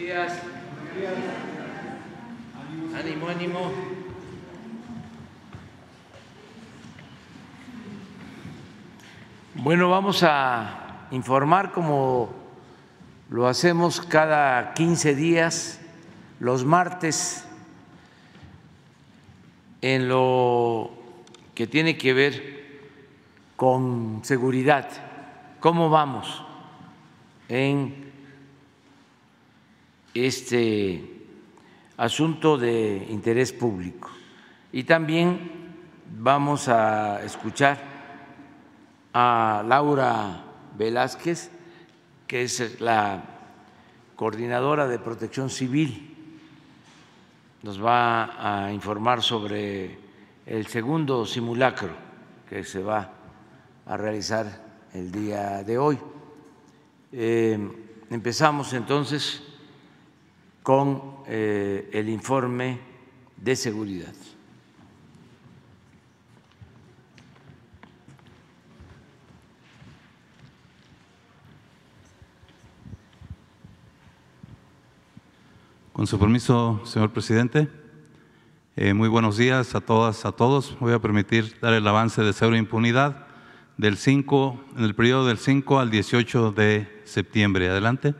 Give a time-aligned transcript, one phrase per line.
[0.00, 0.32] días.
[2.98, 3.72] Ánimo, ánimo.
[9.56, 12.30] Bueno, vamos a informar como
[13.28, 15.80] lo hacemos cada 15 días,
[16.38, 17.46] los martes,
[19.82, 20.92] en lo
[21.54, 22.90] que tiene que ver
[23.56, 24.88] con seguridad.
[25.60, 26.42] ¿Cómo vamos
[27.50, 28.09] en
[30.14, 31.24] este
[31.96, 34.10] asunto de interés público?
[34.72, 35.50] Y también
[36.18, 37.78] vamos a escuchar
[39.12, 40.44] a Laura
[40.76, 41.50] Velázquez,
[42.26, 43.24] que es la
[44.16, 46.14] coordinadora de protección civil.
[47.62, 49.98] Nos va a informar sobre
[50.46, 51.90] el segundo simulacro
[52.48, 53.10] que se va
[53.86, 54.46] a realizar
[54.94, 55.98] el día de hoy.
[57.12, 57.58] Eh,
[58.10, 59.42] empezamos entonces
[60.70, 62.78] con eh, el informe
[63.36, 64.14] de seguridad.
[75.92, 77.68] Con su permiso, señor presidente.
[78.76, 80.78] Eh, muy buenos días a todas, a todos.
[80.78, 83.26] Voy a permitir dar el avance de cero impunidad
[83.76, 87.68] del 5, en el periodo del 5 al 18 de septiembre.
[87.68, 88.14] Adelante.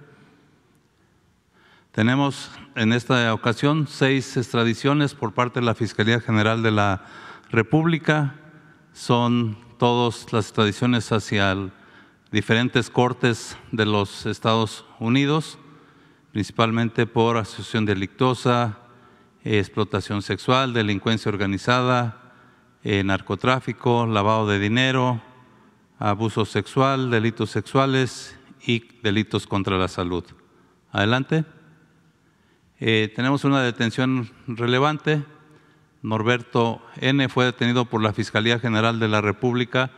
[1.92, 7.05] Tenemos en esta ocasión seis extradiciones por parte de la Fiscalía General de la
[7.50, 8.36] República.
[8.92, 11.56] Son todas las extradiciones hacia
[12.30, 15.58] diferentes cortes de los Estados Unidos
[16.32, 18.78] principalmente por asociación delictuosa,
[19.44, 22.34] explotación sexual, delincuencia organizada,
[22.84, 25.20] eh, narcotráfico, lavado de dinero,
[25.98, 30.25] abuso sexual, delitos sexuales y delitos contra la salud.
[30.92, 31.44] Adelante.
[32.82, 35.22] Eh, tenemos una detención relevante.
[36.00, 37.28] Norberto N.
[37.28, 39.91] fue detenido por la Fiscalía General de la República,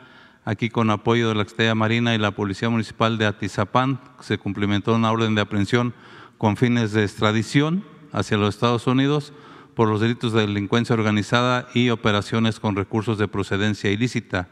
[0.44, 4.00] aquí con apoyo de la Estrella Marina y la Policía Municipal de Atizapán.
[4.18, 5.94] Se cumplimentó una orden de aprehensión
[6.38, 9.32] con fines de extradición hacia los Estados Unidos
[9.76, 14.48] por los delitos de delincuencia organizada y operaciones con recursos de procedencia ilícita.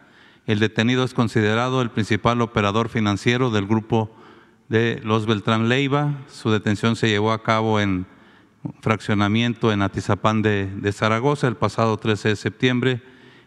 [0.47, 4.15] El detenido es considerado el principal operador financiero del grupo
[4.69, 6.15] de los Beltrán Leiva.
[6.29, 8.07] Su detención se llevó a cabo en
[8.81, 13.03] fraccionamiento en Atizapán de, Zaragoza el pasado 13 de septiembre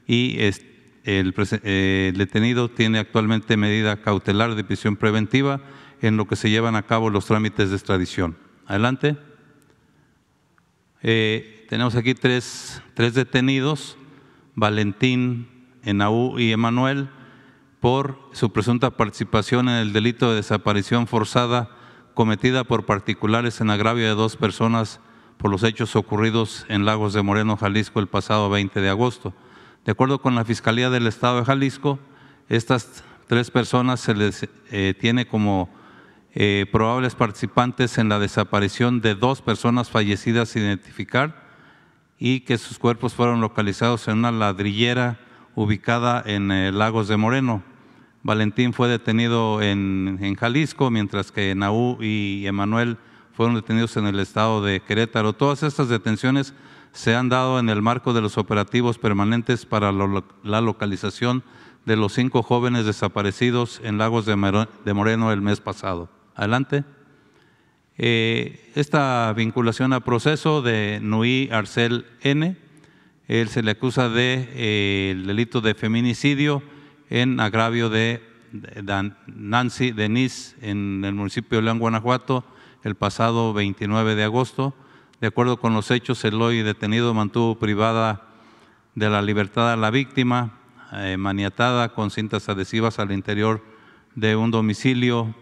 [0.08, 5.62] y el, el detenido tiene actualmente medida cautelar de prisión preventiva
[6.02, 8.38] en lo que se llevan a cabo los trámites de extradición.
[8.66, 9.18] Adelante.
[11.02, 13.98] Eh, tenemos aquí tres, tres detenidos,
[14.56, 15.48] Valentín,
[15.84, 17.10] Enaú y Emanuel,
[17.80, 21.70] por su presunta participación en el delito de desaparición forzada
[22.14, 25.00] cometida por particulares en agravio de dos personas
[25.38, 29.34] por los hechos ocurridos en Lagos de Moreno, Jalisco, el pasado 20 de agosto.
[29.86, 32.00] De acuerdo con la Fiscalía del Estado de Jalisco,
[32.50, 35.70] estas tres personas se les eh, tiene como
[36.36, 41.44] eh, probables participantes en la desaparición de dos personas fallecidas sin identificar
[42.18, 45.20] y que sus cuerpos fueron localizados en una ladrillera
[45.56, 47.64] ubicada en eh, Lagos de Moreno.
[48.24, 52.98] Valentín fue detenido en, Jalisco, mientras que Naú y Emanuel
[53.34, 55.34] fueron detenidos en el estado de Querétaro.
[55.34, 56.54] Todas estas detenciones
[56.94, 61.44] se han dado en el marco de los operativos permanentes para la localización
[61.86, 66.10] de los cinco jóvenes desaparecidos en Lagos de Moreno el mes pasado.
[66.34, 66.86] Adelante.
[67.98, 72.58] Eh, esta vinculación a proceso de Nui Arcel N,
[73.28, 76.64] él se le acusa de eh, el delito de feminicidio
[77.14, 78.24] en agravio de,
[79.28, 82.44] Nancy Denise en el municipio de León, Guanajuato,
[82.84, 84.74] el pasado 29 de agosto.
[85.22, 88.30] De acuerdo con los hechos, el hoy detenido mantuvo privada
[88.96, 90.58] de la libertad a la víctima,
[90.92, 93.64] eh, maniatada con cintas adhesivas al interior
[94.16, 95.36] de un domicilio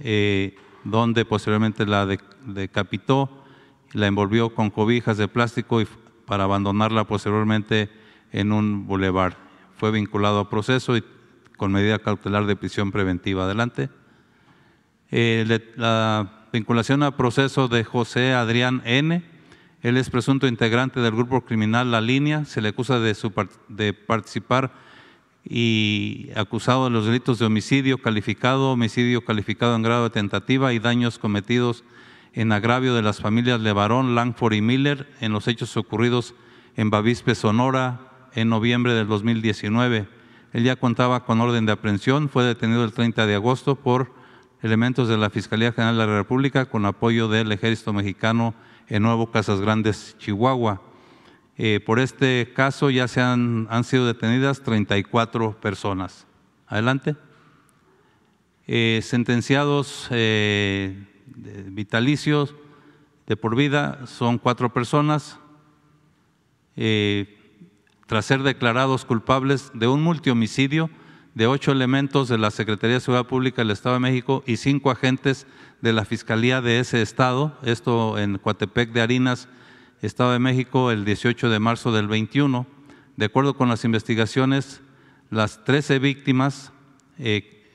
[0.00, 2.06] eh, donde posteriormente la
[2.44, 3.42] decapitó,
[3.94, 5.88] la envolvió con cobijas de plástico y
[6.26, 7.90] para abandonarla posteriormente
[8.32, 9.38] en un bulevar.
[9.76, 11.04] Fue vinculado a proceso y
[11.56, 13.44] con medida cautelar de prisión preventiva.
[13.44, 13.88] Adelante.
[15.10, 19.22] Eh, la vinculación a proceso de José Adrián N.
[19.82, 22.44] Él es presunto integrante del grupo criminal La Línea.
[22.44, 23.16] Se le acusa de,
[23.68, 24.72] de participar
[25.48, 30.80] y acusado de los delitos de homicidio calificado, homicidio calificado en grado de tentativa y
[30.80, 31.84] daños cometidos
[32.32, 36.34] en agravio de las familias Levarón, Langford y Miller en los hechos ocurridos
[36.76, 38.00] en Bavispe, Sonora,
[38.34, 40.15] en noviembre del 2019.
[40.56, 44.14] Él ya contaba con orden de aprehensión, fue detenido el 30 de agosto por
[44.62, 48.54] elementos de la Fiscalía General de la República con apoyo del Ejército Mexicano
[48.88, 50.80] en Nuevo Casas Grandes, Chihuahua.
[51.58, 56.26] Eh, por este caso ya se han, han sido detenidas 34 personas.
[56.66, 57.16] Adelante.
[58.66, 61.06] Eh, sentenciados eh,
[61.66, 62.54] vitalicios
[63.26, 65.38] de por vida son cuatro personas,
[68.06, 70.90] tras ser declarados culpables de un multihomicidio
[71.34, 74.90] de ocho elementos de la Secretaría de Seguridad Pública del Estado de México y cinco
[74.90, 75.46] agentes
[75.82, 79.48] de la Fiscalía de ese estado, esto en Coatepec de Harinas,
[80.00, 82.66] Estado de México, el 18 de marzo del 21.
[83.16, 84.80] De acuerdo con las investigaciones,
[85.30, 86.72] las 13 víctimas
[87.18, 87.66] eh,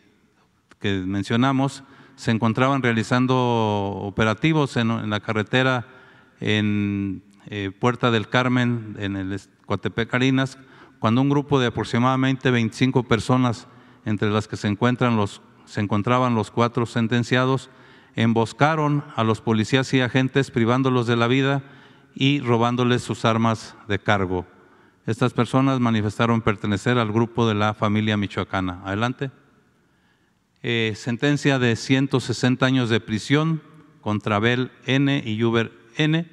[0.80, 1.84] que mencionamos
[2.16, 5.88] se encontraban realizando operativos en, la carretera
[6.40, 10.10] en eh, Puerta del Carmen, en el Coatepec
[11.00, 13.68] cuando un grupo de aproximadamente 25 personas,
[14.06, 17.70] entre las que se, encontraban los cuatro sentenciados,
[18.16, 21.64] emboscaron a los policías y agentes privándolos de la vida
[22.14, 24.46] y robándoles sus armas de cargo.
[25.08, 28.82] Estas personas manifestaron pertenecer al grupo de la familia michoacana.
[28.86, 29.32] Adelante.
[30.62, 33.64] Eh, sentencia de 160 años de prisión
[34.02, 36.30] contra Bel N y Uber N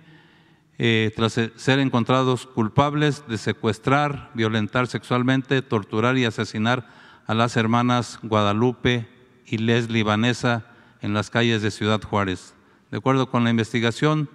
[0.78, 6.88] eh, tras ser encontrados culpables de secuestrar, violentar sexualmente, torturar y asesinar
[7.26, 9.08] a las hermanas Guadalupe
[9.44, 10.66] y Leslie Vanessa
[11.02, 12.54] en las calles de Ciudad Juárez.
[12.90, 14.30] De acuerdo con la investigación,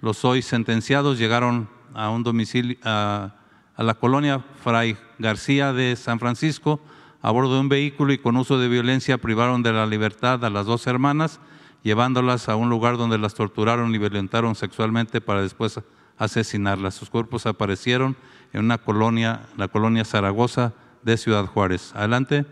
[0.00, 3.36] los hoy sentenciados llegaron a un domicilio, a,
[3.76, 6.80] a la colonia Fray García de San Francisco
[7.22, 10.50] a bordo de un vehículo y con uso de violencia privaron de la libertad a
[10.50, 11.40] las dos hermanas
[11.84, 15.78] llevándolas a un lugar donde las torturaron y violentaron sexualmente para después
[16.16, 16.94] asesinarlas.
[16.94, 18.16] Sus cuerpos aparecieron
[18.52, 20.72] en una colonia, la colonia Zaragoza
[21.02, 21.92] de Ciudad Juárez.
[21.94, 22.46] Adelante.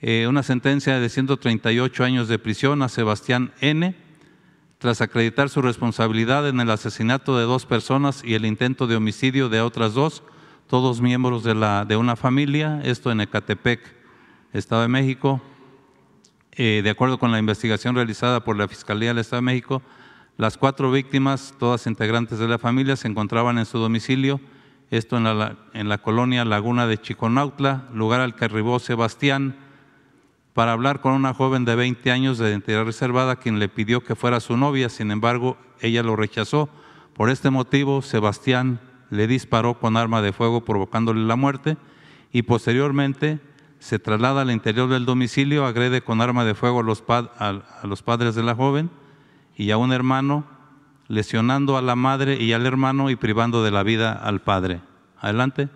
[0.00, 3.94] Eh, una sentencia de 138 años de prisión a Sebastián N.,
[4.78, 9.50] tras acreditar su responsabilidad en el asesinato de dos personas y el intento de homicidio
[9.50, 10.22] de otras dos,
[10.68, 13.94] todos miembros de, de una familia, esto en Ecatepec,
[14.54, 15.42] Estado de México,
[16.52, 19.82] eh, de acuerdo con la investigación realizada por la Fiscalía del Estado de México,
[20.36, 24.40] las cuatro víctimas, todas integrantes de la familia, se encontraban en su domicilio,
[24.90, 29.56] esto en la, en la colonia Laguna de Chiconautla, lugar al que arribó Sebastián
[30.52, 34.16] para hablar con una joven de 20 años de identidad reservada, quien le pidió que
[34.16, 36.68] fuera su novia, sin embargo, ella lo rechazó.
[37.14, 38.80] Por este motivo, Sebastián
[39.10, 41.76] le disparó con arma de fuego provocándole la muerte
[42.32, 43.40] y posteriormente
[43.80, 48.42] se traslada al interior del domicilio, agrede con arma de fuego a los, padres de
[48.42, 48.90] la joven
[49.56, 50.44] y a un hermano,
[51.08, 54.82] lesionando a la madre y al hermano y privando de la vida al padre.
[55.18, 55.70] Adelante.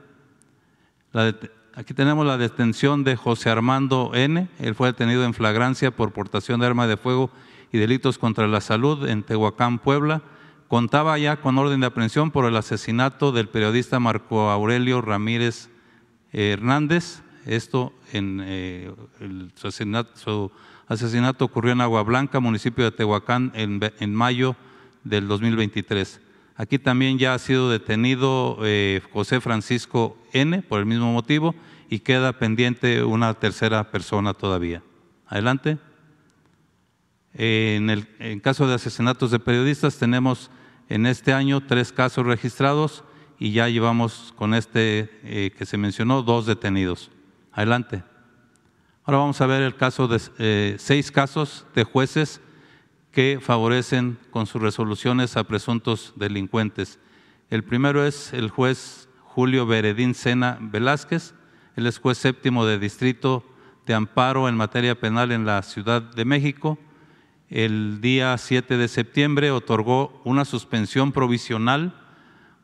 [1.75, 4.49] aquí tenemos la detención de José Armando N.
[4.59, 7.31] Él fue detenido en flagrancia por portación de arma de fuego
[7.73, 10.23] y delitos contra la salud en Tehuacán, Puebla.
[10.69, 15.71] Contaba ya con orden de aprehensión por el asesinato del periodista Marco Aurelio Ramírez
[16.33, 20.51] Hernández, esto en eh, el, su,
[20.87, 24.57] asesinato, ocurrió en Agua Blanca, municipio de Tehuacán, en, mayo
[25.03, 26.21] del 2023.
[26.57, 31.55] Aquí también ya ha sido detenido eh, José Francisco N por el mismo motivo
[31.91, 34.83] y queda pendiente una tercera persona todavía.
[35.27, 35.79] Adelante.
[37.35, 40.51] en el en caso de asesinatos de periodistas tenemos
[40.89, 43.05] en este año tres casos registrados
[43.39, 47.11] y ya llevamos con este eh, que se mencionó dos detenidos.
[47.55, 48.03] Adelante.
[49.05, 52.41] Ahora vamos a ver el caso de eh, seis casos de jueces
[53.13, 56.99] que favorecen con sus resoluciones a presuntos delincuentes.
[57.51, 61.35] El primero es el juez Julio Beredín Sena Velázquez,
[61.77, 63.45] él es juez séptimo de distrito
[63.87, 66.77] de amparo en materia penal en la Ciudad de México.
[67.51, 71.95] El día 7 de septiembre otorgó una suspensión provisional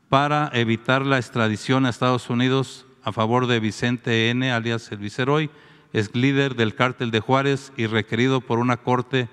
[0.09, 5.51] para evitar la extradición a Estados Unidos a favor de Vicente N., alias el Viceroy,
[5.93, 9.29] es líder del cártel de Juárez y requerido por una corte,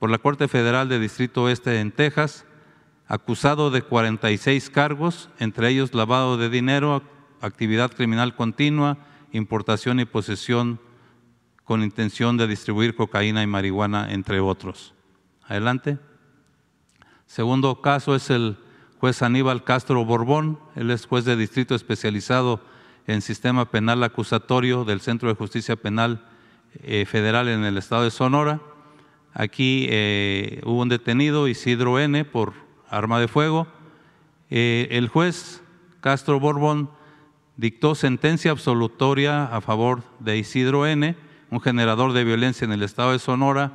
[0.00, 2.44] por la Corte Federal de Distrito Oeste en Texas,
[3.06, 7.04] acusado de 46 cargos, entre ellos lavado de dinero,
[7.40, 8.98] actividad criminal continua,
[9.30, 10.80] importación y posesión
[11.62, 14.94] con intención de distribuir cocaína y marihuana, entre otros.
[15.46, 16.00] Adelante.
[17.26, 18.58] Segundo caso es el
[18.98, 22.71] juez Aníbal Castro Borbón, él es juez de distrito especializado
[23.06, 26.24] en sistema penal acusatorio del Centro de Justicia Penal
[26.82, 28.60] eh, Federal en el estado de Sonora.
[29.34, 32.52] Aquí eh, hubo un detenido, Isidro N., por
[32.88, 33.66] arma de fuego.
[34.50, 35.62] Eh, el juez
[36.00, 36.90] Castro Borbón
[37.56, 41.16] dictó sentencia absolutoria a favor de Isidro N.,
[41.50, 43.72] un generador de violencia en el estado de Sonora,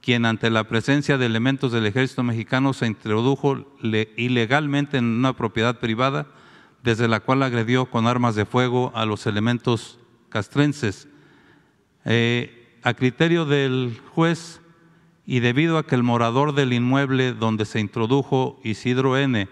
[0.00, 3.64] quien ante la presencia de elementos del ejército mexicano se introdujo
[4.16, 6.26] ilegalmente en una propiedad privada,
[6.84, 9.98] desde la cual agredió con armas de fuego a los elementos
[10.28, 11.08] castrenses.
[12.04, 14.60] Eh, a criterio del juez
[15.24, 19.48] y debido a que el morador del inmueble donde se introdujo Isidro N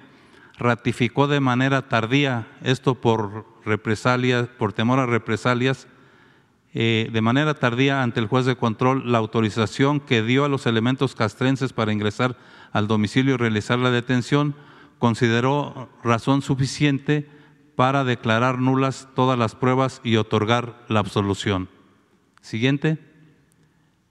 [0.59, 5.89] ratificó de manera tardía, esto por represalias, por temor a represalias,
[6.75, 10.67] eh, de manera tardía ante el juez de control la autorización que dio a los
[10.67, 12.37] elementos castrenses para ingresar
[12.73, 14.55] al domicilio y realizar la detención,
[15.03, 17.29] consideró razón suficiente
[17.75, 21.69] para declarar nulas todas las pruebas y otorgar la absolución.
[22.41, 22.99] Siguiente.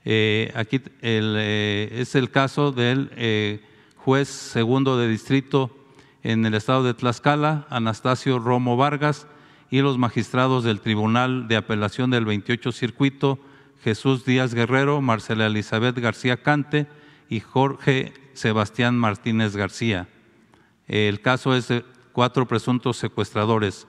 [0.04, 3.10] Eh, aquí eh, es el caso del
[3.96, 5.74] juez segundo de distrito
[6.24, 9.28] en el estado de Tlaxcala, Anastasio Romo Vargas,
[9.70, 13.40] y los magistrados del Tribunal de Apelación del 28 Circuito,
[13.82, 16.88] Jesús Díaz Guerrero, Marcela Elizabeth García Cante
[17.30, 20.10] y Jorge Sebastián Martínez García.
[20.92, 23.88] El caso es de cuatro presuntos secuestradores.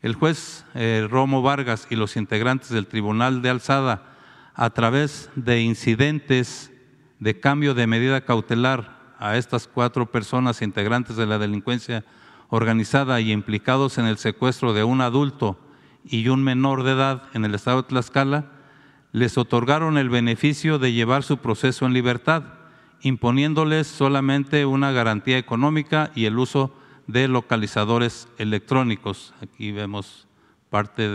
[0.00, 4.16] El juez eh, Romo Vargas y los integrantes del Tribunal de Alzada,
[4.54, 6.72] a través de incidentes
[7.18, 12.02] de cambio de medida cautelar a estas cuatro personas integrantes de la delincuencia
[12.48, 15.58] organizada y implicados en el secuestro de un adulto
[16.02, 18.46] y un menor de edad en el estado de Tlaxcala,
[19.12, 22.61] les otorgaron el beneficio de llevar su proceso en libertad,
[23.02, 26.74] imponiéndoles solamente una garantía económica y el uso
[27.06, 29.34] de localizadores electrónicos.
[29.42, 30.26] Aquí vemos
[30.70, 31.10] parte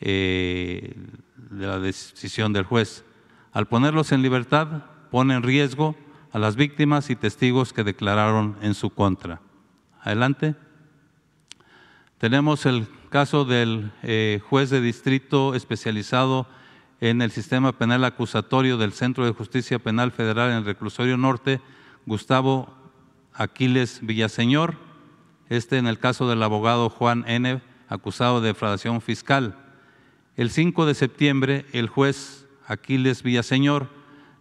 [0.00, 0.94] eh,
[1.36, 3.04] de la decisión del juez.
[3.52, 5.96] Al ponerlos en libertad, pone en riesgo
[6.32, 9.40] a las víctimas y testigos que declararon en su contra.
[10.02, 10.54] Adelante.
[12.18, 16.46] Tenemos el caso del eh, juez de distrito especializado
[17.00, 21.60] en el sistema penal acusatorio del Centro de Justicia Penal Federal en el Reclusorio Norte,
[22.04, 22.74] Gustavo
[23.32, 24.76] Aquiles Villaseñor.
[25.48, 29.56] Este en el caso del abogado Juan N., acusado de defraudación fiscal.
[30.36, 33.88] El 5 de septiembre, el juez Aquiles Villaseñor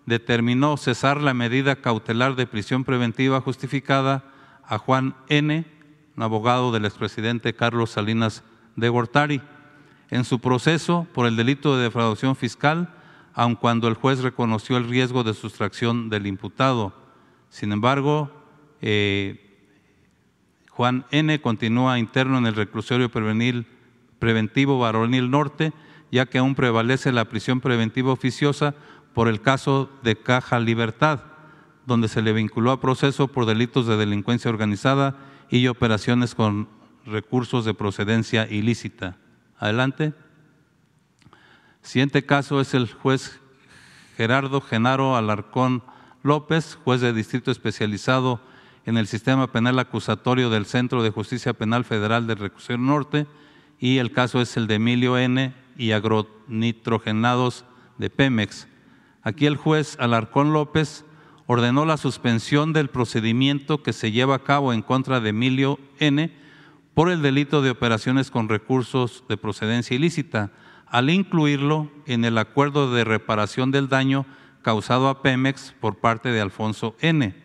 [0.05, 4.25] determinó cesar la medida cautelar de prisión preventiva justificada
[4.65, 5.65] a Juan N.,
[6.15, 8.43] un abogado del expresidente Carlos Salinas
[8.75, 9.41] de Gortari,
[10.11, 12.93] en su proceso por el delito de defraudación fiscal,
[13.33, 16.93] aun cuando el juez reconoció el riesgo de sustracción del imputado.
[17.49, 18.31] Sin embargo,
[18.81, 19.45] eh,
[20.71, 21.39] Juan N.
[21.41, 25.73] continúa interno en el reclusorio preventivo varonil norte,
[26.11, 28.75] ya que aún prevalece la prisión preventiva oficiosa
[29.13, 31.21] por el caso de Caja Libertad
[31.89, 35.17] donde se le vinculó a proceso por delitos de delincuencia organizada
[35.49, 36.69] y operaciones con
[37.05, 39.17] recursos de procedencia ilícita.
[39.59, 40.13] Adelante.
[41.81, 43.41] Siguiente caso es el juez
[44.15, 45.83] Gerardo Genaro Alarcón
[46.23, 48.39] López, juez de distrito especializado
[48.85, 53.27] en el sistema penal acusatorio del Centro de Justicia Penal Federal del Recursión Norte,
[53.79, 55.53] y el caso es el de Emilio N.
[55.77, 57.65] y agronitrogenados
[57.97, 58.67] de Pemex.
[59.23, 61.03] Aquí el juez Alarcón López
[61.47, 66.31] ordenó la suspensión del procedimiento que se lleva a cabo en contra de Emilio N.
[66.93, 70.51] por el delito de operaciones con recursos de procedencia ilícita,
[70.87, 74.25] al incluirlo en el acuerdo de reparación del daño
[74.61, 77.35] causado a Pemex por parte de Alfonso N.,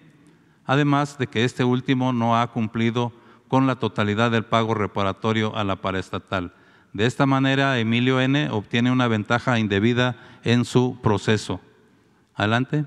[0.67, 3.13] además de que este último no ha cumplido
[3.49, 6.55] con la totalidad del pago reparatorio a la paraestatal.
[6.93, 8.51] De esta manera, Emilio N.
[8.51, 11.61] obtiene una ventaja indebida en su proceso.
[12.35, 12.87] Adelante.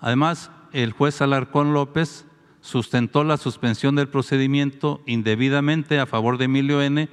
[0.00, 2.26] Además, el juez Alarcón López
[2.62, 7.10] sustentó la suspensión del procedimiento indebidamente a favor de Emilio N.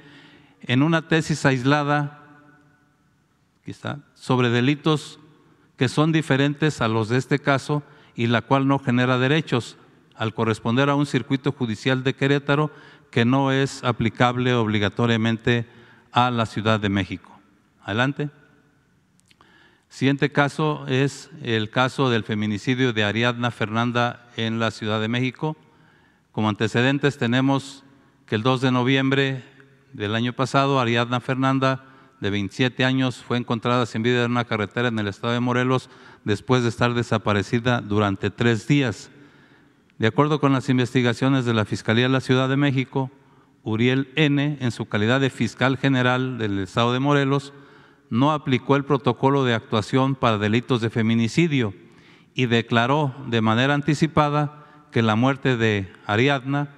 [0.62, 2.16] en una tesis aislada
[4.14, 5.20] sobre delitos
[5.76, 7.82] que son diferentes a los de este caso
[8.14, 9.76] y la cual no genera derechos,
[10.16, 12.70] al corresponder a un circuito judicial de Querétaro
[13.10, 15.66] que no es aplicable obligatoriamente
[16.12, 17.38] a la Ciudad de México.
[17.82, 18.30] Adelante.
[19.88, 25.56] Siguiente caso es el caso del feminicidio de Ariadna Fernanda en la Ciudad de México.
[26.32, 27.84] Como antecedentes tenemos
[28.26, 29.44] que el 2 de noviembre
[29.92, 31.84] del año pasado, Ariadna Fernanda,
[32.20, 35.90] de 27 años, fue encontrada sin vida en una carretera en el estado de Morelos
[36.24, 39.10] después de estar desaparecida durante tres días.
[39.98, 43.10] De acuerdo con las investigaciones de la Fiscalía de la Ciudad de México,
[43.62, 47.52] Uriel N., en su calidad de fiscal general del estado de Morelos,
[48.08, 51.74] no aplicó el protocolo de actuación para delitos de feminicidio
[52.40, 56.70] y declaró de manera anticipada que la muerte de Ariadna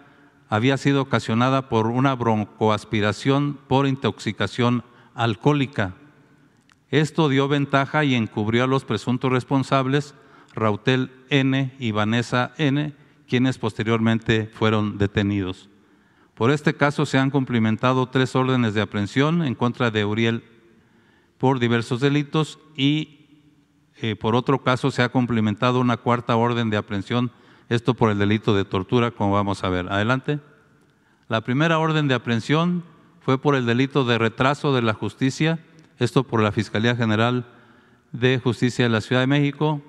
[0.49, 4.83] había sido ocasionada por una broncoaspiración por intoxicación
[5.14, 5.95] alcohólica.
[6.90, 10.16] Esto dio ventaja y encubrió a los presuntos responsables,
[10.52, 12.92] Rautel N y Vanessa N,
[13.28, 15.71] quienes posteriormente fueron detenidos.
[16.35, 20.42] Por este caso se han cumplimentado tres órdenes de aprehensión en contra de Uriel
[21.38, 23.22] por diversos delitos y
[24.02, 27.30] eh, por otro caso se ha cumplimentado una cuarta orden de aprehensión,
[27.68, 29.90] esto por el delito de tortura, como vamos a ver.
[29.92, 30.40] Adelante.
[31.28, 32.82] La primera orden de aprehensión
[33.21, 35.61] fue por el delito de retraso de la justicia,
[36.00, 37.47] esto por la Fiscalía General
[38.11, 39.80] de Justicia de la Ciudad de México,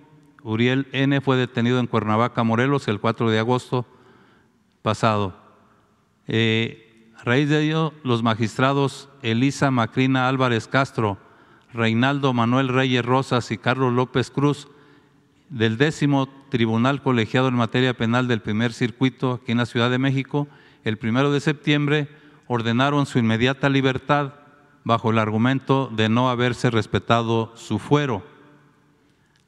[0.43, 1.20] Uriel N.
[1.20, 3.88] fue detenido en Cuernavaca, Morelos, el 4 de agosto
[4.84, 5.36] pasado.
[6.27, 11.17] Eh, a raíz de ello, los magistrados Elisa Macrina Álvarez Castro,
[11.74, 14.68] Reinaldo Manuel Reyes Rosas y Carlos López Cruz,
[15.50, 20.00] del décimo Tribunal Colegiado en Materia Penal del Primer Circuito aquí en la Ciudad de
[20.00, 20.48] México,
[20.84, 22.08] el primero de septiembre
[22.48, 24.34] ordenaron su inmediata libertad
[24.84, 28.24] bajo el argumento de no haberse respetado su fuero.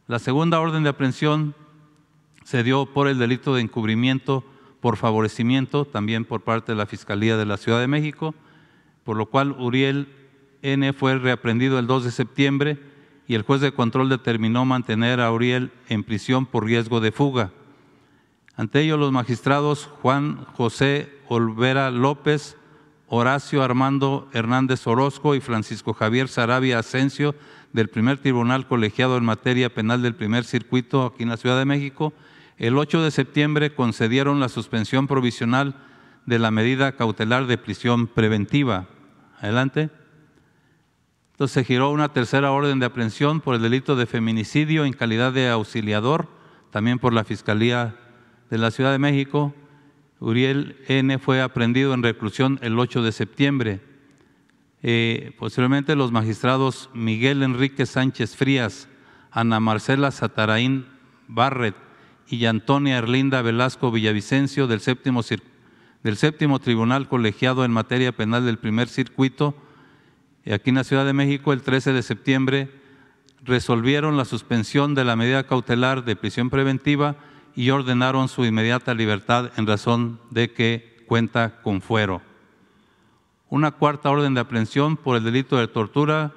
[0.08, 1.55] La segunda orden de aprehensión
[2.44, 4.44] se dio por el delito de encubrimiento
[4.79, 8.36] por favorecimiento, también por parte de la Fiscalía de la Ciudad de México,
[9.03, 10.08] por lo cual Uriel
[10.74, 10.93] N.
[10.93, 12.79] fue reaprendido el 2 de septiembre
[13.27, 17.51] y el juez de control determinó mantener a Uriel en prisión por riesgo de fuga.
[18.55, 22.57] Ante ello, los magistrados Juan José Olvera López,
[23.07, 27.36] Horacio Armando Hernández Orozco y Francisco Javier Sarabia Asensio
[27.74, 31.65] del primer tribunal colegiado en materia penal del primer circuito aquí en la Ciudad de
[31.65, 32.13] México,
[32.57, 35.75] el 8 de septiembre concedieron la suspensión provisional
[36.25, 38.88] de la medida cautelar de prisión preventiva.
[39.39, 39.89] Adelante.
[41.36, 45.34] Entonces se giró una tercera orden de aprehensión por el delito de feminicidio en calidad
[45.34, 46.30] de auxiliador,
[46.72, 47.98] también por la Fiscalía
[48.50, 49.54] de la Ciudad de México.
[50.22, 51.20] Uriel N.
[51.20, 53.82] fue aprendido en reclusión el 8 de septiembre.
[54.82, 58.88] Eh, posteriormente los magistrados Miguel Enrique Sánchez Frías,
[59.30, 60.86] Ana Marcela Sataraín
[61.27, 61.75] Barret
[62.30, 65.19] y Antonia Erlinda Velasco Villavicencio del séptimo,
[66.02, 69.64] del séptimo Tribunal Colegiado en Materia Penal del Primer Circuito,
[70.53, 72.69] aquí en la Ciudad de México, el 13 de septiembre,
[73.43, 77.15] resolvieron la suspensión de la medida cautelar de prisión preventiva
[77.55, 82.21] y ordenaron su inmediata libertad en razón de que cuenta con fuero
[83.49, 86.34] una cuarta orden de aprehensión por el delito de tortura.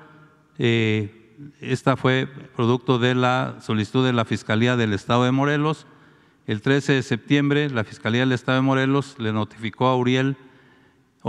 [0.59, 5.87] Eh, esta fue producto de la solicitud de la Fiscalía del Estado de Morelos.
[6.47, 10.37] El 13 de septiembre, la Fiscalía del Estado de Morelos le notificó a Uriel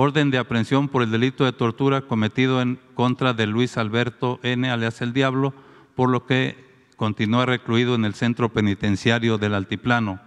[0.02, 4.70] orden de aprehensión por el delito de tortura cometido en contra de Luis Alberto N.,
[4.72, 5.54] alias el Diablo,
[5.94, 6.56] por lo que
[6.96, 10.22] continúa recluido en el centro penitenciario del Altiplano.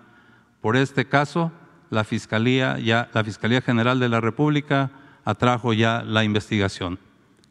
[0.60, 1.52] Por este caso,
[1.88, 4.90] la Fiscalía, ya, la Fiscalía General de la República
[5.24, 6.98] atrajo ya la investigación.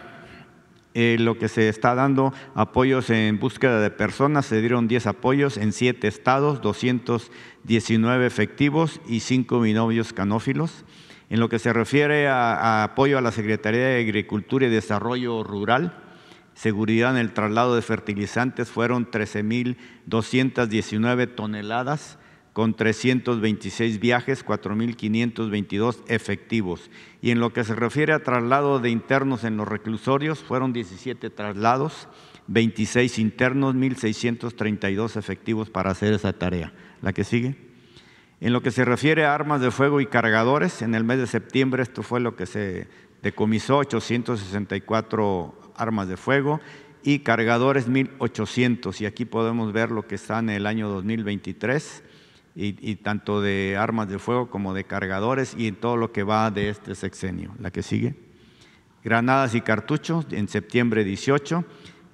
[0.93, 5.57] eh, lo que se está dando apoyos en búsqueda de personas, se dieron 10 apoyos
[5.57, 10.85] en 7 estados, 219 efectivos y 5 binovios canófilos.
[11.29, 15.97] En lo que se refiere a, apoyo a la Secretaría de Agricultura y Desarrollo Rural,
[16.53, 22.19] seguridad en el traslado de fertilizantes fueron 13.219 toneladas
[22.55, 26.89] con 326 viajes, 4.522 efectivos.
[27.21, 31.29] Y en lo que se refiere a traslado de internos en los reclusorios, fueron 17
[31.31, 32.07] traslados,
[32.47, 36.71] 26 internos, 1.632 efectivos para hacer esa tarea.
[37.01, 37.64] La que sigue.
[38.45, 41.25] En lo que se refiere a armas de fuego y cargadores, en el mes de
[41.25, 42.87] septiembre esto fue lo que se
[43.23, 46.61] decomisó, 864 armas de fuego
[47.01, 49.01] y cargadores 1800.
[49.01, 52.03] Y aquí podemos ver lo que está en el año 2023,
[52.55, 56.69] y, tanto de armas de fuego como de cargadores y todo lo que va de
[56.69, 57.55] este sexenio.
[57.59, 58.13] La que sigue.
[59.03, 61.65] Granadas y cartuchos en septiembre 18.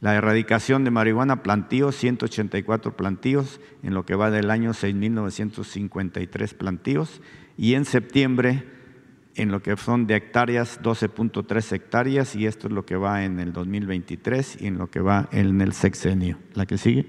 [0.00, 7.22] La erradicación de marihuana, plantíos, 184 plantíos, en lo que va del año 6.953 plantíos
[7.56, 8.64] y en septiembre
[9.36, 13.38] en lo que son de hectáreas, 12.3 hectáreas, y esto es lo que va en
[13.38, 16.38] el 2023 y en lo que va en el sexenio.
[16.54, 17.06] La que sigue.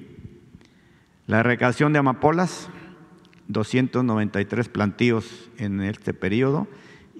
[1.26, 2.70] La erradicación de amapolas,
[3.48, 6.68] 293 plantíos en este periodo,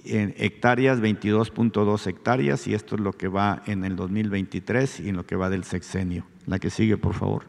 [0.04, 5.16] en hectáreas, 22.2 hectáreas, y esto es lo que va en el 2023 y en
[5.16, 6.26] lo que va del sexenio.
[6.46, 7.44] La que sigue, por favor.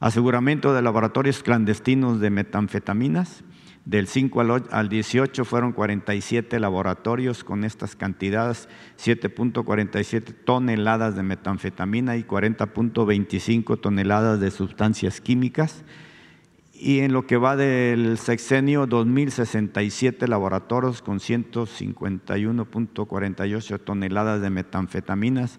[0.00, 3.42] Aseguramiento de laboratorios clandestinos de metanfetaminas,
[3.88, 8.68] del 5 al 18 fueron 47 laboratorios con estas cantidades,
[9.02, 15.84] 7.47 toneladas de metanfetamina y 40.25 toneladas de sustancias químicas.
[16.80, 25.58] Y en lo que va del sexenio, 2.067 laboratorios con 151.48 toneladas de metanfetaminas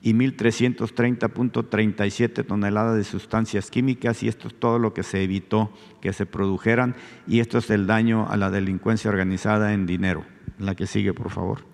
[0.00, 6.12] y 1.330.37 toneladas de sustancias químicas y esto es todo lo que se evitó que
[6.12, 6.94] se produjeran
[7.26, 10.24] y esto es el daño a la delincuencia organizada en dinero.
[10.60, 11.64] La que sigue, por favor.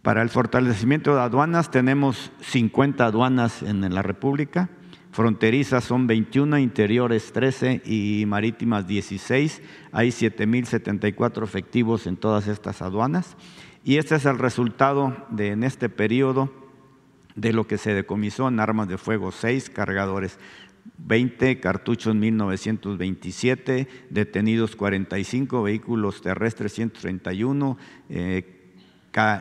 [0.00, 4.70] Para el fortalecimiento de aduanas tenemos 50 aduanas en la República,
[5.16, 9.62] fronterizas son 21, interiores 13 y marítimas 16.
[9.90, 13.34] Hay 7.074 efectivos en todas estas aduanas
[13.82, 16.52] y este es el resultado de en este periodo
[17.34, 20.38] de lo que se decomisó armas de fuego, seis cargadores,
[20.98, 27.78] 20 cartuchos 1927, detenidos 45, vehículos terrestres 131,
[28.10, 28.55] eh,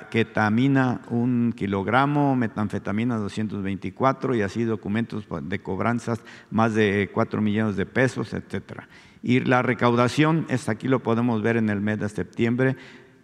[0.09, 7.85] ketamina un kilogramo, metanfetamina 224 y así documentos de cobranzas más de 4 millones de
[7.85, 8.87] pesos, etcétera.
[9.21, 12.77] Y la recaudación, es aquí lo podemos ver en el mes de septiembre,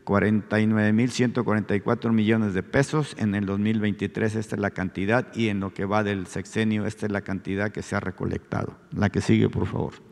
[0.03, 3.15] 49.144 millones de pesos.
[3.17, 7.05] En el 2023 esta es la cantidad y en lo que va del sexenio esta
[7.05, 8.77] es la cantidad que se ha recolectado.
[8.91, 10.10] La que sigue, por favor.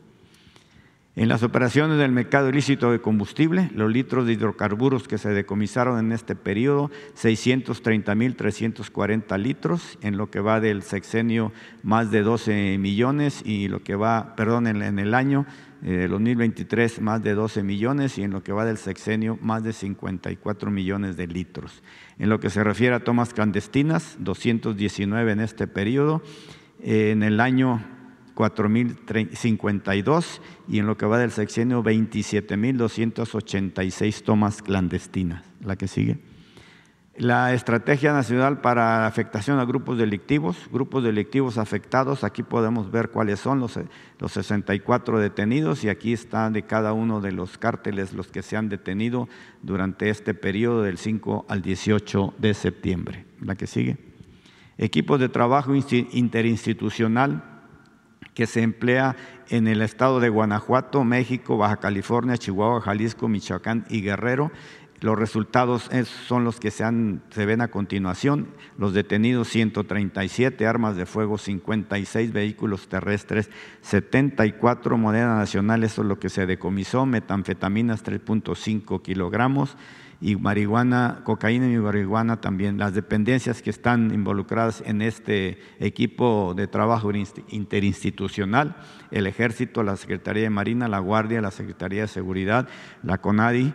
[1.20, 5.98] En las operaciones del mercado ilícito de combustible, los litros de hidrocarburos que se decomisaron
[5.98, 11.52] en este periodo, 630.340 litros, en lo que va del sexenio
[11.82, 15.44] más de 12 millones y lo que va, perdón, en el año
[15.84, 19.74] eh, 2023 más de 12 millones y en lo que va del sexenio más de
[19.74, 21.82] 54 millones de litros.
[22.18, 26.22] En lo que se refiere a tomas clandestinas, 219 en este periodo,
[26.82, 27.84] eh, en el año
[28.40, 35.44] 4.052 y en lo que va del sexenio 27.286 tomas clandestinas.
[35.62, 36.16] La que sigue.
[37.18, 43.40] La Estrategia Nacional para Afectación a Grupos Delictivos, grupos delictivos afectados, aquí podemos ver cuáles
[43.40, 43.78] son los,
[44.18, 48.56] los 64 detenidos y aquí están de cada uno de los cárteles los que se
[48.56, 49.28] han detenido
[49.60, 53.26] durante este periodo del 5 al 18 de septiembre.
[53.42, 53.98] La que sigue.
[54.78, 57.49] Equipos de trabajo interinstitucional
[58.40, 59.16] que se emplea
[59.50, 64.50] en el estado de Guanajuato, México, Baja California, Chihuahua, Jalisco, Michoacán y Guerrero.
[65.02, 65.90] Los resultados
[66.26, 66.86] son los que se,
[67.44, 68.48] ven a continuación.
[68.78, 73.50] Los detenidos 137, armas de fuego 56, vehículos terrestres
[73.82, 79.76] 74, moneda nacional, eso es lo que se decomisó, metanfetaminas 3.5 kilogramos,
[80.20, 82.78] y marihuana, cocaína y marihuana también.
[82.78, 87.10] Las dependencias que están involucradas en este equipo de trabajo
[87.48, 88.76] interinstitucional,
[89.10, 92.68] el Ejército, la Secretaría de Marina, la Guardia, la Secretaría de Seguridad,
[93.02, 93.72] la CONADI,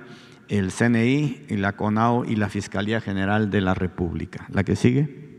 [0.47, 4.45] el CNI, la CONAO y la Fiscalía General de la República.
[4.51, 5.34] La que sigue.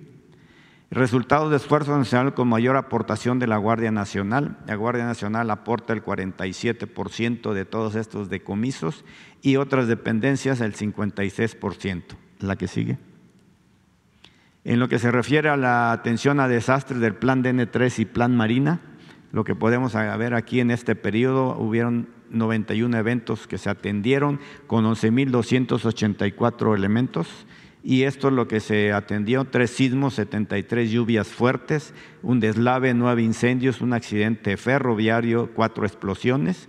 [0.90, 4.58] Resultados de esfuerzo nacional con mayor aportación de la Guardia Nacional.
[4.66, 9.04] La Guardia Nacional aporta el 47% de todos estos decomisos
[9.42, 12.02] y otras dependencias el 56%.
[12.38, 12.98] La que sigue.
[14.62, 18.36] En lo que se refiere a la atención a desastres del Plan DN3 y Plan
[18.36, 18.80] Marina,
[19.32, 24.84] lo que podemos ver aquí en este periodo, hubieron 91 eventos que se atendieron con
[24.84, 27.46] 11.284 elementos
[27.88, 33.22] y esto es lo que se atendió, tres sismos, 73 lluvias fuertes, un deslave, nueve
[33.22, 36.68] incendios, un accidente ferroviario, cuatro explosiones.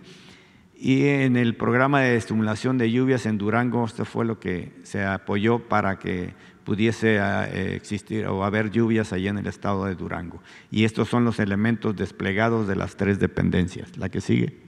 [0.75, 5.05] Y en el programa de estimulación de lluvias en Durango, esto fue lo que se
[5.05, 10.43] apoyó para que pudiese eh, existir o haber lluvias allá en el estado de Durango.
[10.69, 13.97] Y estos son los elementos desplegados de las tres dependencias.
[13.97, 14.66] La que sigue.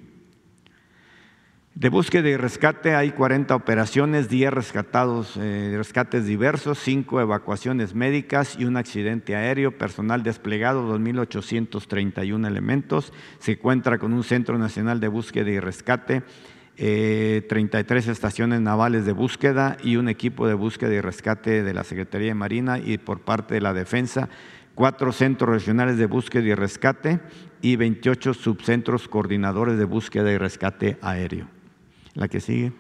[1.80, 8.58] De búsqueda y rescate hay 40 operaciones, 10 rescatados, eh, rescates diversos, 5 evacuaciones médicas
[8.60, 13.14] y un accidente aéreo, personal desplegado, 2.831 elementos.
[13.40, 16.24] Se encuentra con un Centro Nacional de Búsqueda y Rescate,
[16.76, 21.86] 33 eh, estaciones navales de búsqueda y un equipo de búsqueda y rescate de la
[21.86, 24.28] Secretaría de Marina y por parte de la Defensa,
[24.76, 27.22] cuatro centros regionales de búsqueda y rescate
[27.62, 31.59] y 28 subcentros coordinadores de búsqueda y rescate aéreo.
[32.20, 32.74] La que sigue.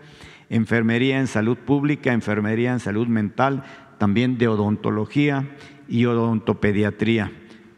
[0.50, 3.64] enfermería en salud pública, enfermería en salud mental,
[3.98, 5.48] también de odontología
[5.88, 7.32] y odontopediatría.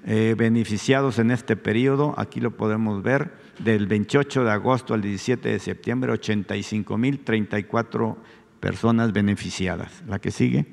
[0.07, 5.48] Eh, beneficiados en este periodo, aquí lo podemos ver, del 28 de agosto al 17
[5.48, 8.16] de septiembre, 85.034
[8.61, 10.02] personas beneficiadas.
[10.07, 10.66] La que sigue.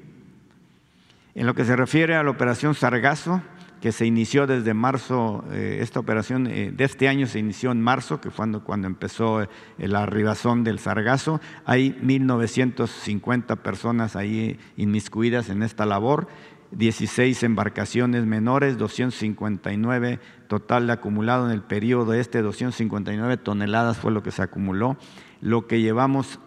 [1.34, 3.42] En lo que se refiere a la operación Sargazo,
[3.86, 7.84] que se inició desde marzo, eh, esta operación eh, de este año se inició en
[7.84, 11.40] marzo, que fue cuando, empezó eh, la arribazón del Sargazo.
[11.66, 16.28] Hay 1.950 personas ahí inmiscuidas en esta labor,
[16.72, 24.32] 16 embarcaciones menores, 259 total acumulado en el periodo este, 259 toneladas fue lo que
[24.32, 24.98] se acumuló.
[25.42, 26.40] Lo que llevamos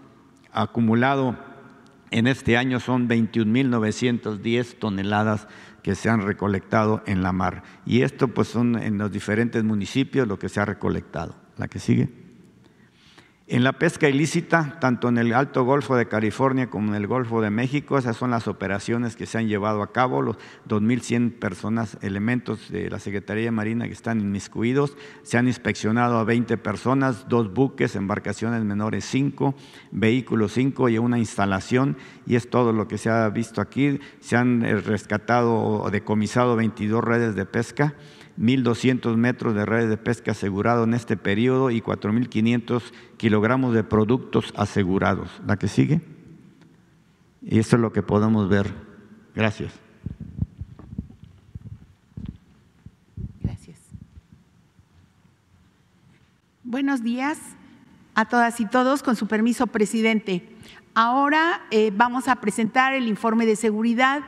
[0.51, 1.37] acumulado
[2.11, 5.46] en este año son 21.910 toneladas
[5.88, 7.62] que se han recolectado en la mar.
[7.87, 11.35] Y esto pues son en los diferentes municipios lo que se ha recolectado.
[11.57, 12.27] La que sigue.
[13.50, 17.40] En la pesca ilícita, tanto en el Alto Golfo de California como en el Golfo
[17.40, 20.37] de México, esas son las operaciones que se han llevado a cabo, los
[20.68, 26.24] 2.100 personas, elementos de la Secretaría de Marina que están inmiscuidos, se han inspeccionado a
[26.24, 29.54] 20 personas, dos buques, embarcaciones menores 5,
[29.92, 33.98] vehículos 5 y una instalación, y es todo lo que se ha visto aquí.
[34.20, 37.94] Se han eh, rescatado o decomisado 22 redes de pesca
[38.38, 42.83] 1.200 metros de redes de pesca asegurado en este periodo y 4.500
[43.16, 45.29] kilogramos de productos asegurados.
[45.44, 46.01] ¿La que sigue?
[47.42, 48.72] Y esto es lo que podemos ver.
[49.35, 49.72] Gracias.
[53.42, 53.79] Gracias.
[56.62, 57.40] Buenos días
[58.14, 59.03] a todas y todos.
[59.03, 60.48] Con su permiso, presidente.
[60.94, 64.22] Ahora eh, vamos a presentar el informe de seguridad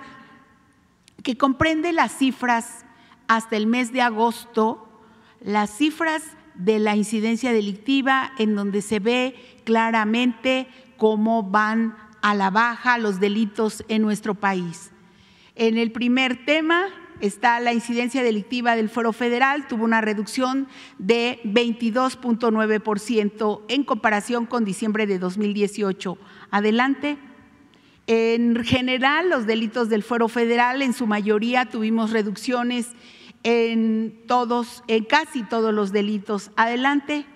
[1.23, 2.85] que comprende las cifras
[3.30, 4.88] hasta el mes de agosto
[5.40, 6.24] las cifras
[6.56, 10.66] de la incidencia delictiva en donde se ve claramente
[10.96, 14.90] cómo van a la baja los delitos en nuestro país.
[15.54, 16.86] En el primer tema
[17.20, 20.66] está la incidencia delictiva del Foro Federal, tuvo una reducción
[20.98, 26.18] de 22.9% en comparación con diciembre de 2018.
[26.50, 27.16] Adelante.
[28.08, 32.88] En general, los delitos del Fuero Federal, en su mayoría tuvimos reducciones
[33.42, 36.50] en todos, en casi todos los delitos.
[36.57, 37.26] Adelante.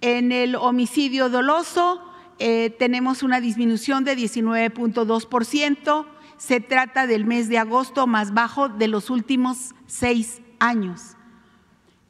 [0.00, 2.02] En el homicidio doloso
[2.38, 6.06] eh, tenemos una disminución de 19.2%.
[6.36, 11.16] Se trata del mes de agosto más bajo de los últimos seis años.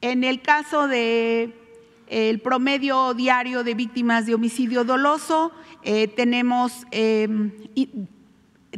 [0.00, 1.60] En el caso de
[2.06, 7.52] el promedio diario de víctimas de homicidio doloso, eh, tenemos em,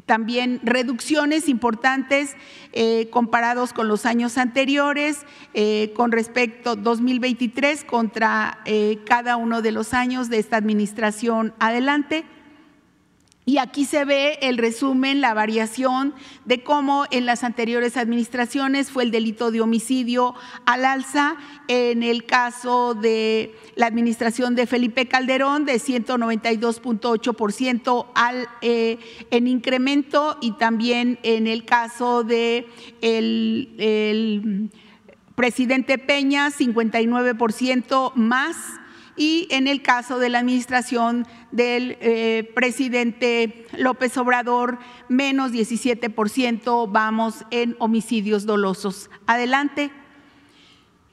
[0.05, 2.37] también reducciones importantes
[2.73, 8.59] eh, comparados con los años anteriores, eh, con respecto a 2023 contra
[9.07, 12.25] cada uno de los años de esta administración adelante.
[13.49, 16.15] Y aquí se ve el resumen, la variación
[16.47, 21.37] de cómo en las anteriores administraciones fue el delito de homicidio al alza,
[21.69, 28.99] en el caso de la administración de Felipe Calderón de 192.8% al, eh,
[29.31, 30.39] en incremento.
[30.41, 32.67] Y también en el caso de
[33.01, 34.73] el
[35.37, 38.57] presidente Peña 59% más
[39.17, 47.47] y en el caso de la administración del eh, presidente López Obrador, menos 17% vamos
[47.51, 49.09] en homicidios dolosos.
[49.27, 49.91] Adelante.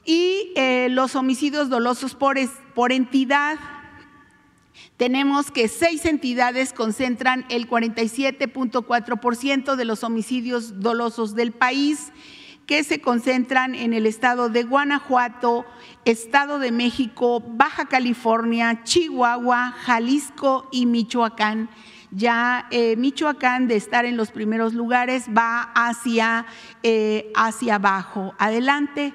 [0.04, 2.36] Y eh, los homicidios dolosos por,
[2.74, 3.58] por entidad,
[4.98, 12.12] tenemos que seis entidades concentran el 47.4% de los homicidios dolosos del país
[12.66, 15.66] que se concentran en el estado de Guanajuato,
[16.04, 21.68] Estado de México, Baja California, Chihuahua, Jalisco y Michoacán.
[22.10, 26.46] Ya eh, Michoacán, de estar en los primeros lugares, va hacia,
[26.82, 28.34] eh, hacia abajo.
[28.38, 29.12] Adelante.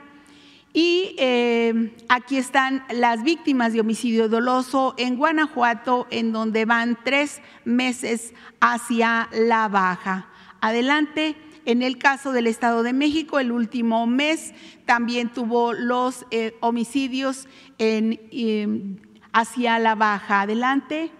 [0.71, 7.41] Y eh, aquí están las víctimas de homicidio doloso en Guanajuato, en donde van tres
[7.65, 10.27] meses hacia la baja.
[10.61, 11.35] Adelante.
[11.65, 14.53] En el caso del Estado de México, el último mes
[14.85, 18.97] también tuvo los eh, homicidios em,
[19.33, 20.41] hacia la baja.
[20.41, 21.11] Adelante.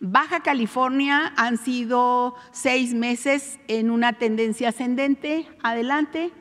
[0.00, 5.46] Baja California han sido seis meses en una tendencia ascendente.
[5.62, 6.32] Adelante.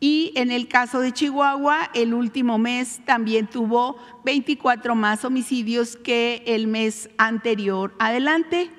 [0.00, 6.42] Y en el caso de Chihuahua, el último mes también tuvo 24 más homicidios que
[6.46, 7.94] el mes anterior.
[7.98, 8.70] Adelante.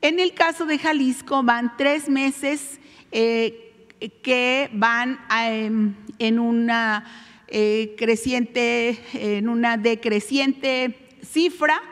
[0.00, 2.78] En el caso de Jalisco van tres meses
[3.10, 3.88] eh,
[4.22, 7.04] que van em, en una
[7.48, 11.82] eh, creciente, en una decreciente cifra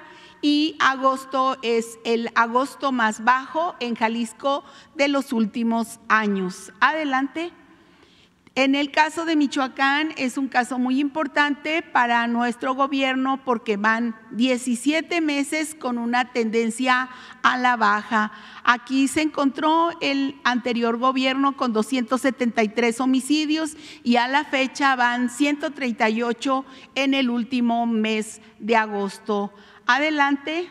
[0.40, 4.62] y agosto es el agosto más bajo en Jalisco
[4.94, 6.72] de los últimos años.
[6.78, 7.50] Adelante.
[8.56, 14.16] En el caso de Michoacán es un caso muy importante para nuestro gobierno porque van
[14.30, 17.10] 17 meses con una tendencia
[17.42, 18.32] a la baja.
[18.64, 26.64] Aquí se encontró el anterior gobierno con 273 homicidios y a la fecha van 138
[26.94, 29.52] en el último mes de agosto.
[29.86, 30.70] Adelante.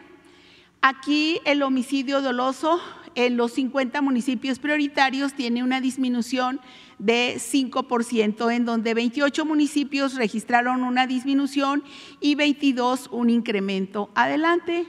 [0.82, 2.82] Aquí el homicidio doloso
[3.13, 6.60] en los 50 municipios prioritarios tiene una disminución
[6.99, 11.84] de 5%, en donde 28 municipios registraron una disminución
[12.19, 14.10] y 22 un incremento.
[14.15, 14.86] Adelante.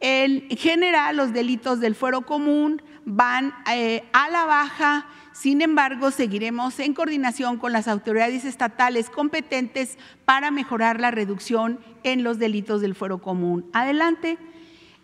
[0.00, 6.78] En general, los delitos del fuero común van eh, a la baja, sin embargo, seguiremos
[6.80, 12.94] en coordinación con las autoridades estatales competentes para mejorar la reducción en los delitos del
[12.94, 13.68] fuero común.
[13.72, 14.38] Adelante.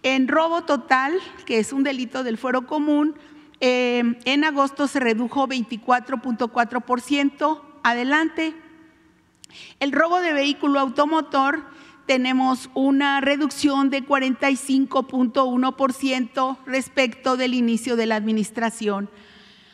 [0.03, 1.15] En robo total,
[1.47, 3.17] que es un delito del fuero común,
[3.61, 7.61] eh, en agosto se redujo 24.4%.
[7.83, 8.55] Adelante.
[9.81, 11.65] El robo de vehículo automotor
[12.07, 19.11] tenemos una reducción de 45.1% respecto del inicio de la administración.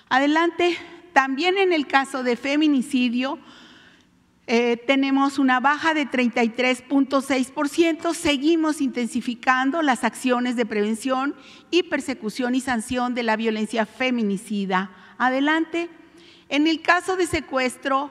[0.08, 0.76] Adelante.
[1.12, 3.38] También en el caso de feminicidio,
[4.46, 8.12] eh, tenemos una baja de 33.6%.
[8.12, 11.36] Seguimos intensificando las acciones de prevención
[11.70, 14.90] y persecución y sanción de la violencia feminicida.
[15.18, 15.88] Adelante.
[16.48, 18.10] En el caso de secuestro,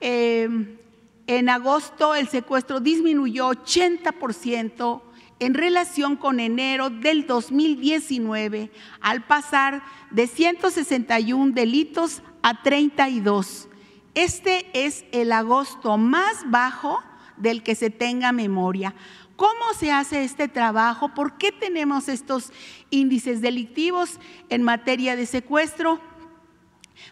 [0.00, 0.78] eh,
[1.26, 5.02] en agosto el secuestro disminuyó 80%
[5.40, 8.70] en relación con enero del 2019,
[9.00, 13.68] al pasar de 161 delitos a 32.
[14.14, 17.02] Este es el agosto más bajo
[17.36, 18.94] del que se tenga memoria.
[19.36, 21.14] ¿Cómo se hace este trabajo?
[21.14, 22.52] ¿Por qué tenemos estos
[22.90, 26.00] índices delictivos en materia de secuestro?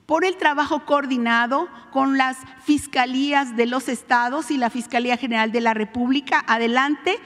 [0.06, 5.60] por el trabajo coordinado con las fiscalías de los estados y la Fiscalía General de
[5.60, 7.18] la República, adelante,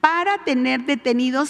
[0.00, 1.48] para tener detenidos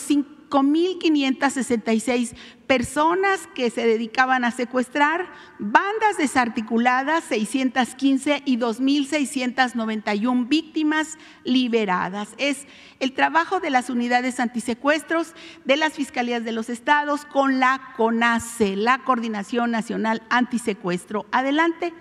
[0.50, 2.34] 5.566
[2.66, 12.34] personas que se dedicaban a secuestrar, bandas desarticuladas 615 y 2.691 víctimas liberadas.
[12.38, 12.66] Es
[12.98, 15.34] el trabajo de las unidades antisecuestros
[15.64, 21.26] de las fiscalías de los estados con la CONACE, la Coordinación Nacional Antisecuestro.
[21.32, 21.94] Adelante.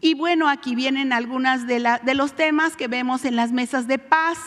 [0.00, 3.98] Y bueno, aquí vienen algunos de, de los temas que vemos en las mesas de
[3.98, 4.38] paz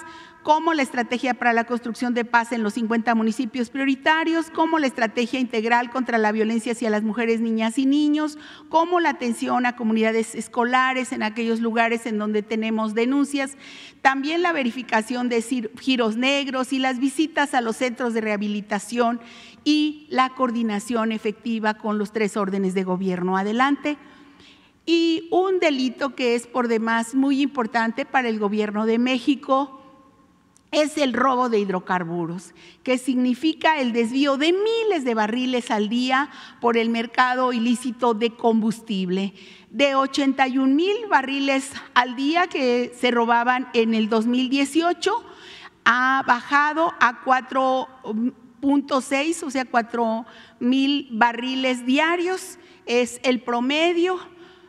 [0.46, 4.86] como la estrategia para la construcción de paz en los 50 municipios prioritarios, como la
[4.86, 8.38] estrategia integral contra la violencia hacia las mujeres, niñas y niños,
[8.70, 13.58] como la atención a comunidades escolares en aquellos lugares en donde tenemos denuncias,
[14.04, 15.42] también la verificación de
[15.80, 19.22] giros negros y las visitas a los centros de rehabilitación
[19.64, 23.36] y la coordinación efectiva con los tres órdenes de gobierno.
[23.36, 23.98] Adelante.
[24.86, 29.82] Y un delito que es por demás muy importante para el gobierno de México,
[30.76, 32.54] es el robo de hidrocarburos,
[32.84, 38.32] que significa el desvío de miles de barriles al día por el mercado ilícito de
[38.32, 39.34] combustible.
[39.70, 45.24] De 81 mil barriles al día que se robaban en el 2018,
[45.86, 50.26] ha bajado a 4.6, o sea, 4
[50.60, 52.60] mil barriles diarios.
[52.86, 54.20] Es el promedio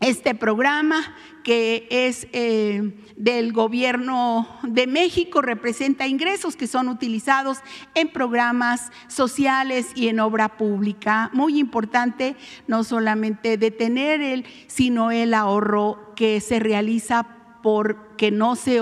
[0.00, 7.58] este programa que es eh, del gobierno de México, representa ingresos que son utilizados
[7.94, 11.30] en programas sociales y en obra pública.
[11.32, 12.34] Muy importante
[12.66, 17.28] no solamente detener el, sino el ahorro que se realiza
[17.62, 18.80] porque no se,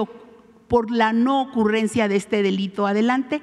[0.67, 2.87] por la no ocurrencia de este delito.
[2.87, 3.43] Adelante.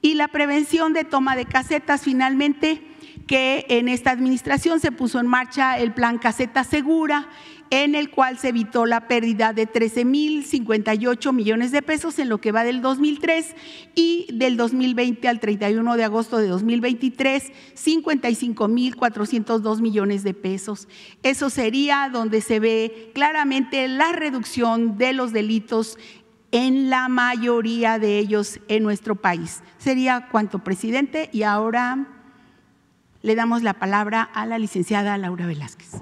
[0.00, 2.93] Y la prevención de toma de casetas, finalmente
[3.26, 7.28] que en esta administración se puso en marcha el plan Caseta Segura,
[7.70, 12.52] en el cual se evitó la pérdida de 13.058 millones de pesos en lo que
[12.52, 13.56] va del 2003
[13.94, 20.86] y del 2020 al 31 de agosto de 2023, 55.402 millones de pesos.
[21.22, 25.98] Eso sería donde se ve claramente la reducción de los delitos
[26.52, 29.64] en la mayoría de ellos en nuestro país.
[29.78, 32.13] Sería cuanto, presidente, y ahora
[33.24, 35.92] le damos la palabra a la licenciada Laura Velázquez.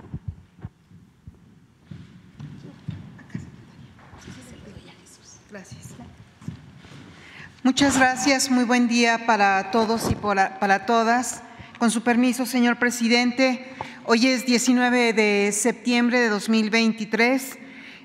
[7.62, 11.44] Muchas gracias, muy buen día para todos y para todas.
[11.78, 13.72] Con su permiso, señor presidente,
[14.04, 17.58] hoy es 19 de septiembre de 2023.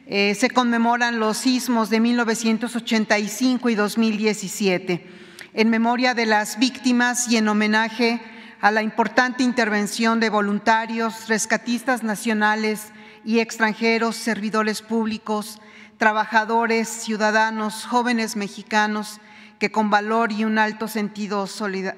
[0.05, 5.07] Eh, se conmemoran los sismos de 1985 y 2017.
[5.55, 12.03] En memoria de las víctimas y en homenaje a la importante intervención de voluntarios, rescatistas
[12.03, 12.91] nacionales
[13.23, 15.59] y extranjeros, servidores públicos,
[15.97, 19.19] trabajadores, ciudadanos, jóvenes mexicanos
[19.59, 21.47] que con valor y un alto sentido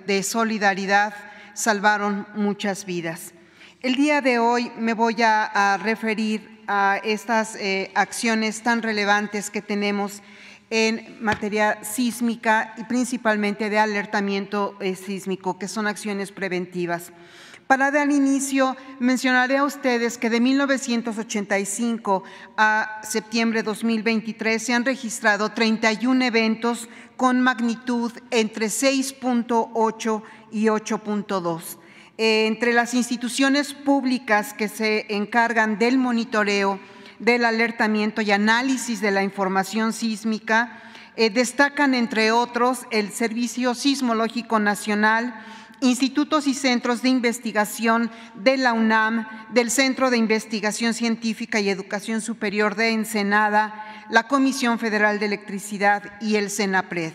[0.05, 1.13] de solidaridad
[1.53, 3.33] salvaron muchas vidas.
[3.81, 9.61] El día de hoy me voy a, referir a estas eh, acciones tan relevantes que
[9.61, 10.21] tenemos
[10.69, 17.11] en materia sísmica y principalmente de alertamiento eh, sísmico, que son acciones preventivas.
[17.69, 22.23] Para dar inicio, mencionaré a ustedes que de 1985
[22.57, 31.77] a septiembre de 2023 se han registrado 31 eventos con magnitud entre 6.8 y 8.2.
[32.17, 36.79] Eh, entre las instituciones públicas que se encargan del monitoreo,
[37.19, 40.81] del alertamiento y análisis de la información sísmica.
[41.15, 45.35] Eh, destacan, entre otros, el Servicio Sismológico Nacional,
[45.81, 52.21] institutos y centros de investigación de la UNAM, del Centro de Investigación Científica y Educación
[52.21, 57.13] Superior de Ensenada, la Comisión Federal de Electricidad y el CENAPRED.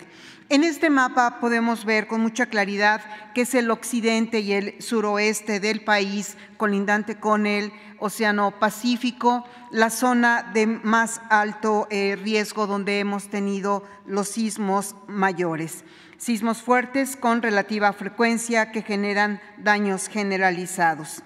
[0.51, 3.01] En este mapa podemos ver con mucha claridad
[3.35, 9.89] que es el occidente y el suroeste del país, colindante con el Océano Pacífico, la
[9.89, 15.83] zona de más alto eh, riesgo donde hemos tenido los sismos mayores.
[16.19, 21.23] Sismos fuertes con relativa frecuencia que generan daños generalizados.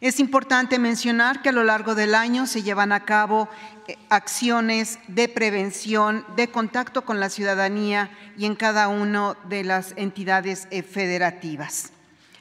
[0.00, 3.48] Es importante mencionar que a lo largo del año se llevan a cabo
[3.86, 9.94] eh, acciones de prevención, de contacto con la ciudadanía y en cada una de las
[9.96, 11.92] entidades eh, federativas.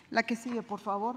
[0.10, 1.16] La que sigue, por favor.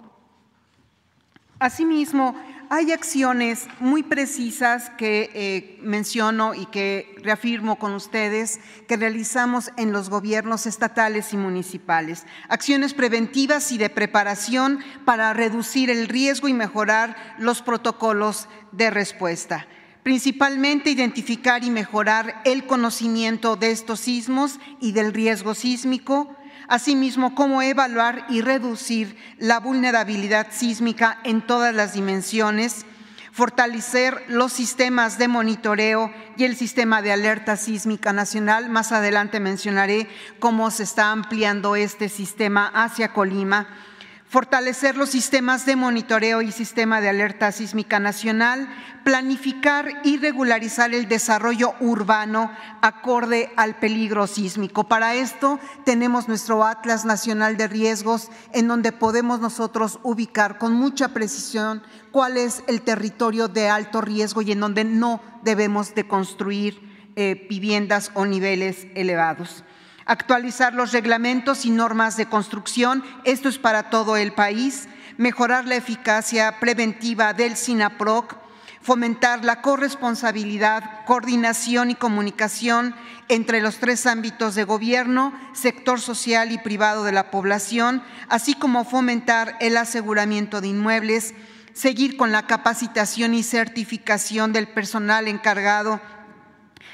[1.59, 2.35] Asimismo,
[2.71, 9.93] hay acciones muy precisas que eh, menciono y que reafirmo con ustedes que realizamos en
[9.93, 12.27] los gobiernos estatales y municipales.
[12.49, 19.67] Acciones preventivas y de preparación para reducir el riesgo y mejorar los protocolos de respuesta
[20.07, 26.36] principalmente identificar y mejorar el conocimiento de estos sismos y del riesgo sísmico,
[26.69, 32.85] Asimismo, cómo evaluar y reducir la vulnerabilidad sísmica en todas las dimensiones,
[33.33, 38.69] fortalecer los sistemas de monitoreo y el sistema de alerta sísmica nacional.
[38.69, 40.09] Más adelante mencionaré
[40.41, 43.69] cómo se está ampliando este sistema hacia Colima
[44.29, 48.69] fortalecer los sistemas de monitoreo y sistema de alerta sísmica nacional,
[49.05, 52.51] planificar y regularizar el desarrollo urbano
[52.83, 54.85] acorde al peligro sísmico.
[54.85, 61.09] Para esto tenemos nuestro Atlas Nacional de Riesgos en donde podemos nosotros ubicar con mucha
[61.09, 67.13] precisión cuál es el territorio de alto riesgo y en donde no debemos de construir
[67.15, 69.63] eh, viviendas o niveles elevados
[70.07, 74.89] actualizar los reglamentos y normas de construcción, esto es para todo el país,
[75.19, 78.37] mejorar la eficacia preventiva del SINAPROC,
[78.81, 82.95] fomentar la corresponsabilidad, coordinación y comunicación
[83.29, 88.85] entre los tres ámbitos de gobierno, sector social y privado de la población, así como
[88.85, 91.35] fomentar el aseguramiento de inmuebles,
[91.73, 96.01] seguir con la capacitación y certificación del personal encargado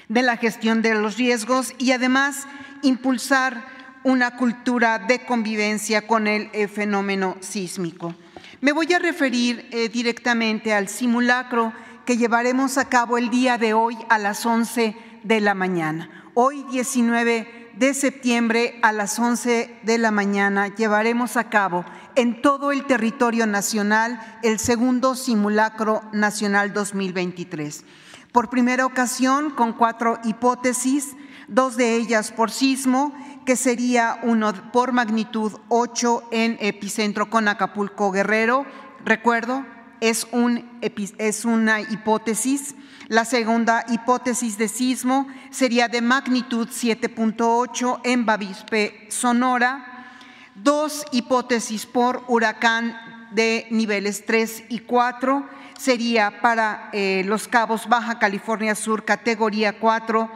[0.08, 2.46] de la gestión de los riesgos y además
[2.82, 3.64] impulsar
[4.04, 8.14] una cultura de convivencia con el eh, fenómeno sísmico.
[8.60, 11.72] Me voy a referir eh, directamente al simulacro
[12.04, 16.30] que llevaremos a cabo el día de hoy a las 11 de la mañana.
[16.34, 21.84] Hoy 19 de septiembre a las 11 de la mañana llevaremos a cabo
[22.16, 27.84] en todo el territorio nacional el segundo simulacro nacional 2023.
[28.32, 31.14] Por primera ocasión, con cuatro hipótesis,
[31.52, 33.12] dos de ellas por sismo,
[33.44, 38.64] que sería uno por magnitud 8 en epicentro con Acapulco Guerrero.
[39.04, 39.64] Recuerdo,
[40.00, 42.74] es, un, es una hipótesis.
[43.08, 50.06] La segunda hipótesis de sismo sería de magnitud 7.8 en Bavispe, Sonora.
[50.54, 52.96] Dos hipótesis por huracán
[53.32, 55.46] de niveles 3 y 4
[55.78, 60.30] sería para eh, Los Cabos, Baja California Sur, categoría 4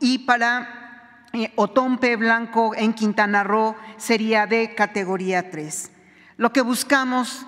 [0.00, 5.90] y para eh, Otompe Blanco en Quintana Roo sería de categoría 3.
[6.36, 7.46] Lo que buscamos,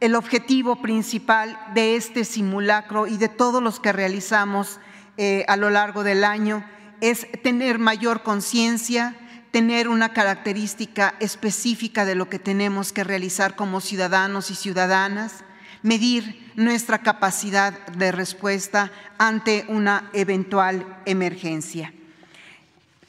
[0.00, 4.78] el objetivo principal de este simulacro y de todos los que realizamos
[5.16, 6.64] eh, a lo largo del año
[7.00, 9.14] es tener mayor conciencia,
[9.50, 15.44] tener una característica específica de lo que tenemos que realizar como ciudadanos y ciudadanas,
[15.82, 21.92] medir nuestra capacidad de respuesta ante una eventual emergencia.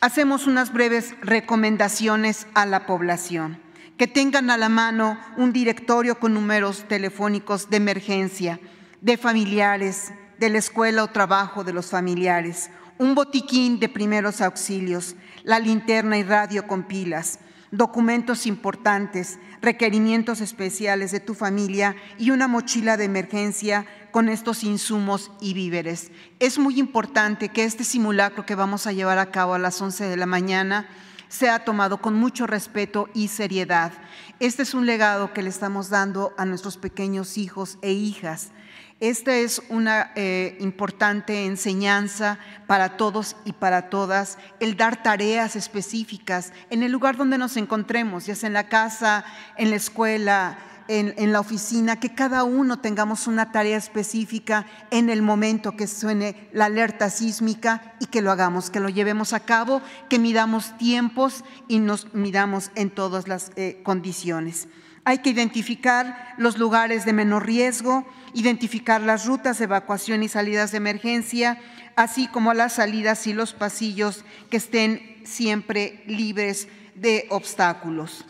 [0.02, 3.60] Hacemos unas breves recomendaciones a la población.
[3.98, 8.60] Que tengan a la mano un directorio con números telefónicos de emergencia,
[9.00, 15.16] de familiares, de la escuela o trabajo de los familiares, un botiquín de primeros auxilios,
[15.44, 17.40] la linterna y radio con pilas,
[17.72, 25.32] documentos importantes, requerimientos especiales de tu familia y una mochila de emergencia con estos insumos
[25.42, 26.12] y víveres.
[26.40, 30.06] Es muy importante que este simulacro que vamos a llevar a cabo a las 11
[30.06, 30.88] de la mañana
[31.28, 33.92] sea tomado con mucho respeto y seriedad.
[34.40, 38.52] Este es un legado que le estamos dando a nuestros pequeños hijos e hijas
[39.00, 46.54] esta es una eh, importante enseñanza para todos y para todas, el dar tareas específicas
[46.70, 49.26] en el lugar donde nos encontremos, ya sea en la casa,
[49.58, 55.22] en la escuela, en, la oficina, que cada uno tengamos una tarea específica en el
[55.22, 59.82] momento que suene la alerta sísmica y que lo hagamos, que lo llevemos a cabo,
[60.10, 64.68] que midamos tiempos y nos midamos en todas las eh, condiciones.
[65.08, 68.06] Hay que identificar los lugares de menor riesgo,
[68.36, 71.58] identificar las rutas de evacuación y salidas de emergencia,
[71.96, 78.26] así como las salidas y los pasillos que estén siempre libres de obstáculos.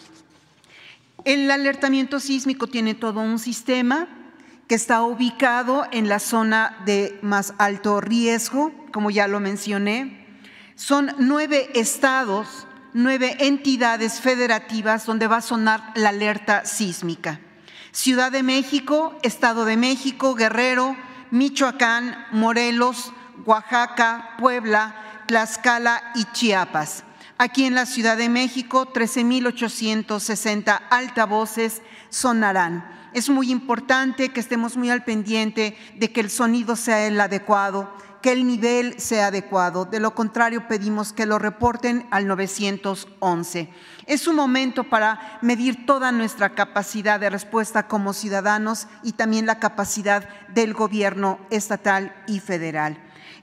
[1.26, 4.08] El alertamiento sísmico tiene todo un sistema
[4.68, 10.24] que está ubicado en la zona de más alto riesgo, como ya lo mencioné.
[10.76, 17.39] Son nueve estados, nueve entidades federativas donde va a sonar la alerta sísmica.
[17.95, 20.97] Ciudad de México, Estado de México, Guerrero,
[21.31, 23.13] Michoacán, Morelos,
[23.45, 27.05] Oaxaca, Puebla, Tlaxcala y Chiapas.
[27.37, 32.85] Aquí en la Ciudad de México, 13.860 altavoces sonarán.
[33.13, 37.89] Es muy importante que estemos muy al pendiente de que el sonido sea el adecuado,
[38.26, 39.86] que el nivel sea adecuado.
[39.86, 43.69] De lo contrario, pedimos que lo reporten al 911.
[44.07, 49.59] Es un momento para medir toda nuestra capacidad de respuesta como ciudadanos y también la
[49.59, 52.97] capacidad del gobierno estatal y federal.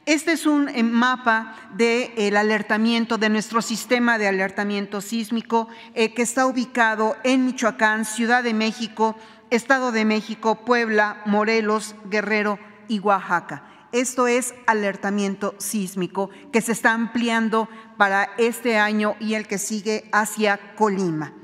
[0.05, 6.23] Este es un eh, mapa del alertamiento de nuestro sistema de alertamiento sísmico eh, que
[6.23, 9.15] está ubicado en Michoacán, Ciudad de México,
[9.51, 12.59] Estado de México, Puebla, Morelos, Guerrero
[12.89, 13.69] y Oaxaca.
[13.93, 17.69] Esto es alertamiento sísmico que se está ampliando
[17.99, 21.35] para este año y el que sigue hacia Colima.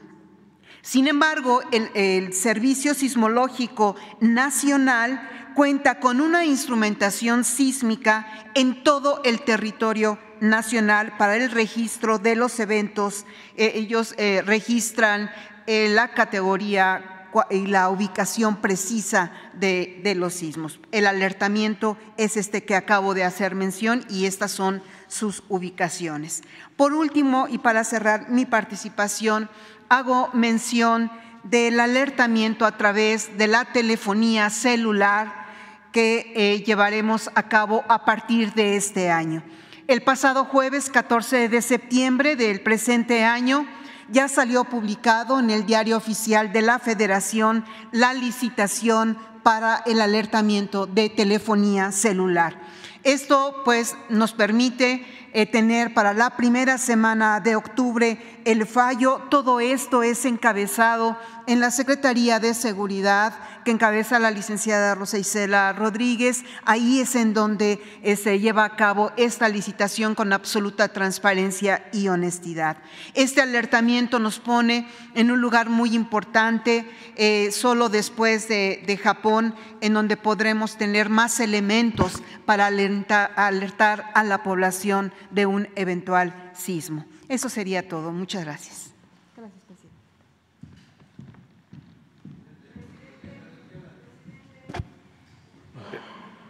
[0.81, 10.19] Sin embargo, el, Servicio Sismológico Nacional cuenta con una instrumentación sísmica en todo el territorio
[10.41, 13.27] nacional para el registro de los eventos.
[13.57, 15.31] Eh, ellos eh, registran
[15.67, 17.18] eh, la categoría
[17.51, 20.81] y la ubicación precisa de, de, los sismos.
[20.93, 26.43] El alertamiento es este que acabo de hacer mención y estas son sus ubicaciones.
[26.77, 29.49] Por último, y para cerrar mi participación,
[29.89, 31.11] hago mención
[31.45, 35.47] del alertamiento a través de la telefonía celular
[35.93, 39.43] que eh, llevaremos a cabo a partir de este año.
[39.87, 43.67] El pasado jueves 14 de septiembre del presente año
[44.11, 50.87] ya salió publicado en el diario oficial de la Federación la licitación para el alertamiento
[50.87, 52.61] de telefonía celular.
[53.05, 59.23] Esto pues nos permite tener para la primera semana de octubre el fallo.
[59.31, 61.17] Todo esto es encabezado
[61.47, 63.35] en la Secretaría de Seguridad
[63.65, 66.45] que encabeza la licenciada Rosa Isela Rodríguez.
[66.65, 72.09] Ahí es en donde eh, se lleva a cabo esta licitación con absoluta transparencia y
[72.09, 72.79] honestidad.
[73.13, 79.55] Este alertamiento nos pone en un lugar muy importante, eh, solo después de, de, Japón,
[79.83, 86.35] en donde podremos tener más elementos para alertar, alertar a la población de un eventual
[86.55, 87.05] sismo.
[87.29, 88.13] Eso sería todo.
[88.13, 88.93] Muchas gracias.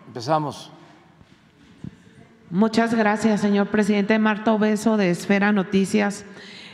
[0.07, 0.73] Empezamos.
[2.51, 4.19] Muchas gracias, señor presidente.
[4.19, 6.25] Marta Obeso de Esfera Noticias.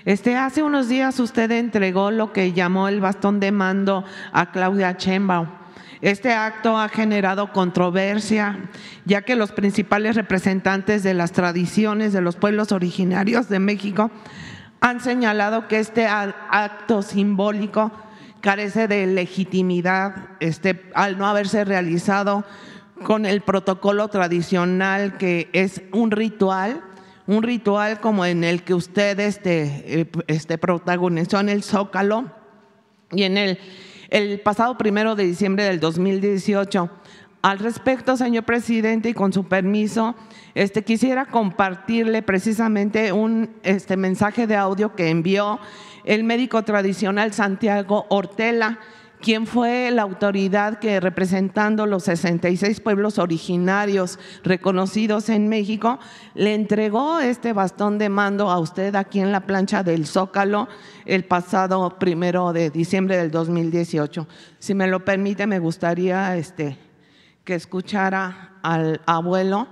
[0.05, 4.97] Este, hace unos días usted entregó lo que llamó el bastón de mando a Claudia
[4.97, 5.64] Chembao.
[6.05, 8.69] Este acto ha generado controversia,
[9.07, 14.11] ya que los principales representantes de las tradiciones de los pueblos originarios de México
[14.83, 17.91] han señalado que este acto simbólico
[18.43, 22.45] carece de legitimidad este, al no haberse realizado
[23.03, 26.83] con el protocolo tradicional que es un ritual,
[27.27, 32.31] un ritual como en el que usted este, eh, este protagonizó en el Zócalo
[33.11, 33.59] y en el,
[34.15, 36.89] el pasado primero de diciembre del 2018.
[37.43, 40.15] Al respecto, señor presidente, y con su permiso,
[40.55, 45.59] este, quisiera compartirle precisamente un este, mensaje de audio que envió
[46.05, 48.79] el médico tradicional Santiago Ortela,
[49.25, 55.99] quien fue la autoridad que representando los 66 pueblos originarios reconocidos en México,
[56.35, 60.69] le entregó este bastón de mando a usted aquí en la plancha del Zócalo
[61.07, 64.29] el pasado primero de diciembre del 2018.
[64.59, 66.77] Si me lo permite, me gustaría este,
[67.45, 69.69] que escuchara al abuelo.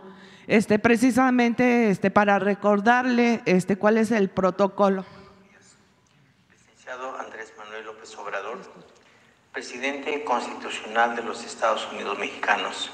[0.46, 5.04] Este, precisamente este, para recordarle este, cuál es el protocolo.
[6.50, 8.58] Licenciado Andrés Manuel López Obrador,
[9.52, 12.90] presidente constitucional de los Estados Unidos mexicanos.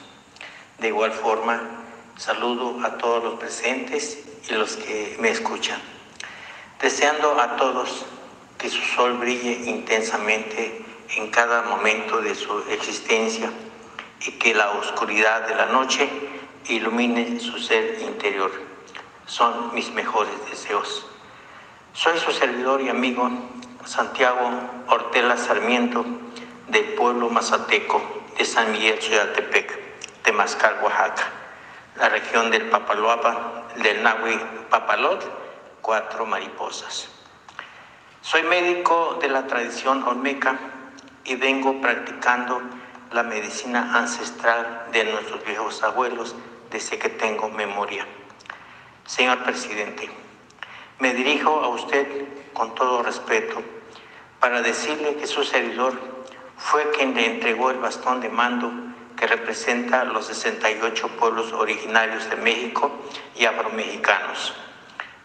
[0.78, 1.61] De igual forma,
[2.16, 5.80] saludo a todos los presentes y los que me escuchan,
[6.82, 8.06] deseando a todos
[8.59, 10.84] que su sol brille intensamente
[11.16, 13.52] en cada momento de su existencia
[14.26, 16.11] y que la oscuridad de la noche
[16.66, 18.50] ilumine su ser interior.
[19.26, 21.06] Son mis mejores deseos.
[21.92, 23.30] Soy su servidor y amigo
[23.84, 24.50] Santiago
[24.88, 26.04] Ortela Sarmiento
[26.68, 28.00] del pueblo mazateco
[28.36, 31.24] de San Miguel Ciudadtepec, Temazcal, Oaxaca,
[31.96, 34.38] la región del Papaloapa, del Nahui
[34.70, 35.24] Papalot,
[35.80, 37.08] cuatro mariposas.
[38.20, 40.58] Soy médico de la tradición olmeca
[41.24, 42.60] y vengo practicando
[43.12, 46.36] la medicina ancestral de nuestros viejos abuelos
[46.70, 48.06] desde que tengo memoria.
[49.06, 50.10] Señor presidente,
[50.98, 53.62] me dirijo a usted con todo respeto
[54.40, 56.17] para decirle que su servidor
[56.59, 58.70] fue quien le entregó el bastón de mando
[59.16, 62.90] que representa los 68 pueblos originarios de México
[63.36, 64.54] y afromexicanos,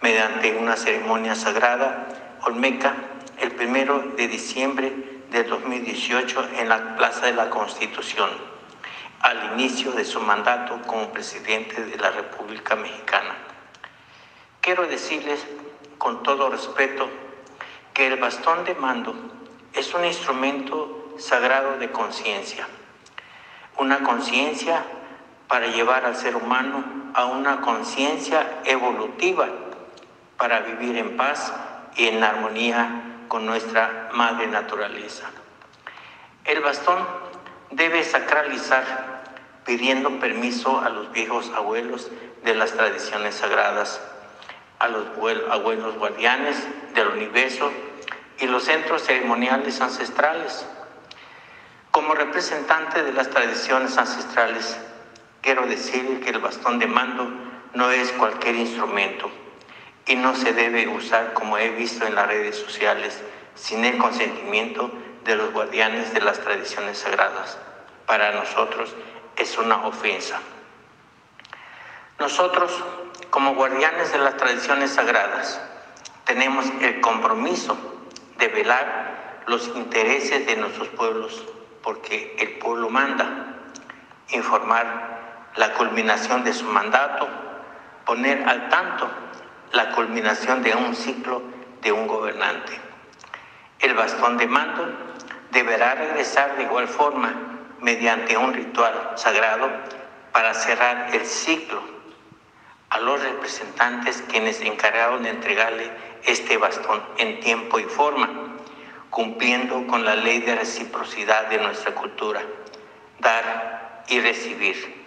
[0.01, 2.95] mediante una ceremonia sagrada olmeca
[3.39, 8.29] el primero de diciembre de 2018 en la Plaza de la Constitución,
[9.21, 13.35] al inicio de su mandato como presidente de la República Mexicana.
[14.61, 15.45] Quiero decirles
[15.97, 17.09] con todo respeto
[17.93, 19.15] que el bastón de mando
[19.73, 22.67] es un instrumento sagrado de conciencia,
[23.77, 24.83] una conciencia
[25.47, 26.83] para llevar al ser humano
[27.13, 29.47] a una conciencia evolutiva
[30.37, 31.53] para vivir en paz
[31.95, 35.29] y en armonía con nuestra madre naturaleza.
[36.45, 36.99] El bastón
[37.71, 39.23] debe sacralizar
[39.65, 42.11] pidiendo permiso a los viejos abuelos
[42.43, 44.01] de las tradiciones sagradas,
[44.79, 45.07] a los
[45.49, 46.57] abuelos guardianes
[46.93, 47.71] del universo
[48.39, 50.65] y los centros ceremoniales ancestrales.
[51.93, 54.75] Como representante de las tradiciones ancestrales,
[55.43, 57.31] quiero decir que el bastón de mando
[57.75, 59.29] no es cualquier instrumento
[60.07, 63.21] y no se debe usar, como he visto en las redes sociales,
[63.53, 64.89] sin el consentimiento
[65.23, 67.59] de los guardianes de las tradiciones sagradas.
[68.07, 68.95] Para nosotros
[69.35, 70.39] es una ofensa.
[72.17, 72.71] Nosotros,
[73.29, 75.61] como guardianes de las tradiciones sagradas,
[76.25, 77.77] tenemos el compromiso
[78.39, 81.43] de velar los intereses de nuestros pueblos,
[81.83, 83.57] porque el pueblo manda,
[84.29, 87.27] informar la culminación de su mandato,
[88.05, 89.07] poner al tanto
[89.73, 91.43] la culminación de un ciclo
[91.81, 92.79] de un gobernante.
[93.79, 94.87] El bastón de mando
[95.51, 97.33] deberá regresar de igual forma
[97.81, 99.69] mediante un ritual sagrado
[100.31, 101.81] para cerrar el ciclo
[102.89, 105.91] a los representantes quienes encargaron de entregarle
[106.23, 108.29] este bastón en tiempo y forma,
[109.13, 112.41] cumpliendo con la ley de reciprocidad de nuestra cultura,
[113.19, 115.03] dar y recibir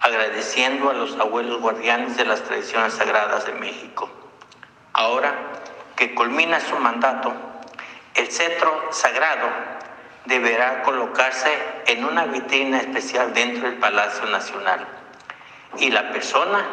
[0.00, 4.10] agradeciendo a los abuelos guardianes de las tradiciones sagradas de México.
[4.92, 5.34] Ahora
[5.94, 7.32] que culmina su mandato,
[8.16, 9.48] el cetro sagrado
[10.24, 14.84] deberá colocarse en una vitrina especial dentro del Palacio Nacional
[15.78, 16.66] y la persona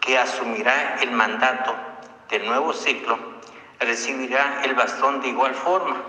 [0.00, 1.72] que asumirá el mandato
[2.28, 3.29] del nuevo ciclo
[3.80, 6.02] recibirá el bastón de igual forma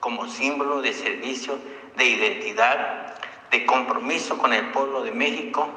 [0.00, 1.58] como símbolo de servicio,
[1.96, 3.14] de identidad,
[3.50, 5.68] de compromiso con el pueblo de México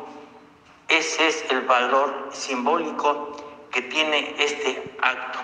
[0.91, 3.37] ese es el valor simbólico
[3.71, 5.39] que tiene este acto.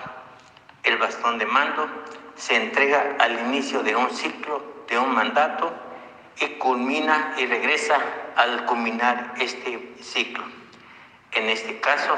[0.82, 1.88] El bastón de mando
[2.36, 5.72] se entrega al inicio de un ciclo, de un mandato,
[6.38, 7.96] y culmina y regresa
[8.36, 10.44] al culminar este ciclo.
[11.32, 12.14] En este caso,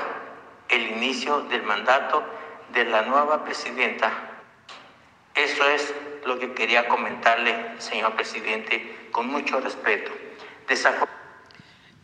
[0.69, 2.25] el inicio del mandato
[2.73, 4.13] de la nueva presidenta.
[5.35, 5.95] Eso es
[6.27, 10.11] lo que quería comentarle, señor presidente, con mucho respeto.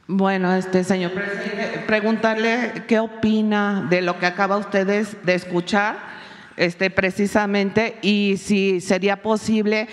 [0.09, 5.99] Bueno, este señor presidente, preguntarle qué opina de lo que acaba ustedes de escuchar,
[6.57, 9.89] este precisamente, y si sería posible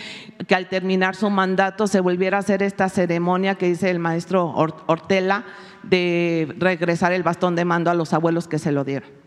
[0.47, 4.45] que al terminar su mandato se volviera a hacer esta ceremonia que dice el maestro
[4.88, 5.45] Ortela
[5.84, 9.22] de regresar el bastón de mando a los abuelos que se lo dieron.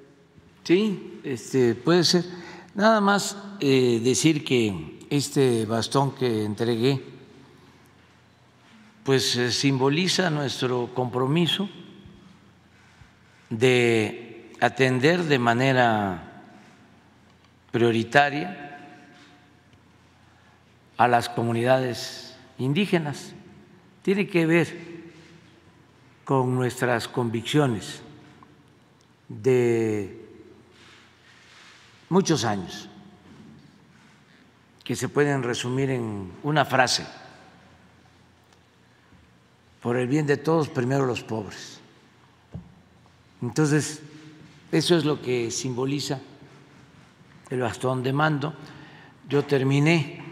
[0.66, 2.24] Sí, este, puede ser.
[2.74, 7.00] Nada más eh, decir que este bastón que entregué
[9.04, 11.68] pues eh, simboliza nuestro compromiso
[13.48, 16.42] de atender de manera
[17.70, 18.80] prioritaria
[20.96, 23.34] a las comunidades indígenas.
[24.02, 24.76] Tiene que ver
[26.24, 28.02] con nuestras convicciones
[29.28, 30.25] de
[32.08, 32.88] muchos años,
[34.84, 37.06] que se pueden resumir en una frase
[39.80, 41.80] por el bien de todos, primero los pobres.
[43.42, 44.00] Entonces,
[44.72, 46.20] eso es lo que simboliza
[47.50, 48.54] el bastón de mando.
[49.28, 50.22] Yo terminé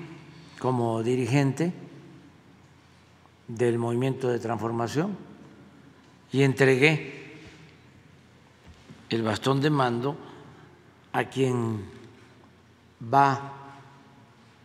[0.58, 1.72] como dirigente
[3.46, 5.16] del movimiento de transformación
[6.32, 7.38] y entregué
[9.10, 10.16] el bastón de mando
[11.14, 11.84] a quien
[13.12, 13.52] va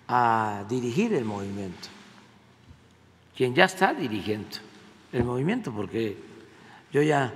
[0.07, 1.87] a dirigir el movimiento,
[3.37, 4.57] quien ya está dirigiendo
[5.13, 6.17] el movimiento, porque
[6.91, 7.31] yo ya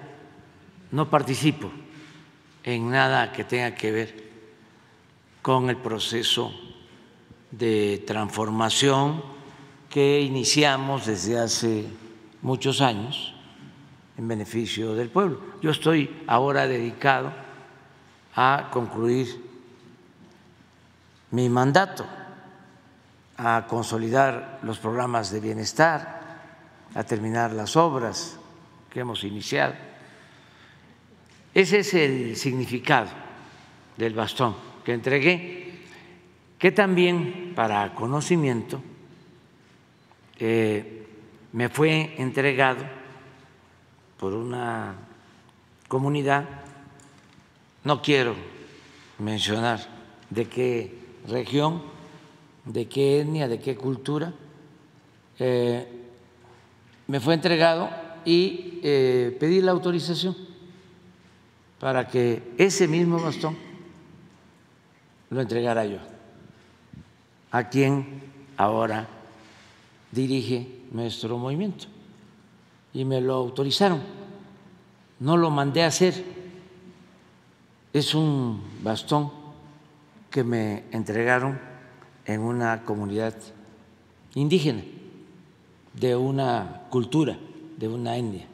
[0.89, 1.72] no participo
[2.64, 4.32] en nada que tenga que ver
[5.43, 6.51] con el proceso
[7.51, 9.22] de transformación
[9.91, 11.86] que iniciamos desde hace
[12.41, 13.36] muchos años
[14.18, 15.39] en beneficio del pueblo.
[15.61, 17.42] Yo estoy ahora dedicado
[18.36, 19.27] a concluir
[21.31, 22.05] mi mandato,
[23.38, 26.21] a consolidar los programas de bienestar,
[26.93, 28.38] a terminar las obras
[28.89, 29.73] que hemos iniciado.
[31.53, 33.09] Ese es el significado
[33.97, 35.86] del bastón que entregué,
[36.57, 38.81] que también para conocimiento
[40.39, 41.07] eh,
[41.51, 42.84] me fue entregado
[44.17, 44.95] por una
[45.88, 46.62] comunidad,
[47.84, 48.36] no quiero
[49.19, 49.79] mencionar
[50.29, 51.81] de qué región,
[52.65, 54.34] de qué etnia, de qué cultura,
[55.39, 55.88] eh,
[57.07, 57.89] me fue entregado
[58.25, 60.36] y eh, pedí la autorización
[61.79, 63.57] para que ese mismo bastón
[65.29, 65.97] lo entregara yo
[67.51, 68.21] a quien
[68.57, 69.07] ahora
[70.11, 71.86] dirige nuestro movimiento
[72.93, 74.01] y me lo autorizaron.
[75.19, 76.42] No lo mandé a hacer.
[77.93, 79.31] Es un bastón
[80.31, 81.59] que me entregaron
[82.25, 83.35] en una comunidad
[84.33, 84.81] indígena,
[85.93, 87.37] de una cultura,
[87.77, 88.47] de una etnia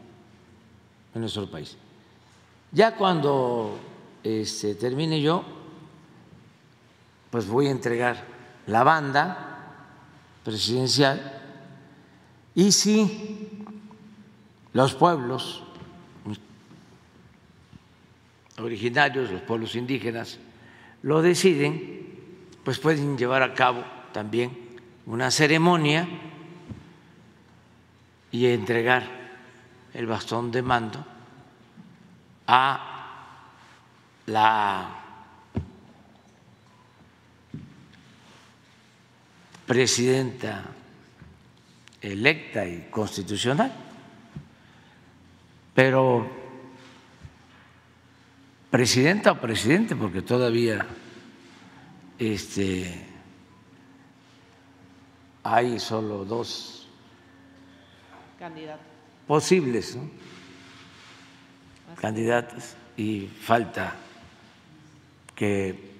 [1.15, 1.77] en nuestro país.
[2.73, 3.79] Ya cuando
[4.23, 5.45] este, termine yo,
[7.31, 8.25] pues voy a entregar
[8.67, 9.85] la banda
[10.43, 11.41] presidencial
[12.55, 13.65] y si
[14.73, 15.63] los pueblos
[18.59, 20.39] originarios, los pueblos indígenas,
[21.01, 22.07] lo deciden,
[22.63, 24.57] pues pueden llevar a cabo también
[25.05, 26.07] una ceremonia
[28.31, 29.03] y entregar
[29.93, 31.05] el bastón de mando
[32.47, 32.85] a
[34.27, 34.95] la
[39.65, 40.65] presidenta
[42.01, 43.71] electa y constitucional,
[45.73, 46.38] pero
[48.69, 50.85] presidenta o presidente, porque todavía
[52.17, 53.05] este,
[55.43, 56.87] hay solo dos
[58.37, 58.81] Candidato.
[59.27, 59.97] posibles
[61.99, 63.95] candidatos y falta
[65.35, 65.91] que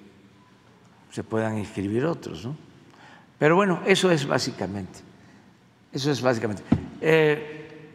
[1.12, 2.46] se puedan inscribir otros.
[2.46, 2.56] ¿no?
[3.38, 5.00] Pero bueno, eso es básicamente.
[5.92, 6.64] Eso es básicamente.
[7.02, 7.90] Eh,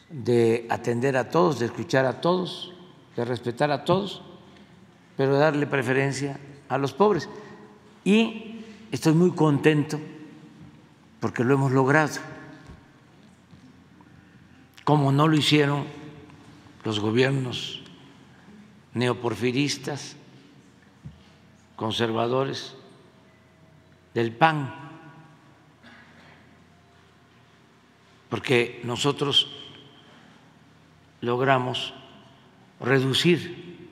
[0.10, 2.74] de atender a todos, de escuchar a todos,
[3.16, 4.22] de respetar a todos,
[5.16, 7.28] pero darle preferencia a los pobres.
[8.06, 8.57] Y
[8.92, 10.00] estoy muy contento
[11.20, 12.20] porque lo hemos logrado,
[14.84, 15.86] como no lo hicieron
[16.84, 17.82] los gobiernos
[18.94, 20.16] neoporfiristas,
[21.76, 22.76] conservadores
[24.14, 24.88] del PAN
[28.30, 29.48] porque nosotros
[31.22, 31.94] logramos
[32.80, 33.90] reducir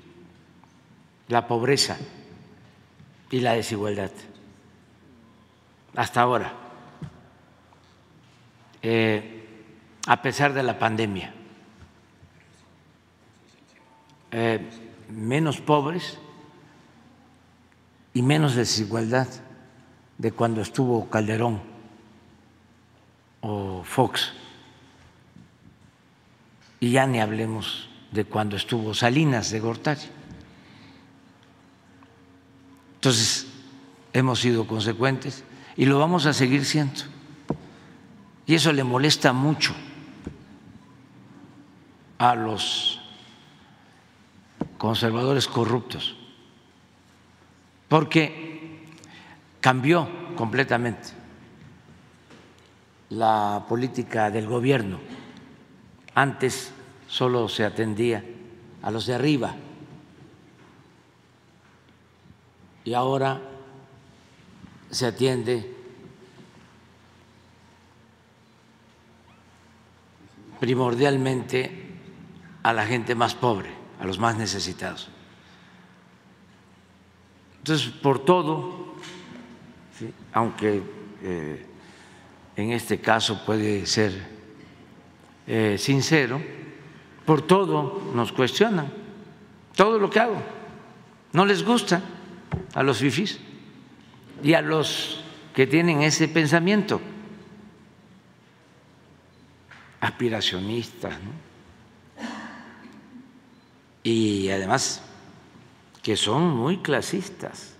[1.27, 1.97] la pobreza
[3.31, 4.11] y la desigualdad.
[5.95, 6.53] Hasta ahora,
[8.81, 9.45] eh,
[10.07, 11.33] a pesar de la pandemia,
[14.31, 14.69] eh,
[15.09, 16.17] menos pobres
[18.13, 19.27] y menos desigualdad
[20.17, 21.61] de cuando estuvo Calderón
[23.39, 24.33] o Fox.
[26.81, 30.01] Y ya ni hablemos de cuando estuvo Salinas de Gortari.
[32.95, 33.47] Entonces,
[34.11, 35.45] hemos sido consecuentes
[35.77, 37.01] y lo vamos a seguir siendo.
[38.45, 39.73] Y eso le molesta mucho
[42.17, 43.01] a los
[44.77, 46.15] conservadores corruptos,
[47.87, 48.85] porque
[49.59, 51.09] cambió completamente
[53.09, 54.99] la política del gobierno.
[56.13, 56.71] Antes
[57.07, 58.23] solo se atendía
[58.81, 59.55] a los de arriba
[62.83, 63.41] y ahora
[64.95, 65.69] se atiende.
[70.59, 71.83] Primordialmente
[72.63, 73.69] a la gente más pobre,
[73.99, 75.09] a los más necesitados.
[77.57, 78.95] Entonces, por todo,
[80.31, 80.81] aunque
[81.21, 81.65] eh,
[82.55, 84.13] en este caso puede ser
[85.45, 86.41] eh, sincero,
[87.25, 88.93] por todo nos cuestionan,
[89.75, 90.41] todo lo que hago,
[91.33, 92.01] no les gusta
[92.73, 93.41] a los fifís
[94.45, 95.23] y a los
[95.55, 97.01] que tienen ese pensamiento.
[99.99, 101.15] Aspiracionistas,
[104.03, 105.01] y además
[106.03, 107.73] que son muy clasistas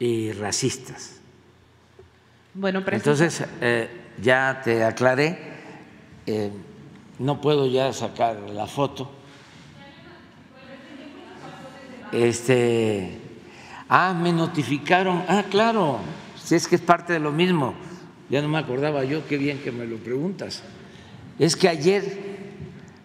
[0.00, 1.20] y racistas.
[2.54, 3.88] Bueno, Entonces, eh,
[4.20, 5.38] ya te aclaré,
[6.26, 6.50] eh,
[7.20, 9.12] no puedo ya sacar la foto.
[12.10, 13.29] Este,
[13.90, 15.98] ah, me notificaron, ah, claro,
[16.42, 17.74] si es que es parte de lo mismo,
[18.30, 20.62] ya no me acordaba yo, qué bien que me lo preguntas.
[21.38, 22.54] Es que ayer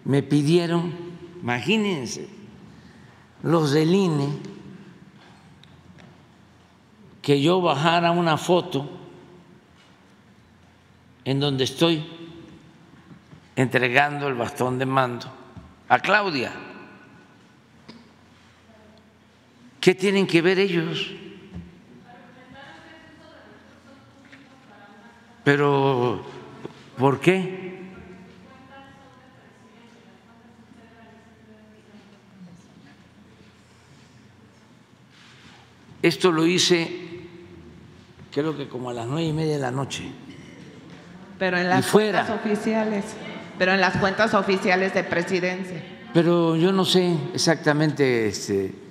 [0.06, 0.94] me pidieron,
[1.42, 2.30] imagínense,
[3.42, 4.30] los del INE,
[7.24, 8.88] que yo bajara una foto
[11.24, 12.06] en donde estoy
[13.56, 15.26] entregando el bastón de mando
[15.90, 16.52] a Claudia.
[19.86, 21.12] ¿Qué tienen que ver ellos?
[25.44, 26.26] Pero,
[26.98, 27.84] ¿por qué?
[36.02, 36.90] Esto lo hice,
[38.32, 40.06] creo que como a las nueve y media de la noche.
[41.38, 43.06] Pero en las cuentas oficiales,
[43.60, 45.84] pero en las cuentas oficiales de presidencia.
[46.12, 48.85] Pero yo no sé exactamente este,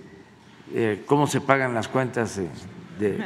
[0.73, 2.41] eh, cómo se pagan las cuentas
[2.99, 3.19] de,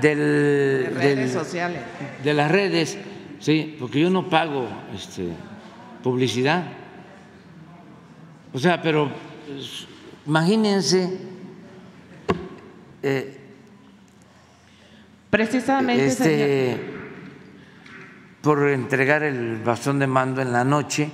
[0.00, 1.82] del, redes sociales.
[2.22, 2.98] De las redes,
[3.40, 5.28] sí, porque yo no pago este,
[6.02, 6.64] publicidad.
[8.52, 9.10] O sea, pero
[9.46, 9.86] pues,
[10.26, 11.18] imagínense.
[13.02, 13.34] Eh,
[15.30, 16.06] Precisamente.
[16.06, 16.98] Este,
[18.40, 21.10] por entregar el bastón de mando en la noche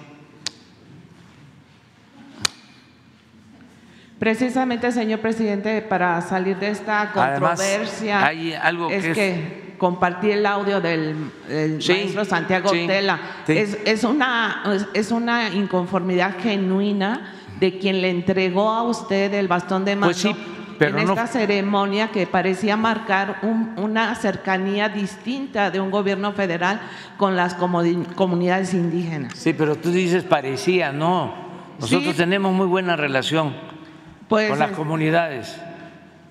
[4.19, 10.81] Precisamente, señor presidente, para salir de esta controversia, hay algo es que, compartí el audio
[10.81, 13.19] del, maestro Santiago Tela.
[13.47, 14.63] Es, una,
[14.95, 20.41] es una inconformidad genuina de quien le entregó a usted el bastón de pues mando.
[20.81, 23.41] en esta ceremonia que parecía marcar
[23.77, 26.81] una cercanía distinta de un gobierno federal
[27.17, 29.35] con las comunidades indígenas.
[29.35, 31.43] Sí, pero tú dices parecía, no.
[31.81, 33.74] Nosotros tenemos muy buena relación
[34.35, 35.61] pues, con las comunidades,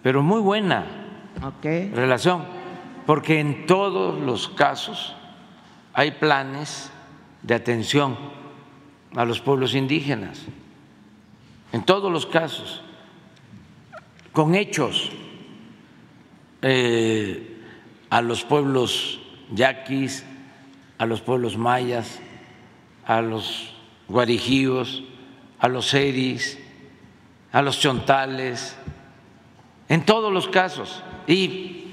[0.01, 0.86] pero muy buena
[1.62, 2.43] relación,
[3.06, 5.16] porque en todos los casos
[5.93, 6.91] hay planes
[7.41, 8.18] de atención
[9.16, 10.41] a los pueblos indígenas,
[11.72, 12.82] en todos los casos,
[14.32, 15.12] con hechos
[16.62, 17.58] eh,
[18.10, 20.26] a los pueblos yaquis,
[20.97, 22.20] a los pueblos mayas,
[23.06, 23.74] a los
[24.08, 25.04] guarijíos,
[25.60, 26.60] a los seris,
[27.54, 28.76] a los chontales,
[29.88, 31.86] en todos los casos y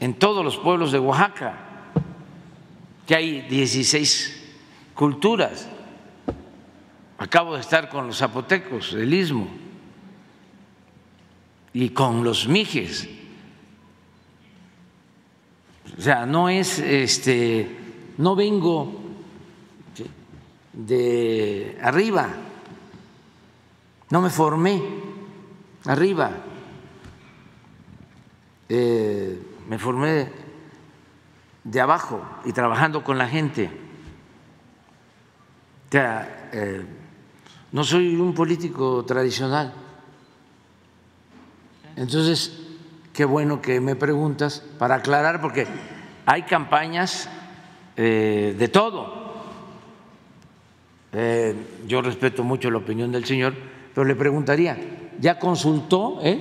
[0.00, 1.58] en todos los pueblos de Oaxaca,
[3.06, 4.54] que hay 16
[4.94, 5.68] culturas.
[7.18, 9.46] Acabo de estar con los zapotecos del istmo
[11.74, 13.08] y con los mijes.
[15.98, 17.76] O sea, no es este,
[18.16, 19.02] no vengo
[20.72, 22.45] de arriba
[24.10, 24.82] no me formé
[25.84, 26.30] arriba.
[28.68, 30.28] Eh, me formé
[31.64, 33.70] de abajo y trabajando con la gente.
[35.88, 36.84] O sea, eh,
[37.72, 39.72] no soy un político tradicional.
[41.96, 42.60] Entonces,
[43.12, 45.66] qué bueno que me preguntas para aclarar, porque
[46.26, 47.28] hay campañas
[47.96, 49.26] eh, de todo.
[51.86, 53.54] Yo respeto mucho la opinión del señor,
[53.96, 54.76] pero le preguntaría,
[55.18, 56.38] ¿ya consultó eh,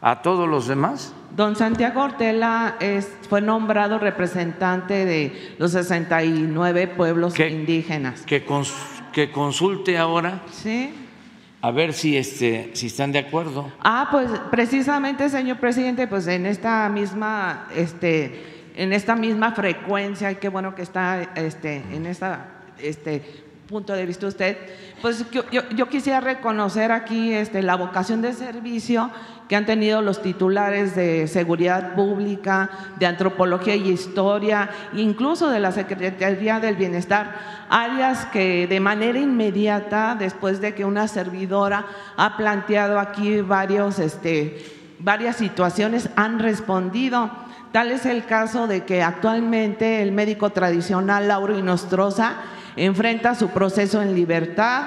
[0.00, 1.12] a todos los demás?
[1.36, 8.22] Don Santiago Ortela es, fue nombrado representante de los 69 pueblos Que- indígenas.
[8.22, 8.72] Que, cons-
[9.12, 10.90] que consulte ahora Sí.
[11.60, 13.70] a ver si, este, si están de acuerdo.
[13.84, 20.36] Ah, pues precisamente, señor presidente, pues en esta misma, este, en esta misma frecuencia, y
[20.36, 22.48] qué bueno que está este, en esta,
[22.78, 24.56] este punto de vista usted,
[25.02, 29.10] pues yo, quisiera reconocer aquí este, la vocación de servicio
[29.48, 35.72] que han tenido los titulares de seguridad pública, de antropología y historia, incluso de la
[35.72, 37.34] Secretaría del Bienestar,
[37.68, 41.86] áreas que de manera inmediata, después de que una servidora
[42.16, 44.64] ha planteado aquí varios, este,
[45.00, 47.30] varias situaciones, han respondido.
[47.72, 52.36] Tal es el caso de que actualmente el médico tradicional Lauro Inostroza
[52.76, 54.84] enfrenta su proceso en libertad.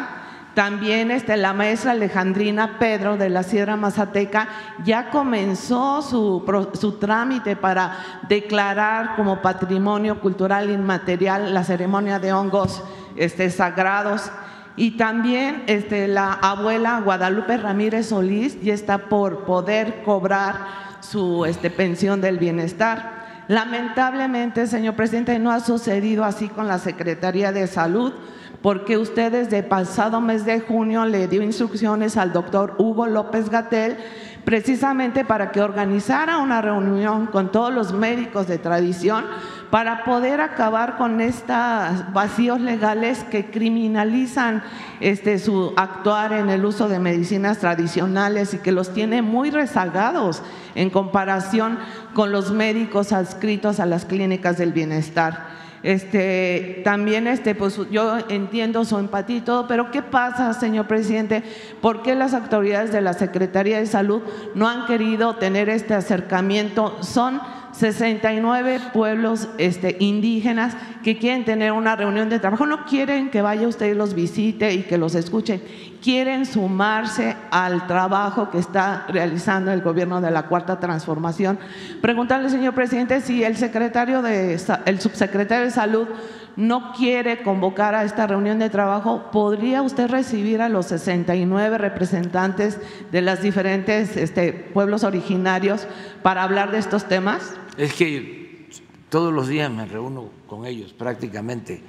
[0.53, 4.47] También este, la maestra Alejandrina Pedro de la Sierra Mazateca
[4.83, 12.83] ya comenzó su, trámite para declarar como patrimonio cultural inmaterial la ceremonia de hongos
[13.15, 14.31] este, sagrados.
[14.75, 20.55] Y también este, la abuela Guadalupe Ramírez Solís ya está por poder cobrar
[21.01, 23.28] su este, pensión del bienestar.
[23.49, 28.13] Lamentablemente, señor presidente, no ha sucedido así con la Secretaría de Salud,
[28.61, 33.97] porque usted desde pasado mes de junio le dio instrucciones al doctor Hugo López Gatel
[34.45, 39.25] precisamente para que organizara una reunión con todos los médicos de tradición
[39.69, 44.63] para poder acabar con estos vacíos legales que criminalizan
[44.99, 50.41] este, su actuar en el uso de medicinas tradicionales y que los tiene muy rezagados
[50.79, 51.77] en comparación
[52.13, 55.59] con los médicos adscritos a las clínicas del bienestar.
[55.83, 61.43] Este, también este, pues, yo entiendo su empatía y todo, pero ¿qué pasa, señor presidente?
[61.81, 64.21] ¿Por qué las autoridades de la Secretaría de Salud
[64.55, 66.97] no han querido tener este acercamiento?
[67.01, 67.41] Son
[67.73, 72.65] 69 pueblos este, indígenas que quieren tener una reunión de trabajo.
[72.65, 75.61] No quieren que vaya usted y los visite y que los escuchen.
[76.01, 81.59] Quieren sumarse al trabajo que está realizando el gobierno de la Cuarta Transformación.
[82.01, 86.07] Preguntarle, señor presidente, si el secretario de, el subsecretario de Salud
[86.55, 92.79] no quiere convocar a esta reunión de trabajo, ¿podría usted recibir a los 69 representantes
[93.11, 95.87] de los diferentes este, pueblos originarios
[96.21, 97.53] para hablar de estos temas?
[97.77, 98.69] Es que
[99.09, 101.81] todos los días me reúno con ellos prácticamente.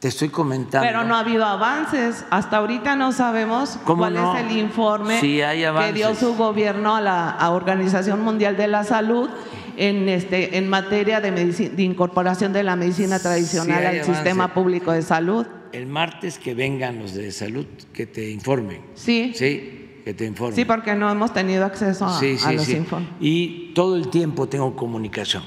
[0.00, 0.86] Te estoy comentando.
[0.86, 2.24] Pero no ha habido avances.
[2.30, 4.36] Hasta ahorita no sabemos ¿Cómo cuál no?
[4.38, 8.84] es el informe Sí que dio su gobierno a la a Organización Mundial de la
[8.84, 9.28] Salud
[9.76, 14.54] en, este, en materia de, medici- de incorporación de la medicina tradicional Sí al sistema
[14.54, 15.46] público de salud.
[15.72, 18.80] El martes que vengan los de salud, que te informen.
[18.94, 20.66] Sí, sí, Sí, que te informen.
[20.66, 22.76] porque no hemos tenido acceso a, Sí, a sí, los sí.
[22.76, 23.10] informes.
[23.20, 25.42] Y todo el tiempo tengo comunicación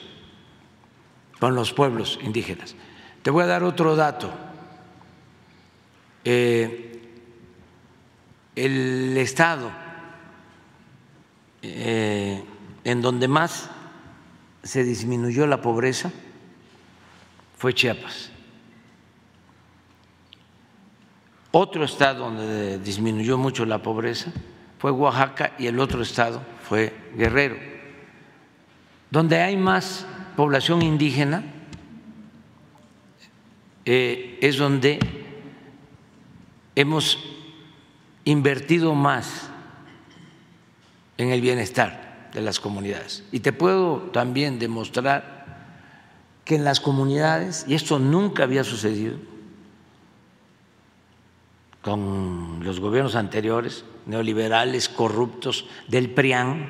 [1.39, 2.76] con los pueblos indígenas.
[3.22, 4.32] Te voy a dar otro dato.
[6.24, 6.88] Eh,
[8.55, 9.72] el estado
[11.61, 12.43] eh,
[12.84, 13.69] en donde más
[14.63, 16.11] se disminuyó la pobreza
[17.57, 18.32] fue Chiapas.
[21.51, 24.31] Otro estado donde disminuyó mucho la pobreza
[24.80, 27.57] fue Oaxaca y el otro estado fue Guerrero.
[29.11, 31.43] Donde hay más población indígena
[33.86, 34.99] eh, es donde
[36.76, 37.20] hemos
[38.24, 39.49] invertido más
[41.18, 43.24] en el bienestar de las comunidades.
[43.32, 45.41] Y te puedo también demostrar
[46.45, 49.18] que en las comunidades, y esto nunca había sucedido
[51.82, 56.70] con los gobiernos anteriores, neoliberales, corruptos, del PRIAN,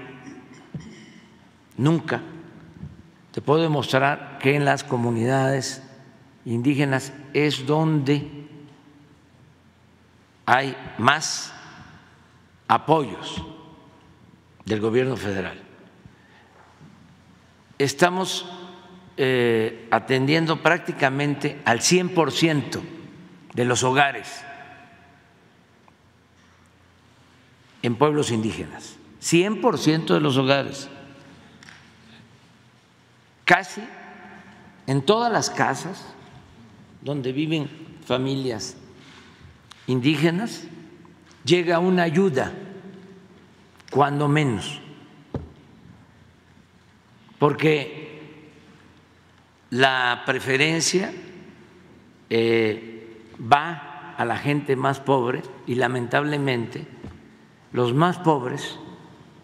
[1.77, 2.21] nunca.
[3.31, 5.83] Te puedo demostrar que en las comunidades
[6.45, 8.27] indígenas es donde
[10.45, 11.53] hay más
[12.67, 13.41] apoyos
[14.65, 15.61] del gobierno federal.
[17.77, 18.45] Estamos
[19.17, 22.81] eh, atendiendo prácticamente al 100%
[23.53, 24.43] de los hogares
[27.81, 30.89] en pueblos indígenas, 100% de los hogares,
[33.45, 33.81] casi
[34.87, 36.10] en todas las casas
[37.01, 37.69] donde viven
[38.05, 38.75] familias
[39.87, 40.63] indígenas,
[41.43, 42.51] llega una ayuda,
[43.89, 44.79] cuando menos,
[47.39, 48.21] porque
[49.71, 51.11] la preferencia
[52.29, 56.87] eh, va a la gente más pobre y lamentablemente
[57.73, 58.77] los más pobres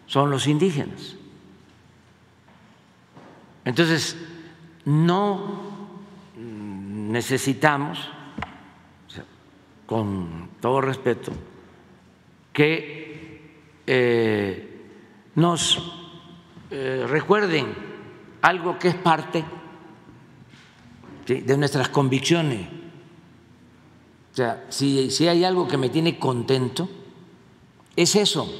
[0.06, 1.16] son los indígenas.
[3.64, 4.16] Entonces,
[4.84, 5.67] no
[7.08, 7.98] necesitamos,
[9.86, 11.32] con todo respeto,
[12.52, 13.40] que
[13.86, 14.84] eh,
[15.34, 15.92] nos
[16.70, 17.74] eh, recuerden
[18.42, 19.42] algo que es parte
[21.26, 22.68] de nuestras convicciones.
[24.32, 26.88] O sea, si, si hay algo que me tiene contento,
[27.96, 28.52] es eso,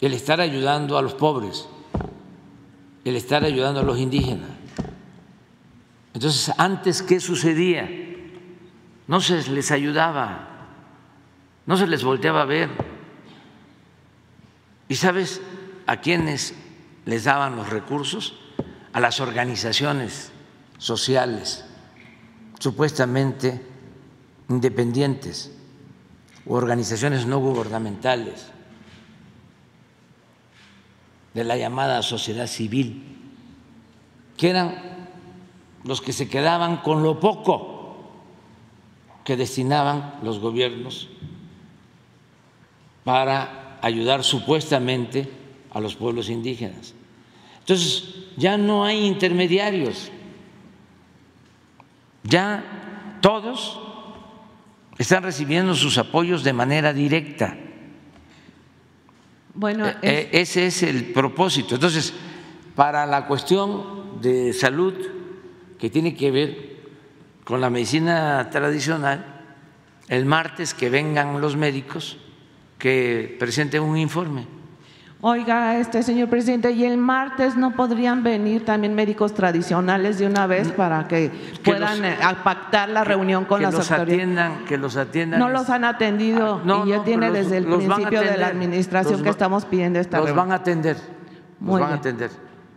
[0.00, 1.68] el estar ayudando a los pobres,
[3.04, 4.61] el estar ayudando a los indígenas.
[6.14, 7.88] Entonces, antes, ¿qué sucedía?
[9.06, 10.48] No se les ayudaba,
[11.66, 12.70] no se les volteaba a ver.
[14.88, 15.40] ¿Y sabes
[15.86, 16.54] a quiénes
[17.06, 18.38] les daban los recursos?
[18.92, 20.32] A las organizaciones
[20.76, 21.64] sociales,
[22.58, 23.64] supuestamente
[24.50, 25.50] independientes
[26.44, 28.48] u organizaciones no gubernamentales
[31.32, 33.02] de la llamada sociedad civil,
[34.36, 34.91] que eran
[35.84, 37.96] los que se quedaban con lo poco
[39.24, 41.08] que destinaban los gobiernos
[43.04, 45.28] para ayudar supuestamente
[45.70, 46.94] a los pueblos indígenas.
[47.60, 50.10] Entonces, ya no hay intermediarios,
[52.24, 53.80] ya todos
[54.98, 57.56] están recibiendo sus apoyos de manera directa.
[59.54, 61.74] Bueno, eh, eh, ese es el propósito.
[61.74, 62.14] Entonces,
[62.74, 64.94] para la cuestión de salud
[65.82, 66.76] que tiene que ver
[67.42, 69.42] con la medicina tradicional,
[70.06, 72.18] el martes que vengan los médicos
[72.78, 74.46] que presenten un informe
[75.24, 80.46] Oiga, este señor presidente, y el martes no podrían venir también médicos tradicionales de una
[80.46, 81.32] vez para que,
[81.64, 85.40] puedan eh, pactar la reunión con que las los Atiendan, que los atiendan.
[85.40, 89.30] No los han atendido ah, y ya tiene desde el principio de la administración que
[89.30, 90.96] estamos pidiendo esta Los van a atender.
[91.60, 92.30] Los van a atender.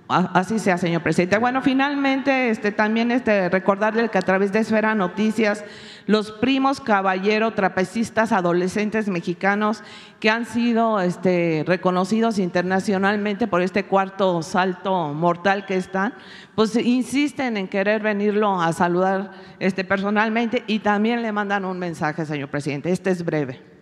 [0.07, 1.39] Así sea, señor presidente.
[1.39, 5.65] Bueno, finalmente, este, también este, recordarle que a través de Esfera Noticias,
[6.05, 9.81] los primos caballero trapecistas adolescentes mexicanos
[10.19, 16.13] que han sido este, reconocidos internacionalmente por este cuarto salto mortal que están,
[16.53, 22.27] pues insisten en querer venirlo a saludar este, personalmente y también le mandan un mensaje,
[22.27, 22.91] señor presidente.
[22.91, 23.74] Este es breve.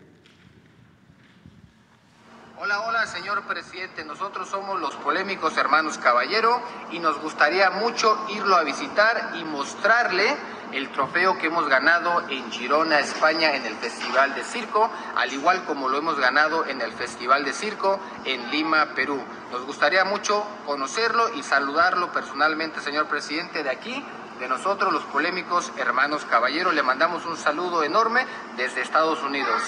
[2.64, 4.06] Hola, hola, señor presidente.
[4.06, 6.62] Nosotros somos los polémicos hermanos Caballero
[6.92, 10.34] y nos gustaría mucho irlo a visitar y mostrarle
[10.72, 15.66] el trofeo que hemos ganado en Girona, España, en el Festival de Circo, al igual
[15.66, 19.22] como lo hemos ganado en el Festival de Circo en Lima, Perú.
[19.52, 24.06] Nos gustaría mucho conocerlo y saludarlo personalmente, señor presidente, de aquí,
[24.40, 26.72] de nosotros, los polémicos hermanos Caballero.
[26.72, 28.26] Le mandamos un saludo enorme
[28.56, 29.62] desde Estados Unidos.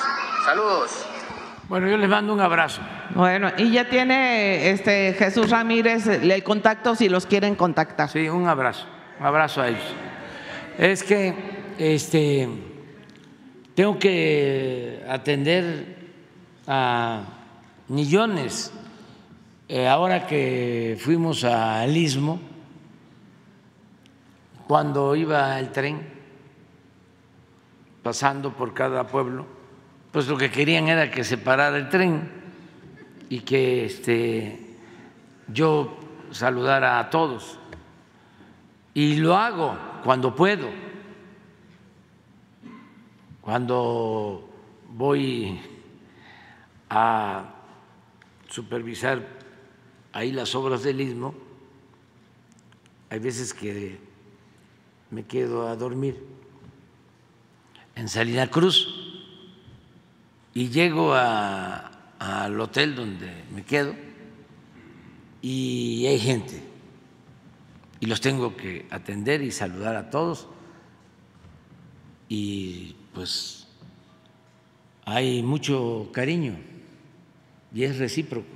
[0.46, 1.06] Saludos.
[1.68, 2.82] Bueno, yo les mando un abrazo.
[3.16, 8.08] Bueno, y ya tiene este Jesús Ramírez el contacto si los quieren contactar.
[8.08, 8.86] Sí, un abrazo,
[9.20, 9.96] un abrazo a ellos.
[10.78, 11.34] Es que
[11.80, 12.48] este
[13.74, 15.96] tengo que atender
[16.68, 17.22] a
[17.88, 18.72] millones.
[19.68, 22.40] Eh, ahora que fuimos al Istmo,
[24.68, 26.08] cuando iba el tren
[28.04, 29.55] pasando por cada pueblo,
[30.16, 32.32] pues lo que querían era que se parara el tren
[33.28, 34.78] y que este,
[35.50, 35.98] yo
[36.32, 37.60] saludara a todos.
[38.94, 40.70] Y lo hago cuando puedo,
[43.42, 44.50] cuando
[44.88, 45.60] voy
[46.90, 47.54] a
[48.48, 49.22] supervisar
[50.14, 51.36] ahí las obras del istmo,
[53.10, 54.00] hay veces que
[55.12, 56.26] me quedo a dormir
[57.96, 59.05] en Salina Cruz
[60.56, 63.94] y llego al hotel donde me quedo
[65.42, 66.64] y hay gente.
[68.00, 70.48] Y los tengo que atender y saludar a todos.
[72.30, 73.68] Y pues
[75.04, 76.58] hay mucho cariño
[77.74, 78.48] y es recíproco.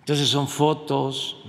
[0.00, 1.40] Entonces son fotos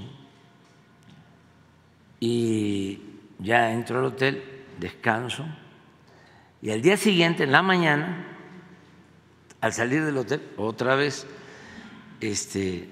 [2.20, 3.02] y
[3.40, 4.44] ya entro al hotel,
[4.80, 5.44] descanso.
[6.62, 8.35] Y al día siguiente, en la mañana,
[9.62, 11.26] al salir del hotel, otra vez,
[12.22, 12.90] este,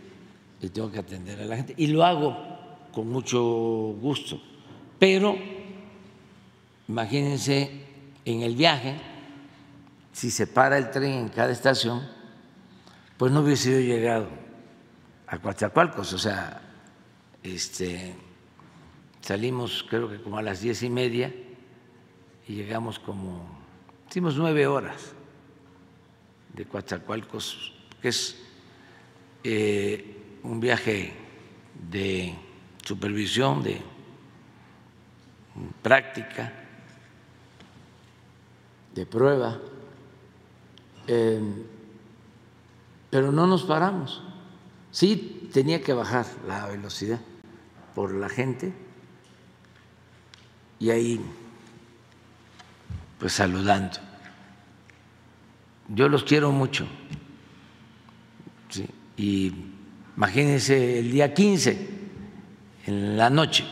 [0.62, 1.74] y tengo que atender a la gente.
[1.78, 2.36] Y lo hago
[2.92, 4.42] con mucho gusto.
[5.00, 5.36] Pero,
[6.88, 7.84] imagínense,
[8.26, 8.96] en el viaje,
[10.14, 12.08] si se para el tren en cada estación,
[13.18, 14.28] pues no hubiese llegado
[15.28, 16.14] a Coatzacoalcos.
[16.14, 16.62] O sea,
[17.44, 18.16] este,
[19.22, 21.34] salimos creo que como a las diez y media
[22.48, 23.48] y llegamos como,
[24.10, 25.14] hicimos nueve horas
[26.54, 28.36] de Coatzacoalcos, que es
[29.44, 31.14] eh, un viaje
[31.90, 32.36] de
[32.84, 33.82] supervisión, de
[35.82, 36.52] práctica,
[38.94, 39.60] de prueba,
[41.08, 41.42] eh,
[43.10, 44.22] pero no nos paramos.
[44.92, 47.20] Sí tenía que bajar la velocidad
[47.96, 48.74] por la gente
[50.80, 51.22] y ahí
[53.20, 54.13] pues saludando.
[55.90, 56.88] Yo los quiero mucho.
[59.16, 59.54] y
[60.18, 61.90] imagínense el día 15,
[62.88, 63.64] en la noche.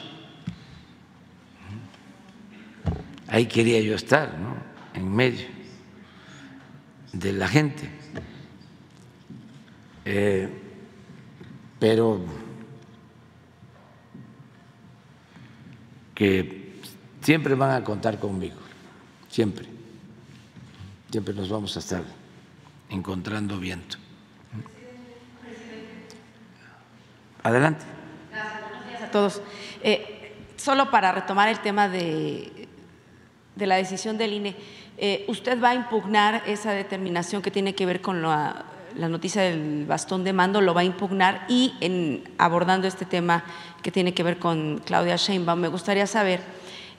[3.28, 4.56] Ahí quería yo estar, ¿no?
[4.94, 5.48] En medio
[7.14, 7.90] de la gente.
[10.06, 10.50] Eh,
[11.80, 12.24] pero
[16.14, 16.74] que
[17.22, 18.58] siempre van a contar conmigo,
[19.30, 19.68] siempre,
[21.12, 22.04] siempre nos vamos a estar
[22.90, 23.98] encontrando viento.
[27.44, 27.84] Adelante.
[28.32, 29.42] Gracias a todos.
[29.84, 32.68] Eh, solo para retomar el tema de,
[33.56, 34.56] de la decisión del INE,
[34.98, 38.64] eh, ¿usted va a impugnar esa determinación que tiene que ver con la,
[38.96, 40.62] la noticia del bastón de mando?
[40.62, 41.46] ¿Lo va a impugnar?
[41.50, 43.44] Y en, abordando este tema
[43.82, 45.60] que tiene que ver con Claudia Sheinbaum.
[45.60, 46.42] Me gustaría saber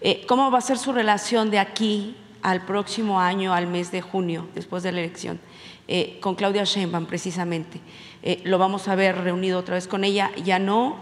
[0.01, 4.01] eh, cómo va a ser su relación de aquí al próximo año, al mes de
[4.01, 5.41] junio, después de la elección,
[5.89, 7.81] eh, con Claudia Sheinbaum precisamente.
[8.23, 10.99] Eh, lo vamos a ver reunido otra vez con ella, ya no.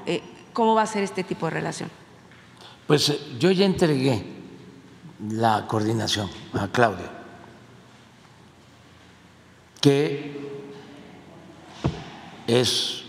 [0.52, 1.90] ¿Cómo va a ser este tipo de relación?
[2.86, 4.24] Pues yo ya entregué
[5.28, 7.10] la coordinación a Claudia,
[9.80, 10.50] que
[12.46, 13.04] es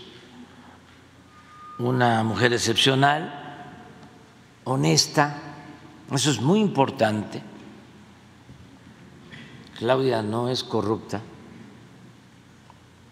[1.78, 3.74] una mujer excepcional,
[4.64, 5.36] honesta,
[6.12, 7.42] eso es muy importante.
[9.82, 11.20] Claudia no es corrupta,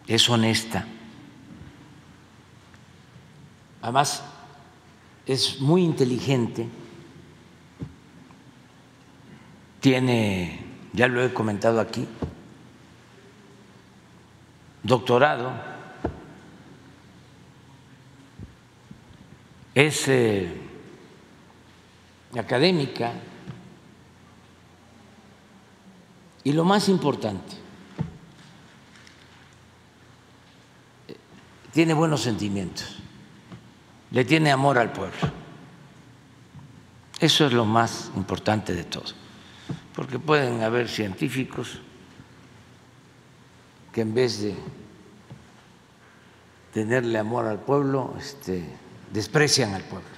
[0.07, 0.87] es honesta.
[3.83, 4.23] Además,
[5.27, 6.69] es muy inteligente,
[9.81, 12.07] tiene, ya lo he comentado aquí,
[14.85, 15.53] doctorado.
[19.75, 20.53] Es eh,
[22.39, 23.13] académica
[26.45, 27.57] y lo más importante,
[31.73, 32.97] tiene buenos sentimientos,
[34.11, 35.19] le tiene amor al pueblo.
[37.21, 39.05] Eso es lo más importante de todo,
[39.95, 41.81] porque pueden haber científicos
[43.93, 44.55] que en vez de
[46.73, 48.65] tenerle amor al pueblo, este,
[49.13, 50.09] desprecian al pueblo.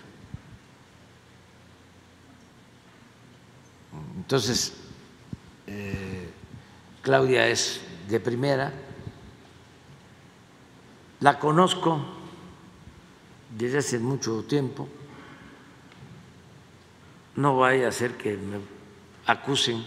[4.17, 4.82] Entonces,
[5.75, 6.29] eh,
[7.01, 8.73] Claudia es de primera,
[11.21, 11.99] la conozco
[13.57, 14.89] desde hace mucho tiempo,
[17.37, 18.59] no vaya a ser que me
[19.27, 19.83] acusen,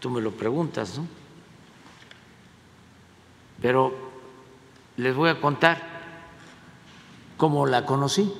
[0.00, 1.06] tú me lo preguntas, ¿no?
[3.60, 3.94] Pero
[4.96, 5.82] les voy a contar
[7.36, 8.32] como la conocí.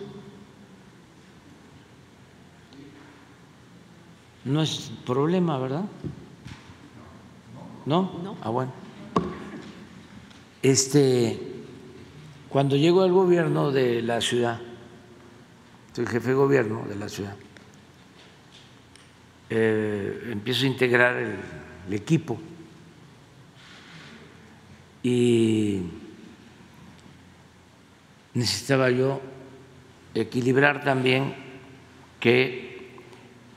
[4.46, 5.84] No es problema, ¿verdad?
[7.84, 8.12] ¿No?
[8.22, 8.36] No.
[8.42, 8.72] Ah, bueno.
[10.62, 11.36] Este,
[12.48, 14.60] cuando llego al gobierno de la ciudad,
[15.92, 17.34] soy jefe de gobierno de la ciudad,
[19.50, 22.38] eh, empiezo a integrar el equipo
[25.02, 25.82] y
[28.34, 29.20] necesitaba yo
[30.14, 31.34] equilibrar también
[32.20, 32.65] que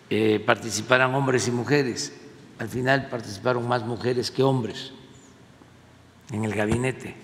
[0.10, 2.14] eh, participaran hombres y mujeres.
[2.58, 4.92] Al final participaron más mujeres que hombres
[6.32, 7.16] en el gabinete.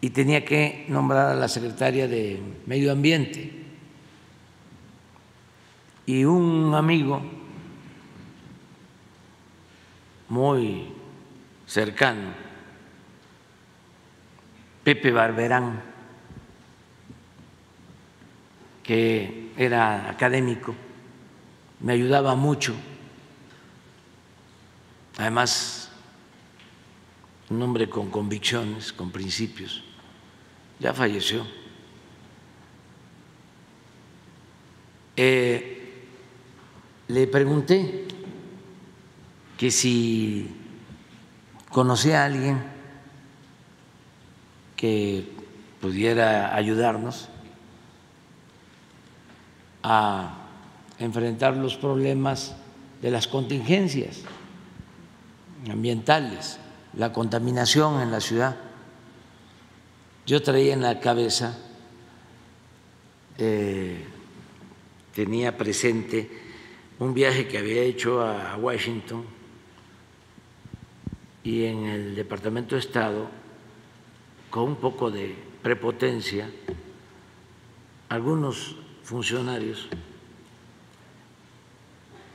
[0.00, 3.52] Y tenía que nombrar a la secretaria de Medio Ambiente.
[6.06, 7.22] Y un amigo
[10.28, 10.88] muy
[11.66, 12.42] cercano
[14.84, 15.80] Pepe Barberán,
[18.82, 20.74] que era académico,
[21.82, 22.74] me ayudaba mucho.
[25.18, 25.90] Además,
[27.50, 29.82] un hombre con convicciones, con principios,
[30.78, 31.46] ya falleció.
[35.16, 36.06] Eh,
[37.08, 38.06] le pregunté
[39.58, 40.56] que si
[41.68, 42.62] conocía a alguien
[44.76, 45.30] que
[45.80, 47.28] pudiera ayudarnos
[49.82, 50.41] a
[51.04, 52.54] enfrentar los problemas
[53.00, 54.22] de las contingencias
[55.70, 56.58] ambientales,
[56.96, 58.56] la contaminación en la ciudad.
[60.26, 61.58] Yo traía en la cabeza,
[63.38, 64.04] eh,
[65.14, 66.30] tenía presente
[66.98, 69.24] un viaje que había hecho a Washington
[71.42, 73.28] y en el Departamento de Estado,
[74.50, 76.48] con un poco de prepotencia,
[78.08, 79.88] algunos funcionarios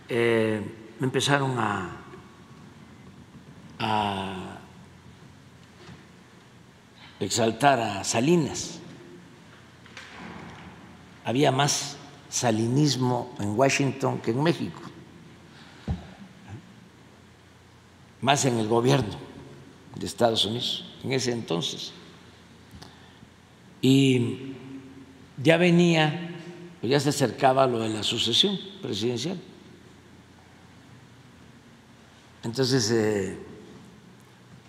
[0.10, 0.62] eh,
[1.00, 1.98] empezaron a,
[3.80, 4.60] a
[7.20, 8.80] exaltar a Salinas.
[11.26, 11.98] Había más
[12.30, 14.82] salinismo en Washington que en México,
[18.22, 19.16] más en el gobierno
[19.96, 21.92] de Estados Unidos en ese entonces.
[23.82, 24.54] Y
[25.42, 26.36] ya venía,
[26.82, 29.40] ya se acercaba lo de la sucesión presidencial.
[32.44, 33.38] Entonces eh,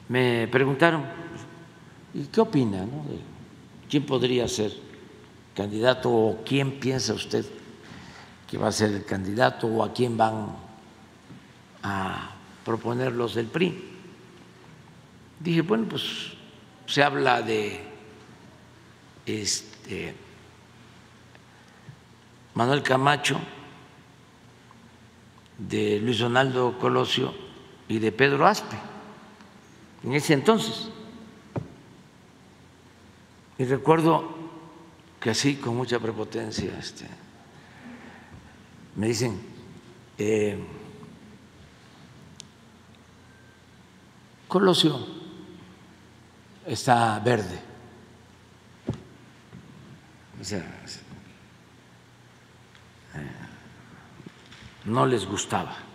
[0.08, 1.04] me preguntaron,
[2.14, 2.86] ¿y qué opina?
[3.88, 4.72] ¿Quién podría ser
[5.54, 7.44] candidato o quién piensa usted
[8.46, 10.56] que va a ser el candidato o a quién van
[11.82, 12.30] a
[12.64, 13.84] proponer los del PRI?
[15.40, 16.32] Dije, bueno, pues
[16.86, 17.80] se habla de
[19.26, 20.14] este,
[22.54, 23.38] Manuel Camacho,
[25.58, 27.47] de Luis Donaldo Colosio
[27.88, 28.76] y de Pedro Aspe,
[30.04, 30.90] en ese entonces.
[33.58, 34.36] Y recuerdo
[35.18, 37.06] que así, con mucha prepotencia, este,
[38.94, 39.40] me dicen,
[40.18, 40.58] eh,
[44.46, 44.98] Colosio
[46.66, 47.60] está verde.
[50.40, 50.58] O sea,
[53.14, 53.30] eh,
[54.84, 55.87] no les gustaba.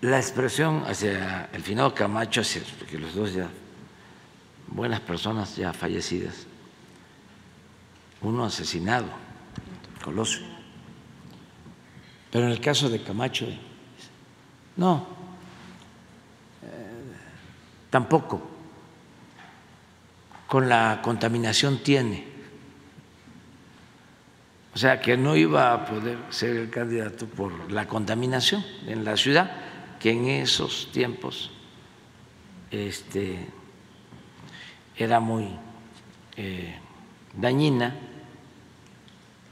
[0.00, 2.42] La expresión hacia el finado Camacho,
[2.78, 3.48] porque los dos ya,
[4.68, 6.46] buenas personas ya fallecidas,
[8.22, 9.08] uno asesinado,
[10.04, 10.46] Colosio.
[12.30, 13.46] Pero en el caso de Camacho,
[14.76, 15.06] no,
[16.62, 16.66] eh,
[17.90, 18.56] tampoco.
[20.46, 22.26] Con la contaminación tiene.
[24.74, 29.16] O sea que no iba a poder ser el candidato por la contaminación en la
[29.16, 29.67] ciudad
[29.98, 31.50] que en esos tiempos
[32.70, 33.46] este,
[34.96, 35.48] era muy
[36.36, 36.74] eh,
[37.36, 37.94] dañina.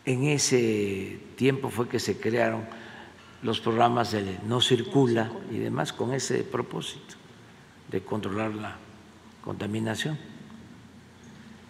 [0.05, 2.65] En ese tiempo fue que se crearon
[3.43, 7.17] los programas de no circula y demás con ese propósito
[7.89, 8.77] de controlar la
[9.43, 10.19] contaminación.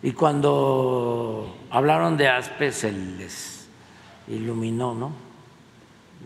[0.03, 3.69] Y cuando hablaron de ASPE se les
[4.29, 5.13] iluminó ¿no?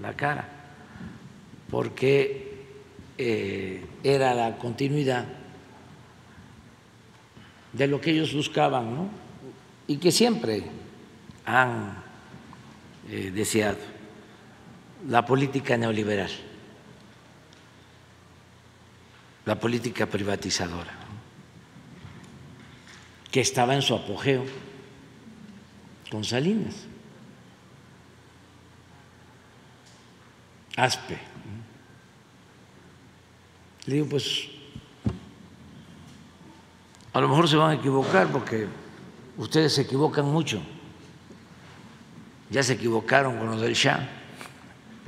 [0.03, 0.60] la cara
[1.71, 2.51] porque
[3.17, 5.25] eh, era la continuidad
[7.73, 9.09] de lo que ellos buscaban ¿no?
[9.87, 10.65] y que siempre
[11.47, 12.03] han
[13.09, 13.79] eh, deseado,
[15.09, 16.31] la política neoliberal,
[19.47, 20.93] la política privatizadora,
[23.31, 24.45] que estaba en su apogeo
[26.11, 26.75] con Salinas.
[30.77, 31.30] Aspe
[33.91, 34.47] le digo, pues
[37.13, 38.69] a lo mejor se van a equivocar porque
[39.37, 40.63] ustedes se equivocan mucho.
[42.51, 44.09] Ya se equivocaron con lo del Shah,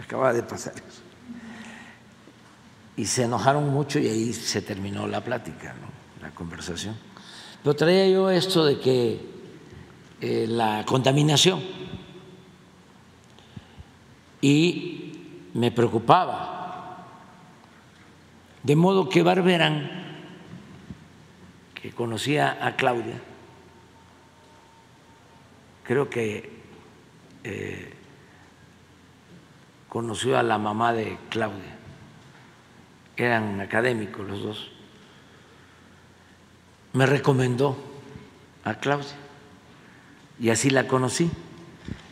[0.03, 1.01] acaba de pasar eso.
[2.97, 5.77] Y se enojaron mucho y ahí se terminó la plática,
[6.21, 6.97] la conversación.
[7.63, 9.21] Pero traía yo esto de que
[10.21, 11.63] eh, la contaminación
[14.41, 15.13] y
[15.55, 16.62] me preocupaba
[18.63, 19.91] de modo que Barberán,
[21.75, 23.21] que conocía a Claudia,
[25.85, 26.51] creo que
[27.45, 27.93] eh,
[29.89, 31.77] conoció a la mamá de Claudia,
[33.17, 34.71] eran académicos los dos,
[36.93, 37.77] me recomendó
[38.65, 39.17] a Claudia.
[40.39, 41.31] Y así la conocí.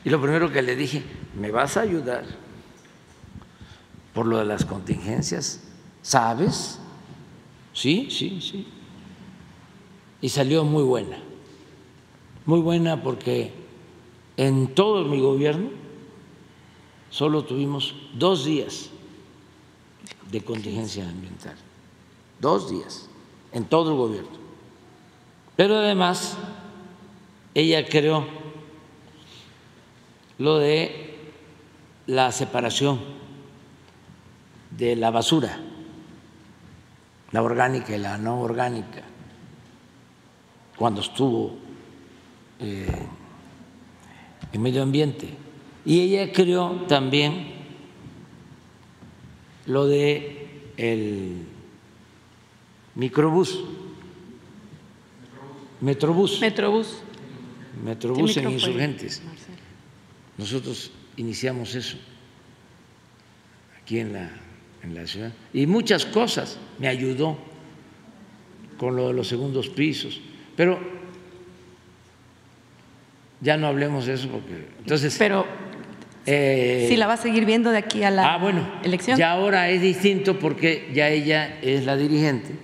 [0.04, 1.02] Y lo primero que le dije,
[1.34, 2.24] ¿me vas a ayudar
[4.14, 5.60] por lo de las contingencias,
[6.02, 6.78] ¿sabes?
[7.72, 8.66] Sí, sí, sí.
[10.20, 11.18] Y salió muy buena,
[12.44, 13.52] muy buena porque
[14.36, 15.70] en todo mi gobierno
[17.10, 18.90] solo tuvimos dos días
[20.30, 21.56] de contingencia ambiental,
[22.40, 23.08] dos días
[23.52, 24.38] en todo el gobierno.
[25.56, 26.36] Pero además,
[27.54, 28.26] ella creó
[30.38, 31.18] lo de
[32.06, 32.98] la separación
[34.70, 35.60] de la basura,
[37.32, 39.02] la orgánica y la no orgánica,
[40.76, 41.56] cuando estuvo
[42.58, 42.86] eh,
[44.52, 45.28] en medio ambiente.
[45.84, 47.52] Y ella creó también
[49.66, 51.46] lo de el
[52.94, 53.64] microbús,
[55.80, 57.02] metrobús, Metrobús.
[57.84, 59.22] metrobús ¿Qué en insurgentes.
[60.36, 61.98] Nosotros iniciamos eso
[63.82, 64.30] aquí en la,
[64.82, 65.32] en la ciudad.
[65.52, 67.36] Y muchas cosas me ayudó
[68.78, 70.20] con lo de los segundos pisos.
[70.56, 70.78] Pero
[73.40, 75.46] ya no hablemos de eso porque entonces Pero
[76.26, 79.18] eh, si la va a seguir viendo de aquí a la ah bueno elección.
[79.18, 82.54] ya ahora es distinto porque ya ella es la dirigente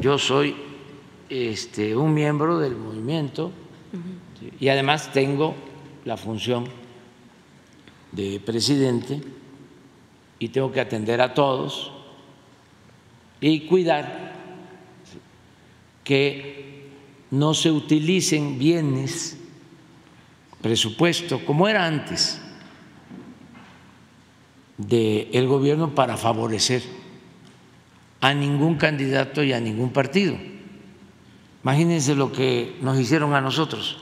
[0.00, 0.56] yo soy
[1.30, 3.52] este un miembro del movimiento
[4.58, 5.54] y además tengo
[6.04, 6.64] la función
[8.10, 9.20] de presidente
[10.42, 11.92] y tengo que atender a todos
[13.40, 14.32] y cuidar
[16.02, 16.90] que
[17.30, 19.38] no se utilicen bienes
[20.60, 22.40] presupuesto como era antes
[24.78, 26.82] del gobierno para favorecer
[28.20, 30.36] a ningún candidato y a ningún partido.
[31.62, 33.96] Imagínense lo que nos hicieron a nosotros,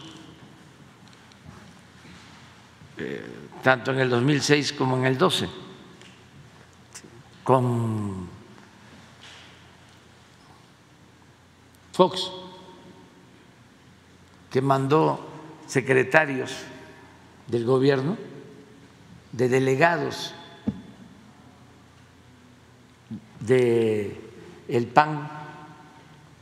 [2.97, 3.27] eh,
[3.63, 5.70] tanto en el 2006 como en el 12,
[7.51, 8.29] con
[11.91, 12.31] Fox,
[14.53, 15.19] que mandó
[15.67, 16.53] secretarios
[17.49, 18.17] del gobierno,
[19.33, 20.33] de delegados
[23.41, 24.31] de
[24.69, 25.29] el PAN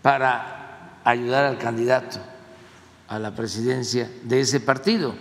[0.02, 2.18] para ayudar al candidato
[3.08, 5.14] a la presidencia de ese partido.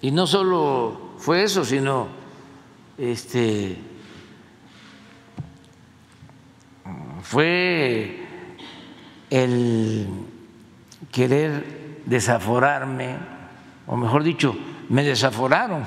[0.00, 2.23] Y no solo fue eso, sino
[2.98, 3.78] este
[7.22, 8.26] fue
[9.30, 10.06] el
[11.10, 13.16] querer desaforarme,
[13.86, 14.54] o mejor dicho,
[14.88, 15.84] me desaforaron,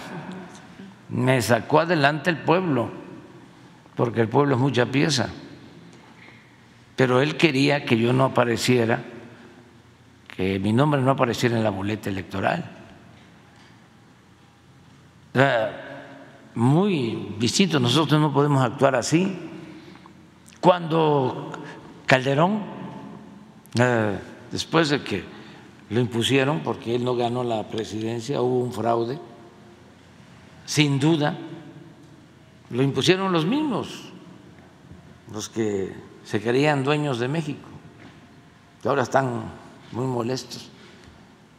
[1.10, 2.90] me sacó adelante el pueblo,
[3.96, 5.30] porque el pueblo es mucha pieza,
[6.96, 9.04] pero él quería que yo no apareciera,
[10.36, 12.72] que mi nombre no apareciera en la boleta electoral.
[15.34, 15.87] Era
[16.58, 19.38] muy distinto, nosotros no podemos actuar así.
[20.60, 21.52] Cuando
[22.08, 22.64] Calderón,
[23.80, 24.18] eh,
[24.52, 25.24] después de que
[25.92, 29.20] lo impusieron, porque él no ganó la presidencia, hubo un fraude,
[30.66, 31.38] sin duda,
[32.72, 34.12] lo impusieron los mismos,
[35.32, 35.94] los que
[36.24, 37.68] se creían dueños de México,
[38.82, 39.44] que ahora están
[39.92, 40.72] muy molestos.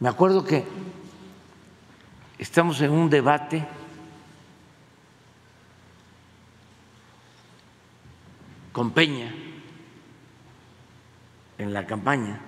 [0.01, 0.65] Me acuerdo que
[2.37, 3.78] estamos en un debate
[8.79, 9.29] con Peña
[11.57, 12.39] en la campaña.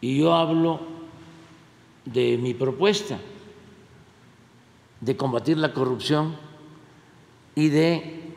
[0.00, 0.80] Y yo hablo
[2.04, 3.18] de mi propuesta
[5.00, 6.36] de combatir la corrupción
[7.56, 8.32] y de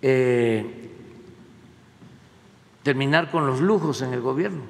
[0.00, 0.90] eh,
[2.82, 4.62] terminar con los lujos en el gobierno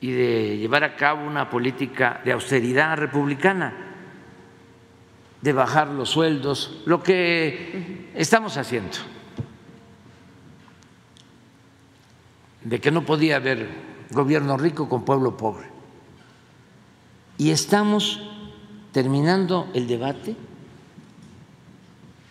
[0.00, 3.83] y de llevar a cabo una política de austeridad republicana,
[5.44, 8.96] de bajar los sueldos, lo que estamos haciendo,
[12.62, 13.68] de que no podía haber
[14.10, 15.66] gobierno rico con pueblo pobre.
[17.36, 18.22] Y estamos
[18.90, 20.34] terminando el debate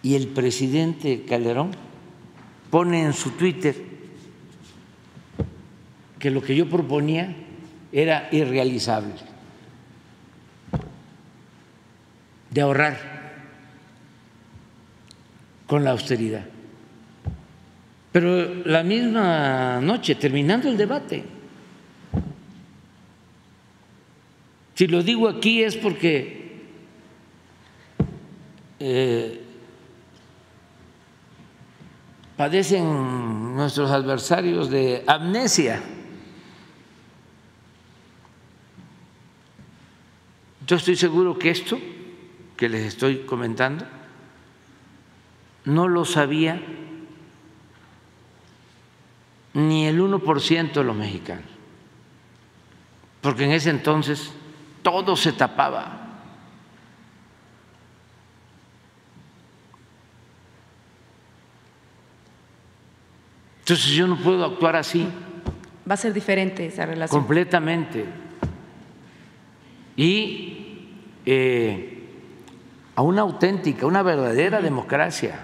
[0.02, 1.70] y el presidente Calderón
[2.72, 3.76] pone en su Twitter
[6.18, 7.36] que lo que yo proponía
[7.92, 9.14] era irrealizable,
[12.54, 12.98] de ahorrar
[15.66, 16.46] con la austeridad.
[18.12, 21.24] Pero la misma noche, terminando el debate,
[24.76, 26.62] si lo digo aquí es porque
[28.80, 29.42] eh,
[32.38, 35.82] padecen nuestros adversarios de amnesia.
[40.68, 41.80] Yo estoy seguro que esto
[42.64, 43.84] que les estoy comentando
[45.66, 46.62] no lo sabía
[49.54, 51.44] ni el 1% de los mexicanos,
[53.20, 54.32] porque en ese entonces
[54.82, 56.08] todo se tapaba.
[63.60, 65.06] Entonces yo no puedo actuar así.
[65.90, 67.22] Va a ser diferente esa relación.
[67.22, 68.06] Completamente.
[69.98, 70.88] Y
[71.26, 71.93] eh,
[72.96, 75.40] a una auténtica, una verdadera democracia.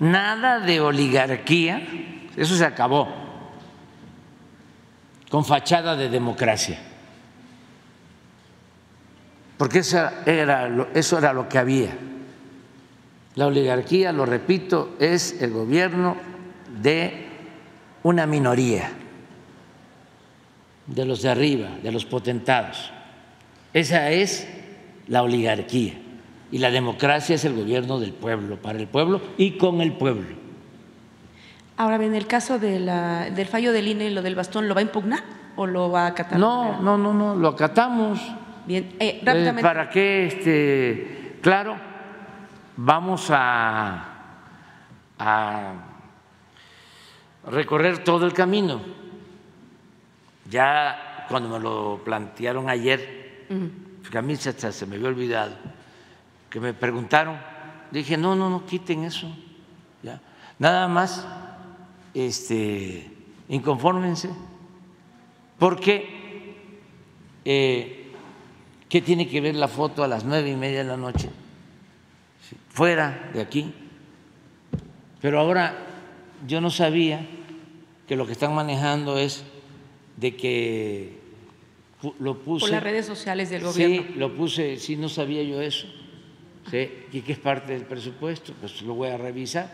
[0.00, 1.86] Nada de oligarquía,
[2.36, 3.08] eso se acabó,
[5.30, 6.78] con fachada de democracia.
[9.56, 11.90] Porque eso era, eso era lo que había.
[13.34, 16.16] La oligarquía, lo repito, es el gobierno
[16.80, 17.26] de
[18.04, 18.92] una minoría,
[20.86, 22.92] de los de arriba, de los potentados.
[23.74, 24.48] Esa es
[25.08, 26.07] la oligarquía.
[26.50, 30.36] Y la democracia es el gobierno del pueblo, para el pueblo y con el pueblo.
[31.76, 34.80] Ahora bien, el caso de la, del fallo del INE, lo del bastón, ¿lo va
[34.80, 35.22] a impugnar
[35.56, 36.38] o lo va a acatar?
[36.38, 38.20] No, no, no, no, lo acatamos.
[38.66, 39.62] Bien, eh, Eh, rápidamente.
[39.62, 40.26] ¿Para qué?
[40.26, 41.76] Este, claro,
[42.76, 44.04] vamos a,
[45.18, 45.72] a
[47.50, 48.80] recorrer todo el camino.
[50.50, 53.46] Ya cuando me lo plantearon ayer,
[54.10, 55.54] que a mí se me había olvidado,
[56.50, 57.38] que me preguntaron,
[57.90, 59.28] dije, no, no, no, quiten eso.
[60.02, 60.20] Ya.
[60.58, 61.26] Nada más,
[62.14, 63.10] este,
[63.48, 64.30] inconfórmense,
[65.58, 66.56] porque
[67.44, 68.12] eh,
[68.88, 71.30] ¿qué tiene que ver la foto a las nueve y media de la noche?
[72.68, 73.72] Fuera de aquí.
[75.20, 75.76] Pero ahora
[76.46, 77.26] yo no sabía
[78.06, 79.44] que lo que están manejando es
[80.16, 81.18] de que
[82.18, 82.64] lo puse.
[82.66, 84.02] Por las redes sociales del gobierno.
[84.08, 85.88] Sí, lo puse, sí, no sabía yo eso.
[86.70, 89.70] Sí, y que es parte del presupuesto, pues lo voy a revisar.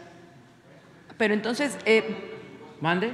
[1.18, 2.32] Pero entonces, eh,
[2.80, 3.12] Mande.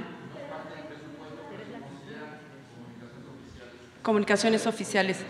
[4.01, 5.23] comunicaciones oficiales.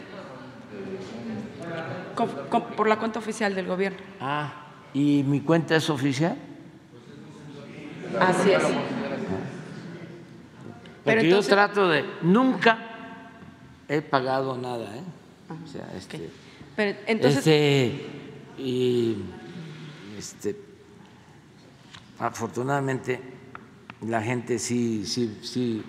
[2.15, 3.99] Com- com- por la cuenta oficial del gobierno.
[4.19, 6.35] Ah, ¿y mi cuenta es oficial?
[8.19, 8.61] Así es.
[8.63, 8.73] Pero
[11.03, 12.05] Porque entonces- yo trato de.
[12.21, 12.77] Nunca
[13.87, 15.01] he pagado nada, ¿eh?
[15.63, 16.29] O sea, este.
[16.75, 18.05] Pero entonces, este,
[18.57, 19.17] y
[20.17, 20.55] este,
[22.19, 23.19] afortunadamente
[24.07, 25.83] la gente sí, sí, sí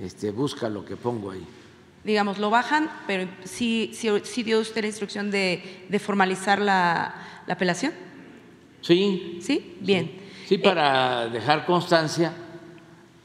[0.00, 1.46] este, busca lo que pongo ahí.
[2.04, 7.14] digamos, lo bajan, pero sí, sí, sí dio usted la instrucción de, de formalizar la,
[7.46, 7.92] la apelación.
[8.80, 9.78] Sí, ¿Sí?
[9.80, 10.10] Bien.
[10.48, 12.32] sí, para dejar constancia,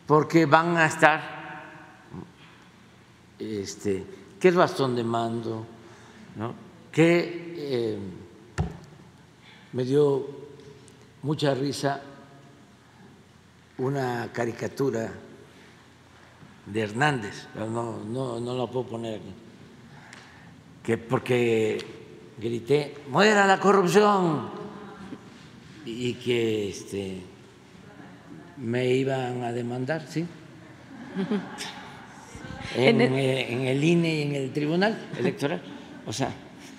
[0.06, 1.64] porque van a estar,
[3.40, 4.04] este,
[4.40, 5.66] ¿qué es bastón de mando?
[6.36, 6.54] ¿no?
[6.92, 7.98] Que eh,
[9.78, 10.26] me dio
[11.22, 12.02] mucha risa
[13.78, 15.12] una caricatura
[16.66, 19.34] de Hernández, pero no, no, no la puedo poner aquí,
[20.82, 21.78] que porque
[22.40, 24.50] grité, muera la corrupción,
[25.86, 27.22] y que este,
[28.58, 30.26] me iban a demandar, ¿sí?
[32.76, 35.62] En, En el- en el INE y en el Tribunal Electoral.
[36.08, 36.30] O sea,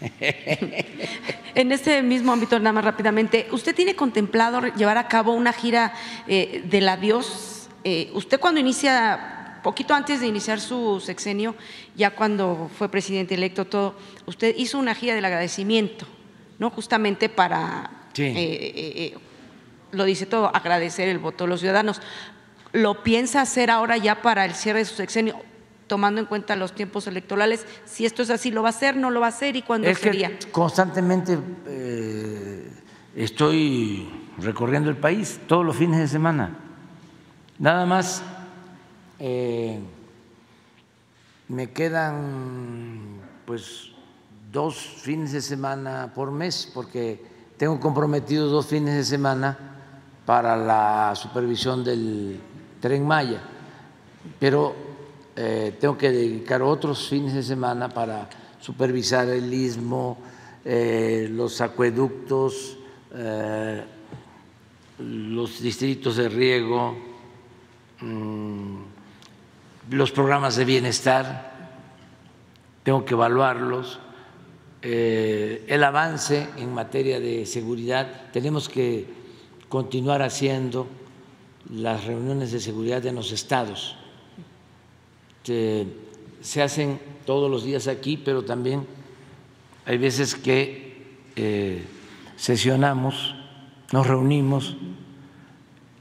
[1.54, 5.92] En este mismo ámbito, nada más rápidamente, ¿usted tiene contemplado llevar a cabo una gira
[6.28, 7.68] eh, del adiós?
[7.82, 11.56] Eh, usted cuando inicia, poquito antes de iniciar su sexenio,
[11.96, 13.96] ya cuando fue presidente electo, todo,
[14.26, 16.06] usted hizo una gira del agradecimiento,
[16.60, 16.70] ¿no?
[16.70, 18.22] Justamente para, Sí.
[18.24, 19.14] eh, eh, eh,
[19.92, 22.00] lo dice todo, agradecer el voto de los ciudadanos.
[22.72, 25.40] ¿Lo piensa hacer ahora ya para el cierre de su sexenio?
[25.89, 29.10] Tomando en cuenta los tiempos electorales, si esto es así, ¿lo va a hacer, no
[29.10, 30.39] lo va a hacer y cuándo es sería?
[30.39, 32.70] que constantemente eh,
[33.16, 34.09] estoy
[34.39, 36.56] recorriendo el país todos los fines de semana.
[37.59, 38.23] Nada más
[39.19, 39.81] eh,
[41.48, 43.90] me quedan pues
[44.52, 47.20] dos fines de semana por mes porque
[47.56, 49.59] tengo comprometidos dos fines de semana
[50.24, 52.39] para la supervisión del
[52.81, 53.40] tren Maya,
[54.39, 54.88] pero
[55.40, 58.28] eh, tengo que dedicar otros fines de semana para
[58.60, 60.19] supervisar el istmo,
[60.65, 62.77] eh, los acueductos,
[63.15, 63.85] eh,
[64.98, 66.98] los distritos de riego,
[68.01, 68.78] mm,
[69.90, 71.70] los programas de bienestar,
[72.82, 74.01] tengo que evaluarlos,
[74.82, 79.06] el avance en materia de seguridad, tenemos que
[79.69, 80.89] continuar haciendo
[81.70, 83.97] las reuniones de seguridad en los estados
[85.48, 85.86] este,
[86.42, 88.86] se hacen todos los días aquí, pero también
[89.86, 91.06] hay veces que
[91.36, 91.84] eh,
[92.36, 93.34] sesionamos,
[93.90, 94.76] nos reunimos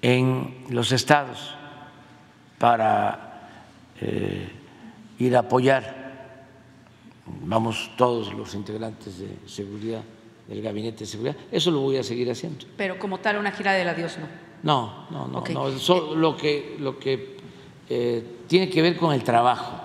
[0.01, 1.55] en los estados
[2.59, 3.49] para
[4.01, 4.49] eh,
[5.19, 6.45] ir a apoyar,
[7.45, 10.01] vamos todos los integrantes de seguridad,
[10.49, 12.65] del gabinete de seguridad, eso lo voy a seguir haciendo.
[12.75, 14.27] Pero como tal, una gira del adiós, ¿no?
[14.63, 17.37] No, no, no, no, eso lo que, lo que
[17.89, 19.79] eh, tiene que ver con el trabajo,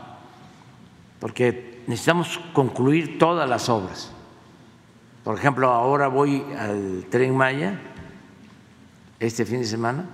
[1.21, 4.11] porque necesitamos concluir todas las obras.
[5.25, 7.81] Por ejemplo, ahora voy al Tren Maya
[9.21, 10.07] este fin de semana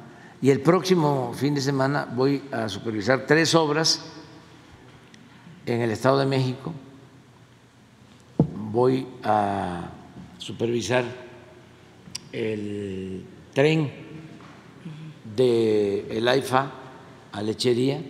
[0.42, 4.04] y el próximo fin de semana voy a supervisar tres obras
[5.64, 6.72] en el Estado de México.
[8.70, 9.90] Voy a
[10.36, 11.04] supervisar
[12.32, 13.90] el tren
[15.34, 16.70] de el AIFA
[17.32, 18.00] a Lechería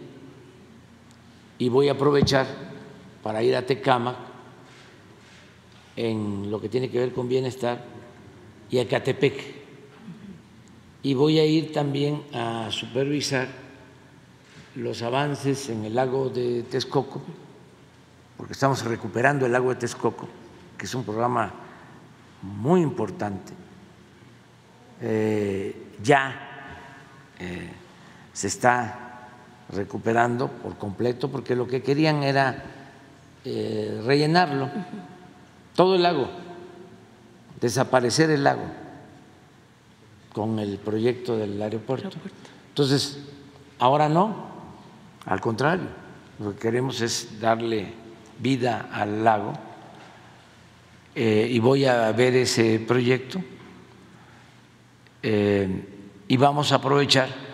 [1.59, 2.47] y voy a aprovechar
[3.23, 4.17] para ir a Tecámac
[5.97, 7.85] en lo que tiene que ver con bienestar
[8.71, 9.59] y a Catepec.
[11.03, 13.49] Y voy a ir también a supervisar
[14.77, 17.21] los avances en el lago de Texcoco,
[18.37, 20.29] porque estamos recuperando el lago de Texcoco,
[20.77, 21.53] que es un programa
[22.43, 23.53] muy importante.
[25.01, 26.77] Eh, ya
[27.39, 27.71] eh,
[28.33, 29.08] se está
[29.71, 32.65] recuperando por completo, porque lo que querían era
[33.45, 34.71] eh, rellenarlo,
[35.75, 36.29] todo el lago,
[37.61, 38.65] desaparecer el lago
[40.33, 42.11] con el proyecto del aeropuerto.
[42.69, 43.19] Entonces,
[43.79, 44.47] ahora no,
[45.27, 45.89] al contrario,
[46.39, 47.93] lo que queremos es darle
[48.39, 49.53] vida al lago
[51.15, 53.43] eh, y voy a ver ese proyecto
[55.23, 55.85] eh,
[56.29, 57.48] y vamos a aprovechar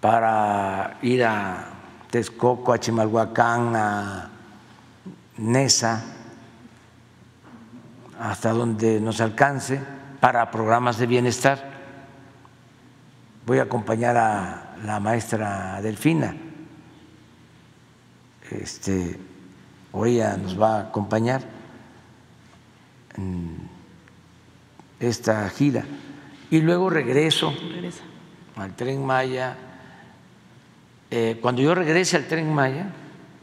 [0.00, 1.68] para ir a
[2.10, 4.30] Texcoco, a Chimalhuacán, a
[5.36, 6.02] Nesa,
[8.18, 9.80] hasta donde nos alcance
[10.20, 11.70] para programas de bienestar.
[13.46, 16.34] Voy a acompañar a la maestra Delfina.
[18.50, 19.18] Este,
[19.92, 21.42] o ella nos va a acompañar
[23.16, 23.68] en
[24.98, 25.84] esta gira.
[26.50, 28.02] Y luego regreso Regresa.
[28.56, 29.56] al tren Maya.
[31.10, 32.92] Eh, cuando yo regrese al tren Maya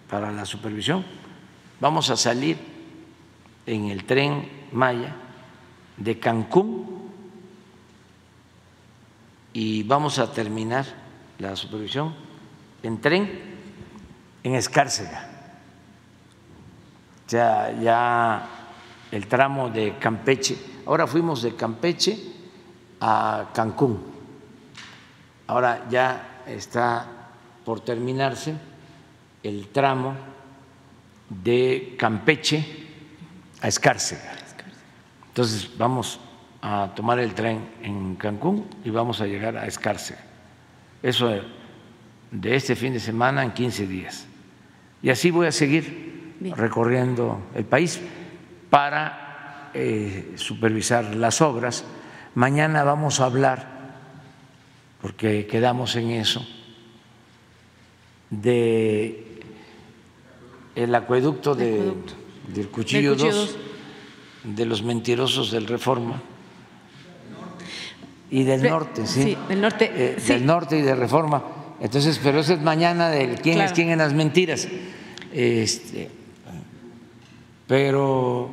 [0.09, 1.05] para la supervisión,
[1.81, 2.57] vamos a salir
[3.65, 5.15] en el tren Maya
[5.97, 7.11] de Cancún
[9.51, 10.85] y vamos a terminar
[11.39, 12.15] la supervisión
[12.83, 13.29] en tren
[14.43, 15.29] en Escárcega.
[17.25, 18.47] O sea, ya
[19.11, 20.57] el tramo de Campeche.
[20.85, 22.17] Ahora fuimos de Campeche
[23.01, 24.01] a Cancún.
[25.47, 27.16] Ahora ya está
[27.67, 28.53] por terminarse
[29.43, 30.15] el tramo
[31.27, 32.65] de Campeche
[33.61, 34.31] a Escárcega.
[35.27, 36.17] Entonces vamos
[36.61, 40.21] a tomar el tren en Cancún y vamos a llegar a Escárcega.
[41.03, 41.29] Eso
[42.31, 44.27] de este fin de semana en 15 días.
[45.01, 46.55] Y así voy a seguir Bien.
[46.55, 47.99] recorriendo el país
[48.69, 51.83] para eh, supervisar las obras.
[52.33, 53.67] Mañana vamos a hablar,
[55.01, 56.47] porque quedamos en eso,
[58.29, 59.23] de
[60.75, 62.13] el acueducto, de, Acueducto.
[62.53, 63.57] del Cuchillo Del Cuchillo 2,
[64.43, 66.21] de los mentirosos del Reforma
[68.29, 69.23] y del norte, ¿sí?
[69.23, 70.33] sí, del norte, Eh, sí.
[70.33, 71.43] Del norte y de Reforma.
[71.79, 73.67] Entonces, pero eso es mañana del quién Claro.
[73.69, 74.67] es quién en las mentiras.
[75.33, 76.09] Este,
[77.67, 78.49] pero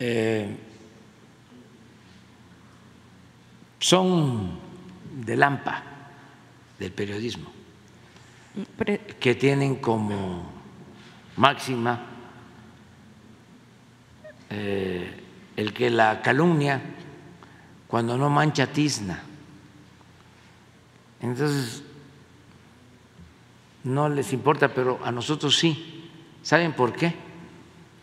[0.00, 0.56] eh,
[3.78, 4.58] son
[5.24, 5.82] de lampa
[6.78, 7.50] del periodismo
[9.20, 10.50] que tienen como
[11.36, 12.04] máxima
[14.50, 15.22] eh,
[15.56, 16.80] el que la calumnia
[17.86, 19.22] cuando no mancha tizna.
[21.20, 21.82] Entonces,
[23.84, 26.10] no les importa, pero a nosotros sí.
[26.42, 27.14] ¿Saben por qué?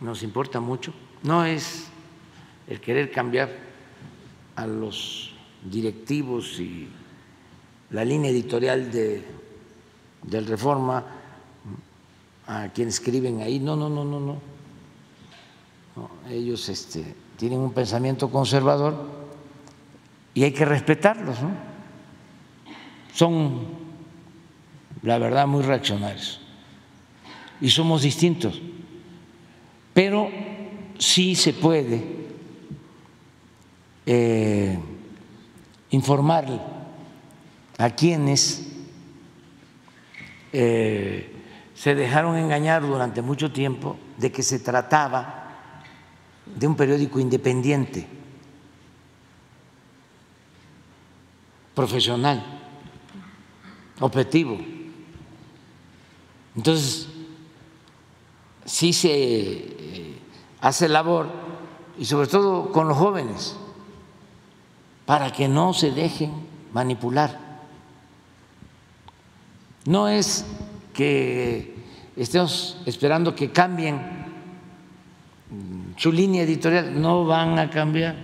[0.00, 0.92] Nos importa mucho.
[1.22, 1.86] No es
[2.68, 3.50] el querer cambiar
[4.54, 5.34] a los
[5.64, 6.88] directivos y
[7.90, 9.24] la línea editorial de,
[10.26, 11.04] del Reforma,
[12.46, 13.58] a quienes escriben ahí.
[13.58, 14.36] No, no, no, no, no.
[16.28, 19.08] Ellos este, tienen un pensamiento conservador
[20.34, 21.50] y hay que respetarlos, ¿no?
[23.14, 23.66] Son,
[25.02, 26.40] la verdad, muy reaccionarios
[27.60, 28.60] y somos distintos,
[29.94, 30.28] pero
[30.98, 32.04] sí se puede
[34.04, 34.78] eh,
[35.90, 36.46] informar
[37.78, 38.75] a quienes
[40.58, 41.30] eh,
[41.74, 45.50] se dejaron engañar durante mucho tiempo de que se trataba
[46.46, 48.08] de un periódico independiente,
[51.74, 52.42] profesional,
[54.00, 54.58] objetivo.
[56.56, 57.08] Entonces,
[58.64, 60.18] sí se eh,
[60.62, 61.28] hace labor,
[61.98, 63.58] y sobre todo con los jóvenes,
[65.04, 66.32] para que no se dejen
[66.72, 67.45] manipular.
[69.86, 70.44] No es
[70.92, 71.74] que
[72.16, 74.26] estemos esperando que cambien
[75.96, 78.16] su línea editorial, no van a cambiar,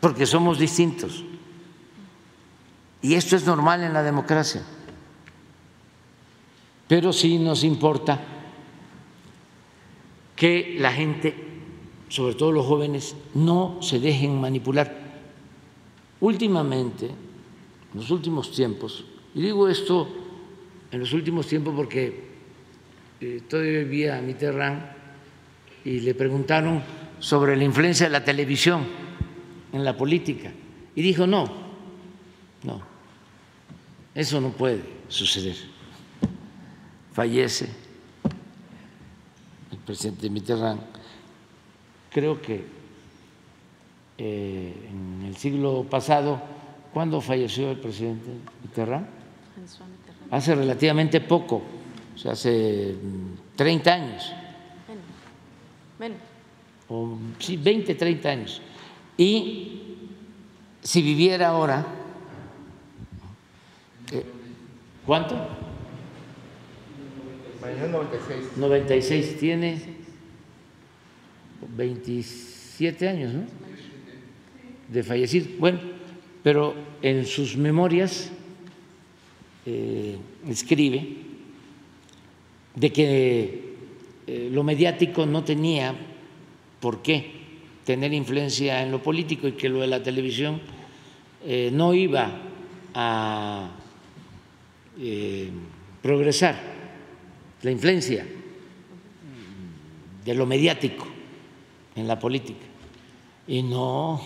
[0.00, 1.24] porque somos distintos.
[3.02, 4.62] Y esto es normal en la democracia.
[6.86, 8.20] Pero sí nos importa
[10.34, 11.34] que la gente,
[12.08, 14.96] sobre todo los jóvenes, no se dejen manipular.
[16.20, 20.08] Últimamente, en los últimos tiempos, y digo esto
[20.90, 22.28] en los últimos tiempos porque
[23.20, 24.82] eh, todavía vivía a Mitterrand
[25.84, 26.82] y le preguntaron
[27.18, 28.86] sobre la influencia de la televisión
[29.72, 30.52] en la política.
[30.94, 31.46] Y dijo, no,
[32.62, 32.80] no,
[34.14, 35.56] eso no puede suceder.
[37.12, 37.68] Fallece
[39.72, 40.80] el presidente Mitterrand.
[42.10, 42.64] Creo que
[44.16, 46.40] eh, en el siglo pasado,
[46.92, 48.30] ¿cuándo falleció el presidente
[48.62, 49.17] Mitterrand?
[50.30, 51.62] Hace relativamente poco,
[52.14, 52.94] o sea, hace
[53.56, 54.32] 30 años.
[55.98, 56.18] Menos.
[56.88, 58.62] O, sí, 20, 30 años.
[59.16, 59.82] Y
[60.82, 61.84] si viviera ahora,
[64.12, 64.24] eh,
[65.04, 65.36] ¿cuánto?
[67.60, 68.56] 96.
[68.56, 69.82] 96, tiene
[71.76, 73.42] 27 años, ¿no?
[74.88, 75.48] De fallecer.
[75.58, 75.80] Bueno,
[76.42, 78.30] pero en sus memorias
[79.70, 80.16] eh,
[80.48, 81.06] escribe
[82.74, 83.74] de que
[84.26, 85.94] eh, lo mediático no tenía
[86.80, 87.32] por qué
[87.84, 90.62] tener influencia en lo político y que lo de la televisión
[91.44, 92.40] eh, no iba
[92.94, 93.72] a
[96.00, 96.58] progresar,
[97.60, 98.26] la influencia
[100.24, 101.06] de lo mediático
[101.94, 102.64] en la política.
[103.46, 104.18] Y no,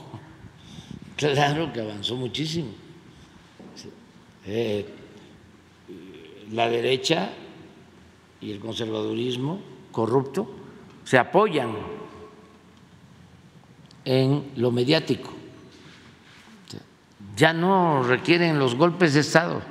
[1.17, 2.69] claro que avanzó muchísimo
[6.53, 7.31] la derecha
[8.41, 9.61] y el conservadurismo
[9.91, 10.49] corrupto
[11.05, 11.75] se apoyan
[14.05, 15.31] en lo mediático.
[17.37, 19.63] Ya no requieren los golpes de Estado,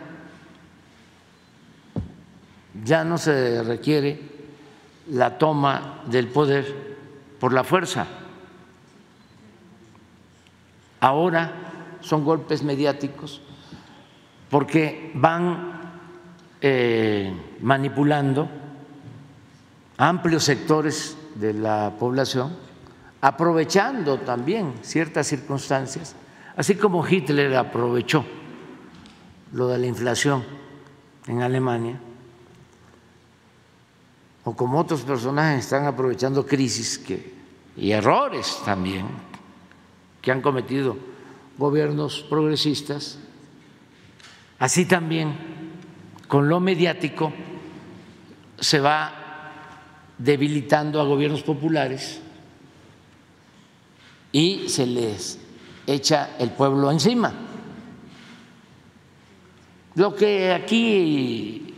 [2.84, 4.20] ya no se requiere
[5.10, 6.98] la toma del poder
[7.40, 8.08] por la fuerza.
[11.00, 13.42] Ahora son golpes mediáticos
[14.50, 15.81] porque van
[16.62, 18.48] eh, manipulando
[19.98, 22.56] amplios sectores de la población,
[23.20, 26.16] aprovechando también ciertas circunstancias,
[26.56, 28.26] así como Hitler aprovechó
[29.54, 30.44] lo de la inflación
[31.28, 32.00] en Alemania,
[34.44, 37.34] o como otros personajes están aprovechando crisis que,
[37.78, 39.06] y errores también
[40.22, 40.98] que han cometido
[41.58, 43.20] gobiernos progresistas,
[44.58, 45.51] así también
[46.32, 47.34] con lo mediático
[48.58, 49.12] se va
[50.18, 52.22] debilitando a gobiernos populares
[54.32, 55.40] y se les
[55.86, 57.34] echa el pueblo encima.
[59.96, 61.76] Lo que aquí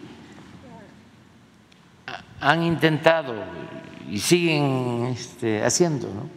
[2.39, 3.33] han intentado
[4.07, 6.29] y siguen este, haciendo, ¿no?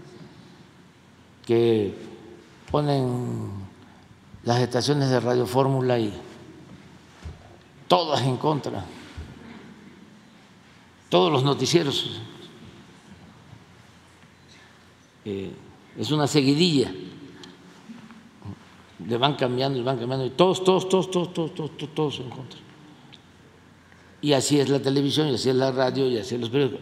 [1.44, 1.94] que
[2.70, 3.51] ponen
[4.43, 6.18] las estaciones de Radio Fórmula y
[7.88, 8.84] todas en contra,
[11.08, 12.20] todos los noticieros.
[15.24, 15.50] Eh,
[15.98, 16.92] es una seguidilla,
[19.06, 22.30] le van cambiando, le van cambiando, y todos, todos, todos, todos, todos, todos, todos en
[22.30, 22.60] contra.
[24.20, 26.80] Y así es la televisión, y así es la radio, y así es los periódicos.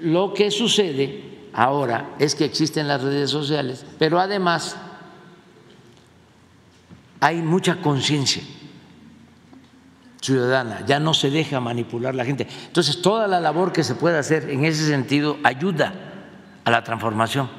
[0.00, 4.76] Lo que sucede ahora es que existen las redes sociales, pero además
[7.20, 8.42] hay mucha conciencia
[10.24, 12.48] ciudadana, ya no se deja manipular la gente.
[12.66, 15.92] Entonces, toda la labor que se puede hacer en ese sentido ayuda
[16.64, 17.50] a la transformación,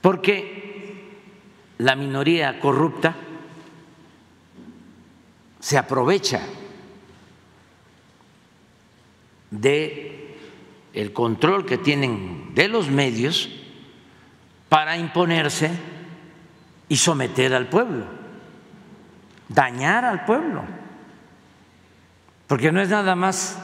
[0.00, 1.18] porque
[1.78, 3.16] la minoría corrupta
[5.58, 6.40] se aprovecha
[9.50, 10.36] de
[10.94, 13.48] el control que tienen de los medios
[14.68, 15.70] para imponerse
[16.88, 18.04] y someter al pueblo,
[19.48, 20.81] dañar al pueblo
[22.52, 23.58] porque no es nada más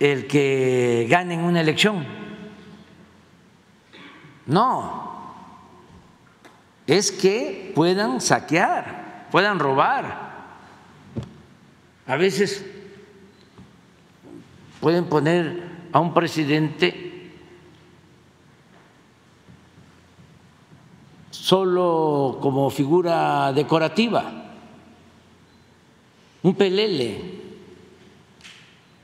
[0.00, 2.04] el que gane en una elección,
[4.46, 5.36] No,
[6.88, 10.48] es que puedan saquear, puedan robar.
[12.04, 12.66] A veces
[14.80, 15.62] pueden poner
[15.92, 17.30] a un presidente
[21.30, 24.50] solo como figura decorativa,
[26.42, 27.39] un pelele,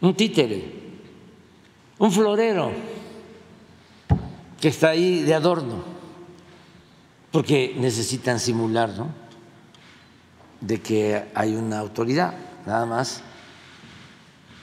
[0.01, 0.73] un títere,
[1.98, 2.73] un florero
[4.60, 5.85] que está ahí de adorno,
[7.31, 9.09] porque necesitan simular, ¿no?
[10.60, 12.35] De que hay una autoridad,
[12.66, 13.23] nada más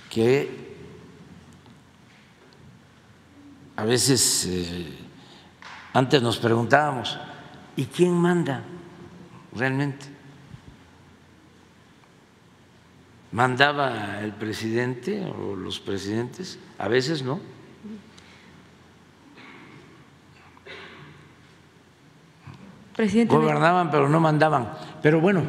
[0.09, 0.63] que
[3.75, 4.97] a veces eh,
[5.93, 7.17] antes nos preguntábamos,
[7.75, 8.63] ¿y quién manda
[9.55, 10.12] realmente?
[13.33, 16.59] ¿Mandaba el presidente o los presidentes?
[16.77, 17.39] A veces no.
[22.95, 23.33] Presidente.
[23.33, 24.71] Gobernaban pero no mandaban.
[25.01, 25.41] Pero bueno,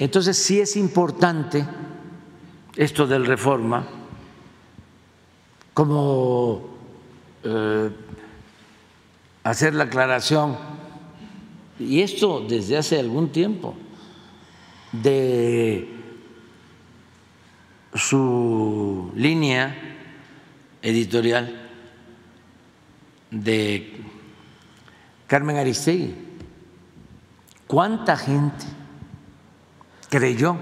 [0.00, 1.64] entonces sí es importante
[2.74, 3.86] esto del reforma
[5.72, 6.68] como
[7.44, 7.90] eh,
[9.44, 10.56] hacer la aclaración,
[11.78, 13.76] y esto desde hace algún tiempo,
[14.90, 15.99] de
[17.94, 19.76] su línea
[20.82, 21.68] editorial
[23.30, 24.00] de
[25.26, 26.14] Carmen Aristegui.
[27.66, 28.66] ¿Cuánta gente
[30.08, 30.56] creyó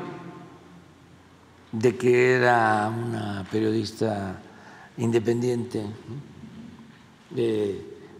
[1.72, 4.40] de que era una periodista
[4.96, 5.84] independiente?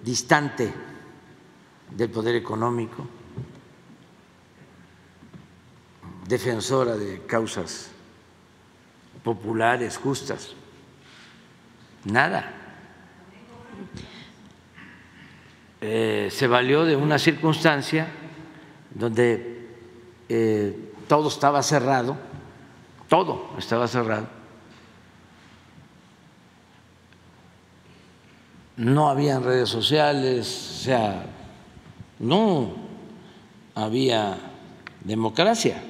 [0.04, 0.72] distante
[1.90, 3.06] del poder económico,
[6.26, 7.90] defensora de causas
[9.22, 10.54] populares, justas.
[12.04, 12.54] Nada.
[15.80, 18.08] Eh, se valió de una circunstancia
[18.94, 19.68] donde
[20.28, 22.16] eh, todo estaba cerrado,
[23.08, 24.26] todo estaba cerrado,
[28.76, 31.26] no había redes sociales, o sea,
[32.18, 32.72] no
[33.74, 34.36] había
[35.04, 35.82] democracia.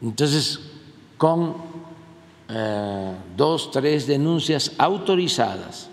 [0.00, 0.60] Entonces,
[1.16, 1.67] con
[2.48, 5.90] eh, dos, tres denuncias autorizadas,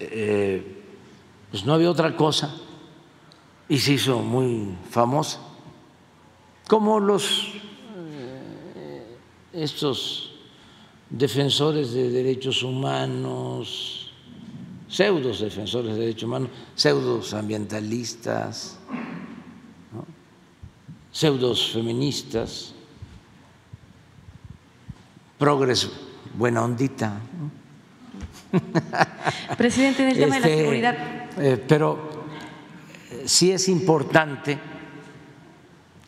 [0.00, 0.82] eh,
[1.50, 2.54] pues no había otra cosa.
[3.68, 5.40] Y se hizo muy famosa,
[6.68, 7.48] como los
[8.76, 9.16] eh,
[9.52, 10.32] estos
[11.10, 14.12] defensores de derechos humanos,
[14.88, 18.75] pseudos defensores de derechos humanos, pseudos ambientalistas,
[21.16, 22.74] pseudos feministas,
[25.38, 25.88] progres
[26.36, 27.18] buena ondita.
[29.56, 30.96] Presidente, en el tema de la Este, seguridad.
[31.38, 32.26] eh, pero
[33.12, 34.58] eh, sí es importante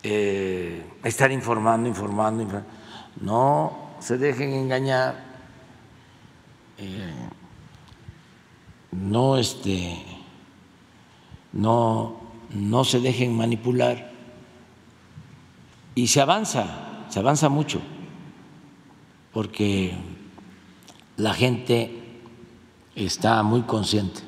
[0.03, 2.69] eh, estar informando, informando, informando.
[3.21, 5.15] No se dejen engañar,
[6.77, 7.13] eh,
[8.91, 10.05] no este,
[11.53, 12.21] no,
[12.51, 14.08] no se dejen manipular
[15.99, 16.65] y se avanza,
[17.09, 17.81] se avanza mucho,
[19.33, 19.91] porque
[21.17, 21.91] la gente
[22.95, 24.21] está muy consciente.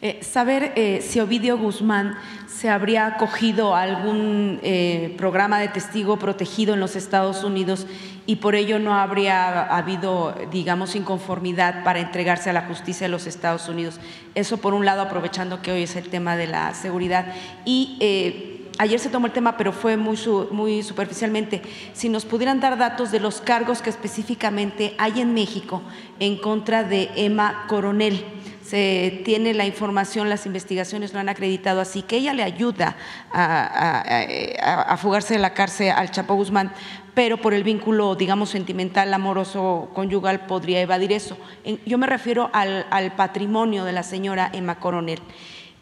[0.00, 2.16] Eh, saber eh, si Ovidio Guzmán
[2.46, 7.86] se habría acogido a algún eh, programa de testigo protegido en los Estados Unidos
[8.24, 13.26] y por ello no habría habido, digamos, inconformidad para entregarse a la justicia de los
[13.26, 14.00] Estados Unidos.
[14.34, 17.34] Eso por un lado, aprovechando que hoy es el tema de la seguridad.
[17.66, 20.18] Y ayer se tomó el tema, pero fue muy,
[20.50, 21.60] muy superficialmente.
[21.92, 25.82] Si nos pudieran dar datos de los cargos que específicamente hay en México
[26.18, 28.24] en contra de Emma Coronel.
[28.62, 32.96] Se tiene la información, las investigaciones lo han acreditado, así que ella le ayuda
[33.32, 36.72] a, fugarse de la cárcel al Chapo Guzmán,
[37.12, 41.36] pero por el vínculo, digamos, sentimental, amoroso, conyugal, podría evadir eso.
[41.84, 45.20] Yo me refiero al patrimonio de la señora Emma Coronel.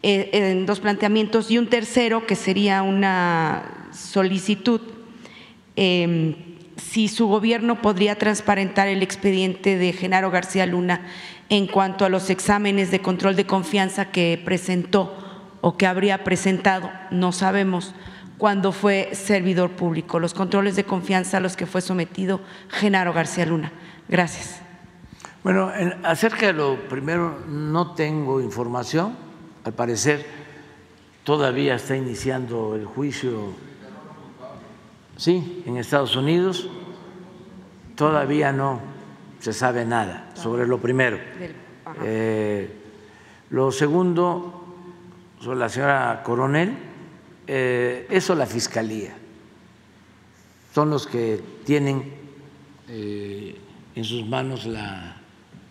[0.01, 4.79] Eh, en dos planteamientos y un tercero que sería una solicitud
[5.75, 6.35] eh,
[6.77, 11.01] si su gobierno podría transparentar el expediente de Genaro García Luna
[11.49, 15.17] en cuanto a los exámenes de control de confianza que presentó
[15.59, 17.93] o que habría presentado, no sabemos,
[18.37, 22.39] cuando fue servidor público, los controles de confianza a los que fue sometido
[22.69, 23.73] Genaro García Luna.
[24.07, 24.61] Gracias.
[25.43, 29.27] Bueno, en- acerca de lo primero, no tengo información.
[29.69, 30.25] Al parecer,
[31.23, 33.53] todavía está iniciando el juicio,
[35.15, 36.67] sí, en Estados Unidos.
[37.95, 38.81] Todavía no
[39.39, 41.19] se sabe nada sobre lo primero.
[42.03, 42.67] Eh,
[43.51, 44.65] lo segundo,
[45.39, 46.73] sobre la señora Coronel,
[47.45, 49.15] eh, eso la Fiscalía.
[50.73, 52.11] Son los que tienen
[52.87, 53.55] eh,
[53.93, 55.17] en sus manos la-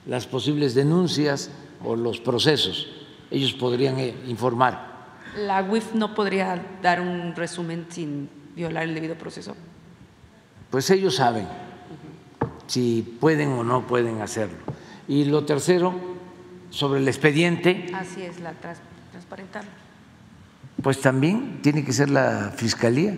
[0.07, 1.51] las posibles denuncias
[1.85, 2.95] o los procesos.
[3.31, 4.89] Ellos podrían eh, informar.
[5.37, 9.55] La UIF no podría dar un resumen sin violar el debido proceso.
[10.71, 11.47] Pues ellos saben
[12.67, 14.57] si pueden o no pueden hacerlo.
[15.07, 15.95] Y lo tercero,
[16.71, 18.53] sobre el expediente, Así es, la
[19.11, 19.71] transparentarlo.
[20.83, 23.17] pues también tiene que ser la fiscalía.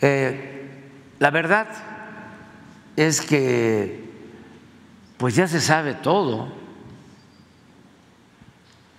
[0.00, 0.80] Eh,
[1.18, 1.68] la verdad
[2.96, 4.08] es que
[5.18, 6.48] pues ya se sabe todo,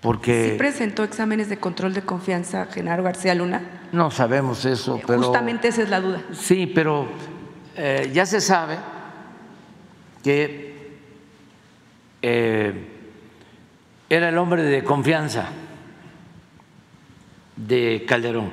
[0.01, 3.61] porque ¿Sí presentó exámenes de control de confianza Genaro García Luna?
[3.91, 6.21] no sabemos eso, pero Justamente esa es la duda.
[6.33, 7.07] sí, pero
[7.75, 8.77] eh, ya se sabe
[10.23, 10.97] que
[12.21, 12.87] eh,
[14.09, 15.49] era el hombre de confianza
[17.55, 18.51] de Calderón.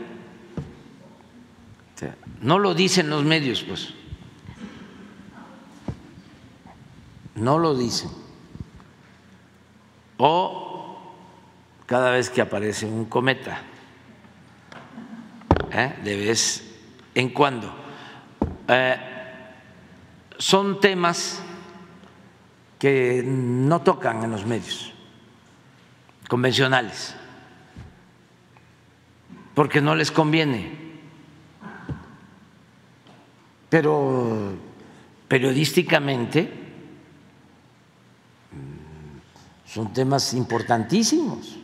[2.41, 3.93] No lo dicen los medios, pues.
[7.35, 8.11] No lo dicen.
[10.19, 10.68] O
[11.89, 13.63] cada vez que aparece un cometa,
[15.73, 15.95] ¿eh?
[16.05, 16.63] de vez
[17.15, 17.75] en cuando.
[18.69, 18.97] Eh,
[20.37, 21.41] son temas
[22.79, 24.93] que no tocan en los medios
[26.29, 27.15] convencionales,
[29.55, 30.71] porque no les conviene.
[33.71, 34.53] Pero
[35.27, 36.53] periodísticamente
[38.53, 41.58] mm, son temas importantísimos,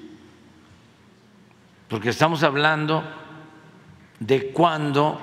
[1.94, 3.04] porque estamos hablando
[4.18, 5.16] de cuando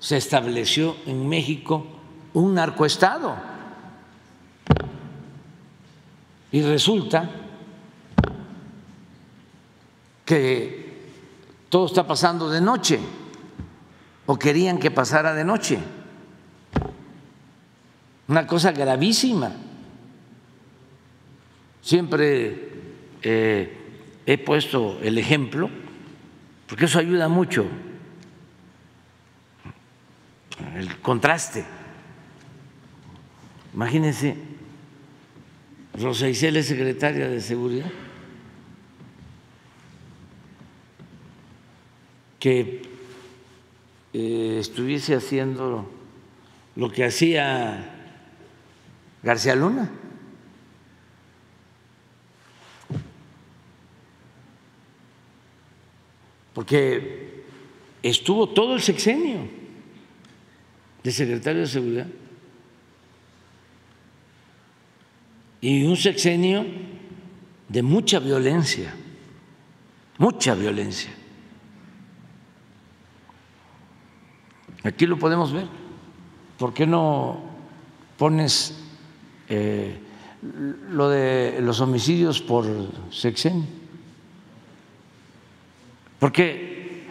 [0.00, 1.86] se estableció en México
[2.32, 3.36] un narcoestado.
[6.50, 7.30] Y resulta
[10.24, 11.12] que
[11.68, 12.98] todo está pasando de noche,
[14.26, 15.78] o querían que pasara de noche.
[18.26, 19.52] Una cosa gravísima.
[21.80, 22.72] Siempre
[23.22, 23.78] eh,
[24.26, 25.83] he puesto el ejemplo,
[26.66, 27.66] porque eso ayuda mucho,
[30.76, 31.64] el contraste.
[33.74, 34.36] Imagínense,
[35.98, 37.90] Rosa Isela es secretaria de Seguridad,
[42.38, 42.82] que
[44.12, 45.90] eh, estuviese haciendo
[46.76, 47.90] lo que hacía
[49.22, 49.90] García Luna.
[56.54, 57.44] Porque
[58.02, 59.48] estuvo todo el sexenio
[61.02, 62.06] de secretario de Seguridad.
[65.60, 66.64] Y un sexenio
[67.68, 68.94] de mucha violencia,
[70.18, 71.10] mucha violencia.
[74.84, 75.66] Aquí lo podemos ver.
[76.58, 77.42] ¿Por qué no
[78.18, 78.78] pones
[79.48, 79.98] eh,
[80.90, 82.66] lo de los homicidios por
[83.10, 83.83] sexenio?
[86.24, 87.04] Porque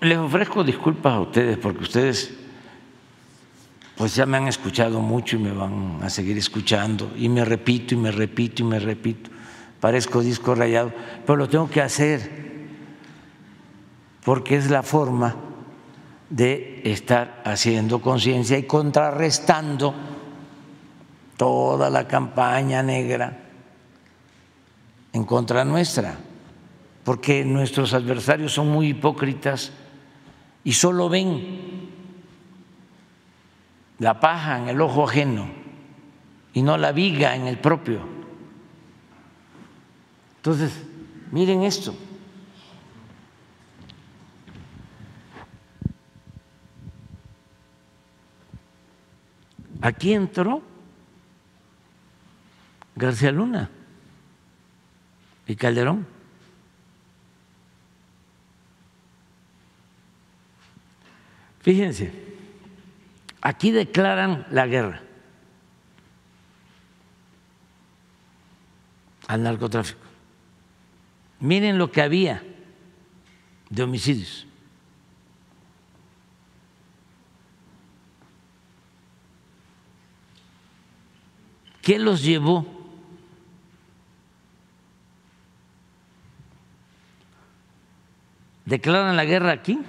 [0.00, 2.32] les ofrezco disculpas a ustedes porque ustedes
[3.94, 7.92] pues ya me han escuchado mucho y me van a seguir escuchando y me repito
[7.92, 9.28] y me repito y me repito.
[9.80, 10.94] Parezco disco rayado,
[11.26, 12.30] pero lo tengo que hacer
[14.24, 15.36] porque es la forma
[16.30, 19.94] de estar haciendo conciencia y contrarrestando
[21.36, 23.40] toda la campaña negra
[25.12, 26.16] en contra nuestra,
[27.06, 29.70] porque nuestros adversarios son muy hipócritas
[30.64, 31.88] y solo ven
[34.00, 35.48] la paja en el ojo ajeno
[36.52, 38.00] y no la viga en el propio.
[40.38, 40.82] Entonces,
[41.30, 41.94] miren esto.
[49.80, 50.60] Aquí entró
[52.96, 53.70] García Luna
[55.46, 56.15] y Calderón.
[61.66, 62.12] Fíjense,
[63.40, 65.02] aquí declaran la guerra
[69.26, 69.98] al narcotráfico.
[71.40, 72.40] Miren lo que había
[73.68, 74.46] de homicidios.
[81.82, 82.64] ¿Qué los llevó?
[88.66, 89.80] Declaran la guerra aquí,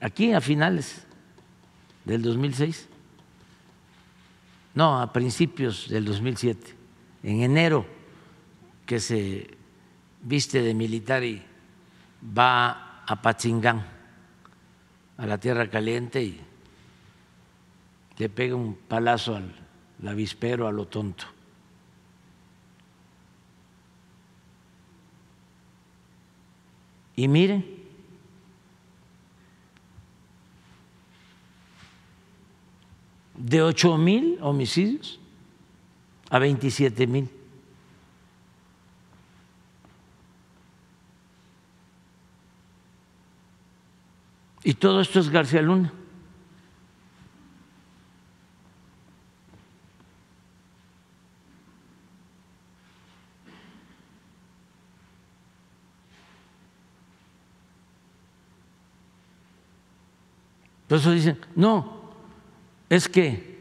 [0.00, 1.06] aquí a finales
[2.10, 2.88] del 2006.
[4.74, 6.74] no, a principios del 2007,
[7.22, 7.86] en enero,
[8.84, 9.56] que se
[10.20, 11.40] viste de militar y
[12.36, 13.86] va a Pachingán,
[15.18, 16.40] a la Tierra Caliente, y
[18.18, 19.54] le pega un palazo al
[20.04, 21.26] avispero a lo tonto.
[27.14, 27.79] Y miren,
[33.40, 35.18] de ocho mil homicidios
[36.28, 37.28] a 27 mil.
[44.62, 45.92] Y todo esto es García Luna.
[60.90, 61.99] Eso dicen, no,
[62.90, 63.58] es que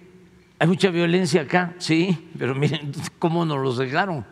[0.58, 4.26] hay mucha violencia acá, sí, pero miren cómo nos los dejaron.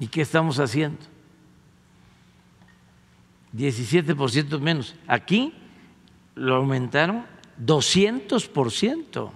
[0.00, 0.98] ¿Y qué estamos haciendo?
[3.54, 4.94] 17% menos.
[5.06, 5.54] Aquí
[6.34, 7.24] lo aumentaron
[7.64, 9.30] 200%.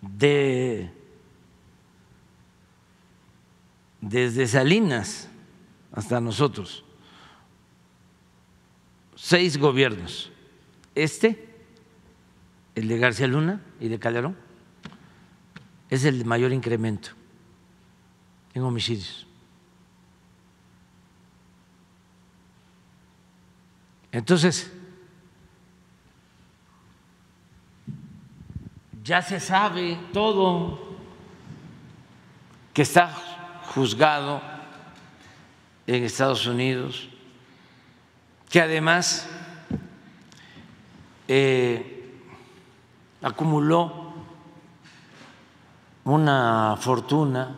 [0.00, 0.95] De
[4.08, 5.28] desde Salinas
[5.92, 6.84] hasta nosotros,
[9.16, 10.30] seis gobiernos.
[10.94, 11.48] Este,
[12.74, 14.36] el de García Luna y de Calderón,
[15.90, 17.10] es el mayor incremento
[18.54, 19.26] en homicidios.
[24.12, 24.72] Entonces,
[29.02, 30.96] ya se sabe todo
[32.72, 33.35] que está
[33.76, 34.40] juzgado
[35.86, 37.10] en Estados Unidos,
[38.48, 39.28] que además
[41.28, 42.22] eh,
[43.20, 44.14] acumuló
[46.04, 47.54] una fortuna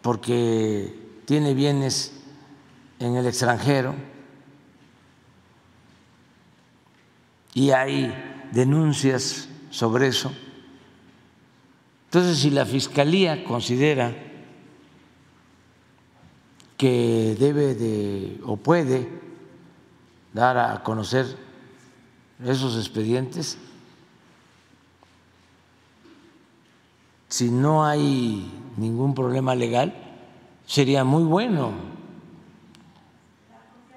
[0.00, 2.18] porque tiene bienes
[2.98, 3.94] en el extranjero
[7.52, 10.32] y hay denuncias sobre eso.
[12.14, 14.14] Entonces, si la Fiscalía considera
[16.76, 19.08] que debe de o puede
[20.32, 21.26] dar a conocer
[22.46, 23.58] esos expedientes,
[27.26, 29.92] si no hay ningún problema legal,
[30.66, 31.72] sería muy bueno.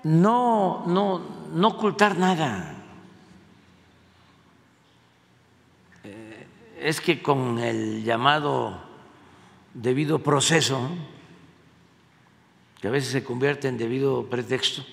[0.01, 1.21] No, no,
[1.53, 2.76] no ocultar nada.
[6.87, 8.79] Es que con el llamado
[9.73, 10.89] debido proceso,
[12.79, 14.85] que a veces se convierte en debido pretexto,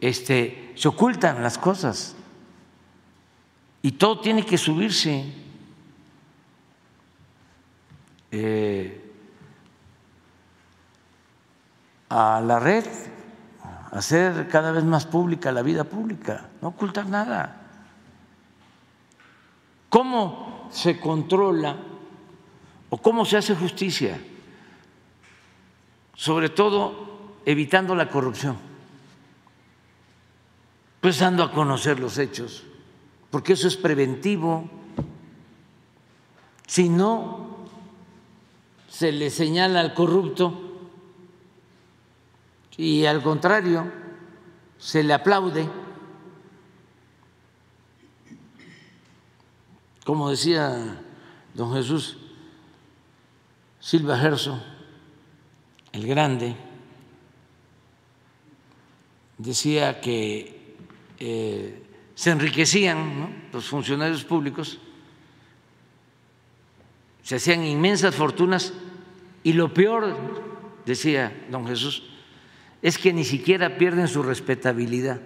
[0.00, 2.16] este, se ocultan las cosas
[3.82, 5.30] y todo tiene que subirse.
[8.30, 8.98] Eh,
[12.08, 12.86] a la red,
[13.90, 17.61] hacer cada vez más pública la vida pública, no ocultar nada.
[19.92, 21.76] ¿Cómo se controla
[22.88, 24.18] o cómo se hace justicia?
[26.14, 26.94] Sobre todo
[27.44, 28.56] evitando la corrupción,
[30.98, 32.64] pues dando a conocer los hechos,
[33.30, 34.64] porque eso es preventivo.
[36.66, 37.58] Si no
[38.88, 40.58] se le señala al corrupto
[42.78, 43.92] y al contrario
[44.78, 45.68] se le aplaude,
[50.04, 51.00] Como decía
[51.54, 52.16] don Jesús
[53.78, 54.62] Silva Gerso,
[55.92, 56.54] el grande,
[59.38, 60.76] decía que
[61.18, 61.82] eh,
[62.14, 64.78] se enriquecían los funcionarios públicos,
[67.22, 68.72] se hacían inmensas fortunas
[69.42, 70.16] y lo peor,
[70.86, 72.04] decía don Jesús,
[72.82, 75.20] es que ni siquiera pierden su respetabilidad.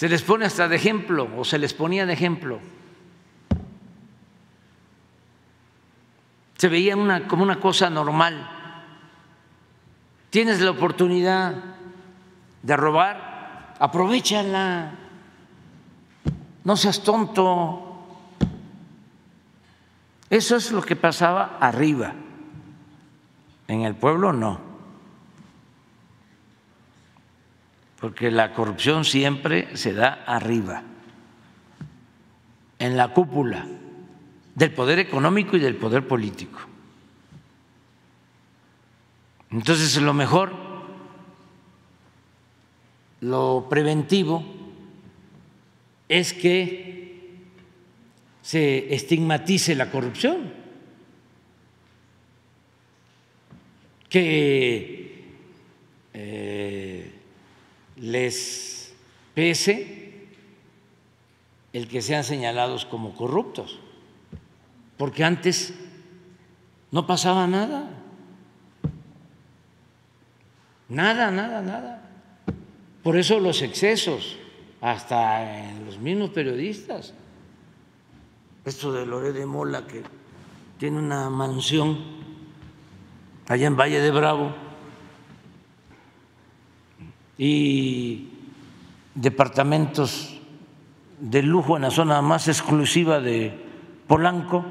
[0.00, 2.58] Se les pone hasta de ejemplo o se les ponía de ejemplo.
[6.56, 8.48] Se veía una, como una cosa normal.
[10.30, 11.54] Tienes la oportunidad
[12.62, 14.94] de robar, aprovechala.
[16.64, 18.06] No seas tonto.
[20.30, 22.14] Eso es lo que pasaba arriba.
[23.68, 24.69] En el pueblo no.
[28.00, 30.82] Porque la corrupción siempre se da arriba,
[32.78, 33.66] en la cúpula
[34.54, 36.58] del poder económico y del poder político.
[39.50, 40.52] Entonces, lo mejor,
[43.20, 44.44] lo preventivo,
[46.08, 47.38] es que
[48.42, 50.52] se estigmatice la corrupción,
[54.08, 55.24] que
[56.14, 57.09] eh,
[58.00, 58.94] les
[59.34, 60.26] pese
[61.72, 63.78] el que sean señalados como corruptos,
[64.96, 65.74] porque antes
[66.90, 67.90] no pasaba nada,
[70.88, 72.10] nada, nada, nada.
[73.02, 74.36] Por eso los excesos,
[74.80, 77.14] hasta en los mismos periodistas,
[78.64, 80.02] esto de Loré de Mola que
[80.78, 81.98] tiene una mansión
[83.46, 84.54] allá en Valle de Bravo,
[87.42, 88.28] y
[89.14, 90.38] departamentos
[91.20, 93.58] de lujo en la zona más exclusiva de
[94.06, 94.62] Polanco.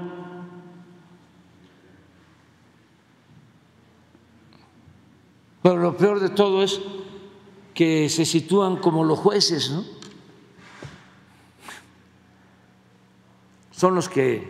[5.63, 6.79] Pero lo peor de todo es
[7.73, 9.83] que se sitúan como los jueces, ¿no?
[13.71, 14.47] Son los que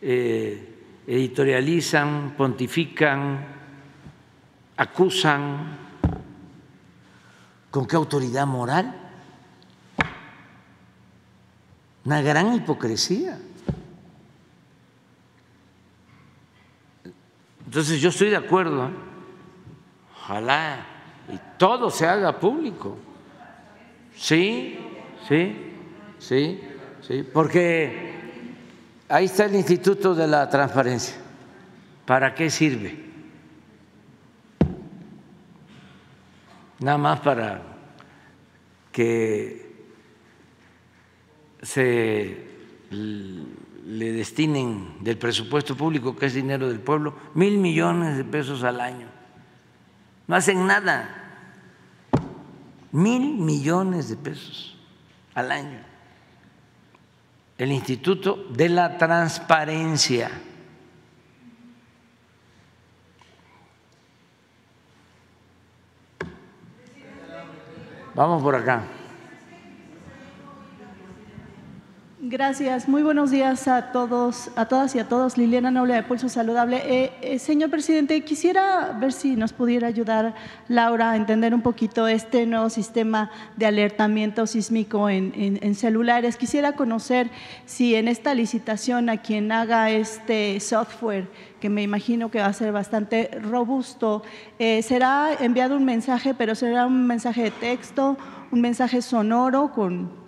[0.00, 3.44] eh, editorializan, pontifican,
[4.76, 5.87] acusan,
[7.70, 8.94] ¿Con qué autoridad moral?
[12.04, 13.38] Una gran hipocresía.
[17.66, 18.90] Entonces yo estoy de acuerdo, ¿eh?
[20.14, 20.86] ojalá
[21.30, 22.96] y todo se haga público.
[24.16, 24.78] Sí,
[25.28, 25.74] sí,
[26.18, 26.60] sí,
[27.06, 28.14] sí, porque
[29.08, 31.16] ahí está el Instituto de la Transparencia.
[32.06, 33.07] ¿Para qué sirve?
[36.80, 37.62] Nada más para
[38.92, 39.68] que
[41.62, 42.48] se
[42.90, 48.80] le destinen del presupuesto público, que es dinero del pueblo, mil millones de pesos al
[48.80, 49.08] año.
[50.26, 51.24] No hacen nada.
[52.92, 54.76] Mil millones de pesos
[55.34, 55.80] al año.
[57.56, 60.30] El Instituto de la Transparencia.
[68.18, 68.97] Vamos por acá.
[72.30, 72.90] Gracias.
[72.90, 75.38] Muy buenos días a todos, a todas y a todos.
[75.38, 76.82] Liliana Noble de Pulso Saludable.
[76.84, 80.34] Eh, eh, señor presidente, quisiera ver si nos pudiera ayudar
[80.68, 86.36] Laura a entender un poquito este nuevo sistema de alertamiento sísmico en, celulares.
[86.36, 87.30] Quisiera conocer
[87.64, 91.28] si en esta licitación a quien haga este software
[91.60, 94.22] que me imagino que va a ser bastante robusto.
[94.58, 98.18] Eh, será enviado un mensaje, pero será un mensaje de texto,
[98.50, 100.27] un mensaje sonoro con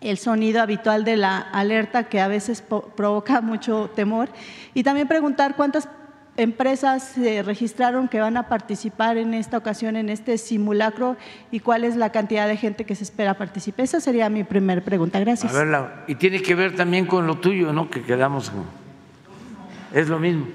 [0.00, 4.28] el sonido habitual de la alerta que a veces provoca mucho temor.
[4.74, 5.88] Y también preguntar cuántas
[6.36, 11.16] empresas se registraron que van a participar en esta ocasión en este simulacro
[11.50, 13.82] y cuál es la cantidad de gente que se espera participe.
[13.82, 15.20] Esa sería mi primera pregunta.
[15.20, 15.54] Gracias.
[15.54, 17.90] A ver, y tiene que ver también con lo tuyo, ¿no?
[17.90, 18.50] Que quedamos.
[19.92, 20.46] Es lo mismo.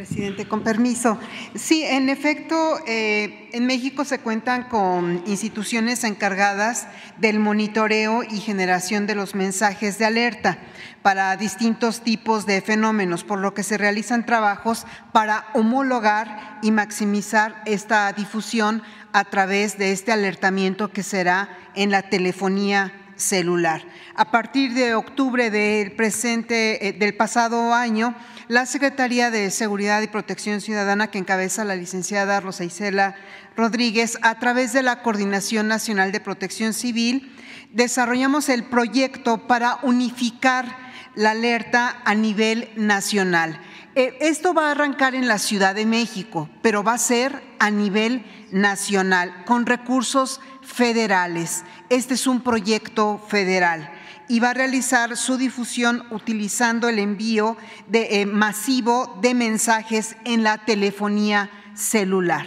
[0.00, 0.48] Presidente.
[0.48, 1.18] Con permiso.
[1.54, 6.86] Sí, en efecto, eh, en México se cuentan con instituciones encargadas
[7.18, 10.56] del monitoreo y generación de los mensajes de alerta
[11.02, 17.60] para distintos tipos de fenómenos, por lo que se realizan trabajos para homologar y maximizar
[17.66, 18.82] esta difusión
[19.12, 23.82] a través de este alertamiento que será en la telefonía celular.
[24.16, 28.14] A partir de octubre del presente eh, del pasado año,
[28.48, 33.14] la Secretaría de Seguridad y Protección Ciudadana, que encabeza la licenciada Rosa Isela
[33.56, 37.36] Rodríguez, a través de la Coordinación Nacional de Protección Civil,
[37.72, 40.76] desarrollamos el proyecto para unificar
[41.14, 43.60] la alerta a nivel nacional.
[43.94, 47.70] Eh, esto va a arrancar en la Ciudad de México, pero va a ser a
[47.70, 51.64] nivel nacional, con recursos federales.
[51.88, 53.92] Este es un proyecto federal
[54.30, 57.56] y va a realizar su difusión utilizando el envío
[57.88, 62.46] de, eh, masivo de mensajes en la telefonía celular.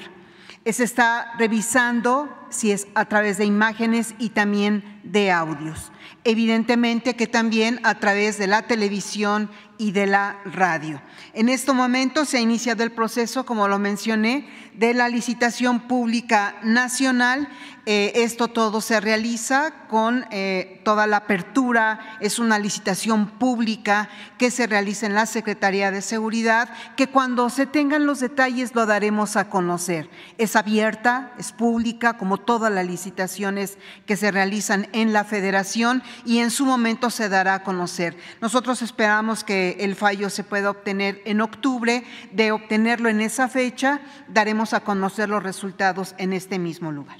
[0.66, 5.92] Se está revisando si es a través de imágenes y también de audios.
[6.24, 11.02] Evidentemente que también a través de la televisión y de la radio.
[11.34, 16.56] En este momento se ha iniciado el proceso, como lo mencioné, de la licitación pública
[16.64, 17.48] nacional.
[17.86, 24.52] Eh, esto todo se realiza con eh, toda la apertura, es una licitación pública que
[24.52, 29.36] se realiza en la Secretaría de Seguridad, que cuando se tengan los detalles lo daremos
[29.36, 30.10] a conocer.
[30.38, 36.40] Es abierta, es pública, como todas las licitaciones que se realizan en la federación y
[36.40, 38.16] en su momento se dará a conocer.
[38.40, 42.04] Nosotros esperamos que el fallo se pueda obtener en octubre.
[42.32, 47.18] De obtenerlo en esa fecha, daremos a conocer los resultados en este mismo lugar.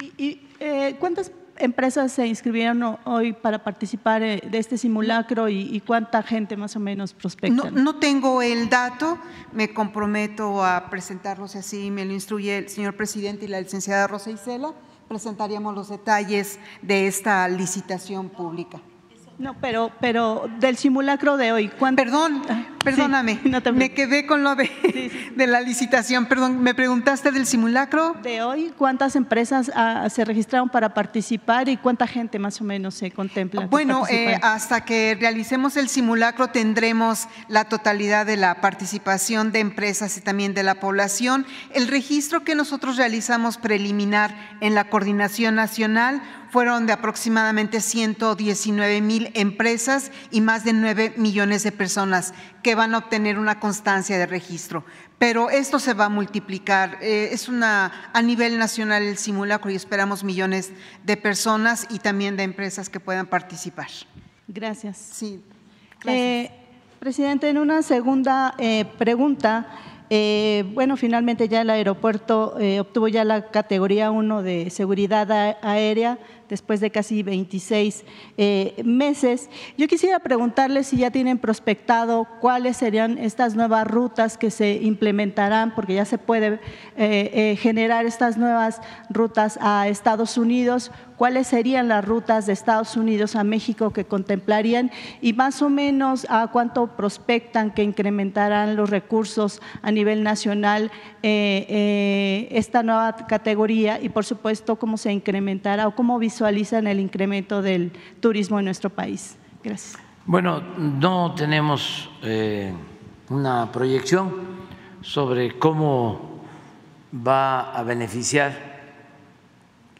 [0.00, 5.62] ¿Y, y, eh, cuántas empresas se inscribieron hoy para participar eh, de este simulacro y,
[5.74, 7.70] y cuánta gente más o menos prospecta?
[7.70, 9.18] No, no, tengo el dato,
[9.52, 14.30] me comprometo a presentarlos así, me lo instruye el señor presidente y la licenciada Rosa
[14.30, 14.72] Isela,
[15.08, 18.80] presentaríamos los detalles de esta licitación pública.
[19.38, 22.02] No, pero, pero del simulacro de hoy, ¿cuánto?
[22.02, 22.42] Perdón,
[22.84, 25.30] perdóname, sí, no me quedé con lo de, sí, sí.
[25.36, 26.26] de, la licitación.
[26.26, 28.16] Perdón, ¿me preguntaste del simulacro?
[28.20, 32.94] De hoy, ¿cuántas empresas ah, se registraron para participar y cuánta gente más o menos
[32.94, 33.66] se contempla?
[33.66, 40.16] Bueno, eh, hasta que realicemos el simulacro tendremos la totalidad de la participación de empresas
[40.16, 41.46] y también de la población.
[41.74, 49.30] El registro que nosotros realizamos preliminar en la Coordinación Nacional fueron de aproximadamente 119 mil
[49.34, 54.26] empresas y más de 9 millones de personas que van a obtener una constancia de
[54.26, 54.84] registro.
[55.18, 56.98] Pero esto se va a multiplicar.
[57.00, 60.72] Eh, es una a nivel nacional el simulacro y esperamos millones
[61.04, 63.88] de personas y también de empresas que puedan participar.
[64.46, 64.96] Gracias.
[64.96, 65.42] Sí.
[66.00, 66.16] Gracias.
[66.16, 66.50] Eh,
[66.98, 69.66] presidente, en una segunda eh, pregunta.
[70.10, 75.30] Eh, bueno, finalmente ya el aeropuerto eh, obtuvo ya la categoría 1 de seguridad
[75.62, 76.18] aérea
[76.48, 78.04] después de casi 26
[78.36, 79.50] eh, meses.
[79.76, 85.74] Yo quisiera preguntarle si ya tienen prospectado cuáles serían estas nuevas rutas que se implementarán,
[85.74, 86.60] porque ya se puede
[87.56, 88.80] generar estas nuevas
[89.10, 94.90] rutas a Estados Unidos, cuáles serían las rutas de Estados Unidos a México que contemplarían
[95.20, 100.90] y más o menos a cuánto prospectan que incrementarán los recursos a nivel nacional
[101.22, 107.00] eh, eh, esta nueva categoría y por supuesto cómo se incrementará o cómo visualizan el
[107.00, 107.90] incremento del
[108.20, 109.36] turismo en nuestro país.
[109.64, 110.00] Gracias.
[110.24, 112.72] Bueno, no tenemos eh,
[113.28, 114.32] una proyección
[115.00, 116.44] sobre cómo
[117.12, 118.52] va a beneficiar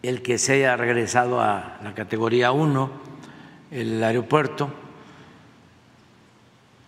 [0.00, 2.90] el que se haya regresado a la categoría 1,
[3.72, 4.70] el aeropuerto.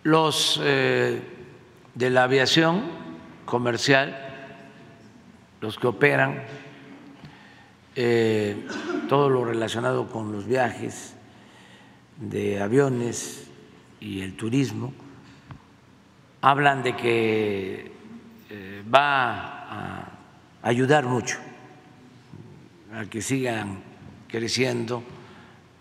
[0.03, 1.21] Los eh,
[1.93, 2.83] de la aviación
[3.43, 4.17] comercial,
[5.59, 6.41] los que operan,
[7.93, 8.55] eh,
[9.11, 11.15] todo lo relacionado con los viajes
[12.17, 13.45] de aviones
[13.99, 14.93] y el turismo,
[16.39, 17.91] hablan de que
[18.49, 20.11] eh, va a
[20.61, 21.39] ayudar mucho
[22.95, 23.83] a que sigan
[24.29, 25.03] creciendo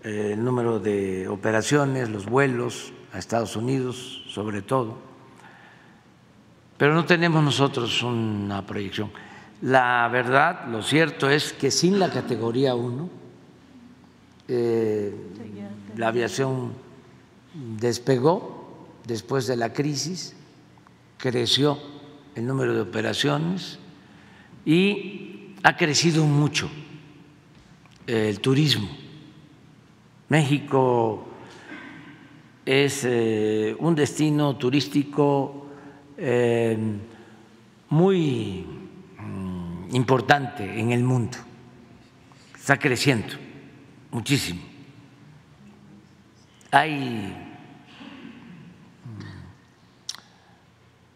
[0.02, 4.98] eh, el número de operaciones, los vuelos a Estados Unidos, sobre todo.
[6.77, 9.12] Pero no tenemos nosotros una proyección.
[9.62, 13.20] La verdad, lo cierto es que sin la categoría 1,
[14.52, 15.14] eh,
[15.97, 16.72] la aviación
[17.78, 20.35] despegó después de la crisis,
[21.18, 21.78] creció
[22.35, 23.78] el número de operaciones
[24.64, 26.68] y ha crecido mucho
[28.06, 28.89] el turismo.
[30.28, 31.24] México
[32.66, 35.66] es eh, un destino turístico
[36.16, 36.77] eh,
[37.89, 38.66] muy
[39.16, 41.39] mm, importante en el mundo.
[42.56, 43.49] Está creciendo
[44.11, 44.61] muchísimo.
[46.70, 47.51] Hay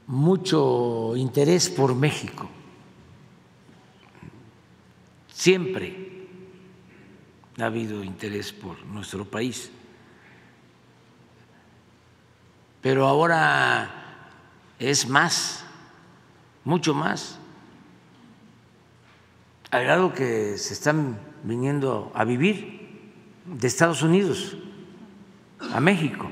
[0.07, 2.49] mucho interés por México.
[5.29, 6.27] Siempre
[7.59, 9.71] ha habido interés por nuestro país.
[12.83, 13.91] Pero ahora
[14.79, 15.65] es más,
[16.65, 17.39] mucho más,
[19.71, 22.74] al grado que se están viniendo a vivir
[23.47, 24.57] de Estados Unidos
[25.73, 26.31] a México.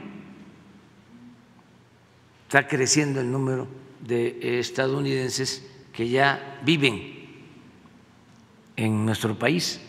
[2.46, 3.66] Está creciendo el número
[4.00, 7.12] de estadounidenses que ya viven
[8.76, 9.80] en nuestro país.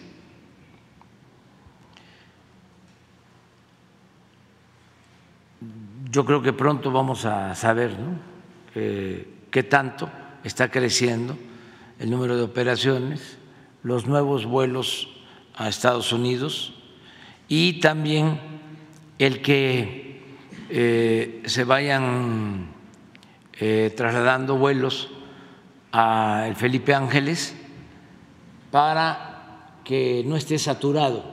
[6.14, 7.98] yo creo que pronto vamos a saber
[8.72, 10.08] qué tanto
[10.44, 11.36] está creciendo
[11.98, 13.40] el número de operaciones,
[13.82, 15.10] los nuevos vuelos
[15.56, 16.83] a Estados Unidos
[17.56, 18.40] y también
[19.20, 20.24] el que
[20.72, 22.66] eh, se vayan
[23.60, 25.12] eh, trasladando vuelos
[25.92, 27.56] a el Felipe Ángeles
[28.72, 31.24] para que no esté saturado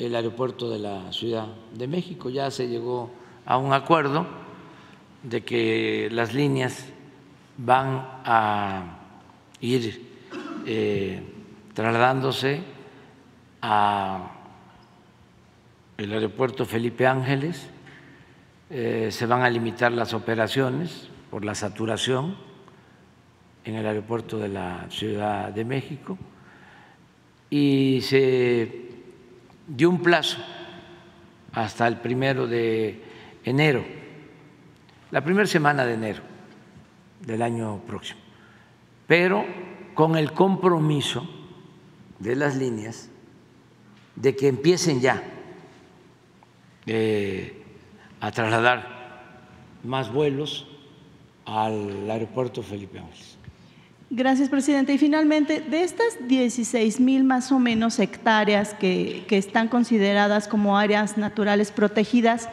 [0.00, 2.28] el aeropuerto de la Ciudad de México.
[2.28, 3.12] Ya se llegó
[3.46, 4.26] a un acuerdo
[5.22, 6.86] de que las líneas
[7.56, 8.98] van a
[9.60, 10.10] ir
[10.66, 11.22] eh,
[11.72, 12.64] trasladándose
[13.62, 14.41] a
[16.02, 17.68] el aeropuerto Felipe Ángeles,
[18.70, 22.36] eh, se van a limitar las operaciones por la saturación
[23.64, 26.18] en el aeropuerto de la Ciudad de México.
[27.50, 28.88] Y se
[29.68, 30.38] dio un plazo
[31.52, 33.02] hasta el primero de
[33.44, 33.84] enero,
[35.10, 36.22] la primera semana de enero
[37.20, 38.20] del año próximo,
[39.06, 39.44] pero
[39.94, 41.28] con el compromiso
[42.18, 43.10] de las líneas
[44.16, 45.22] de que empiecen ya
[48.20, 48.86] a trasladar
[49.84, 50.66] más vuelos
[51.44, 53.38] al aeropuerto Felipe Ángeles.
[54.10, 54.92] Gracias, presidente.
[54.92, 60.76] Y finalmente, de estas 16 mil más o menos hectáreas que, que están consideradas como
[60.76, 62.50] áreas naturales protegidas,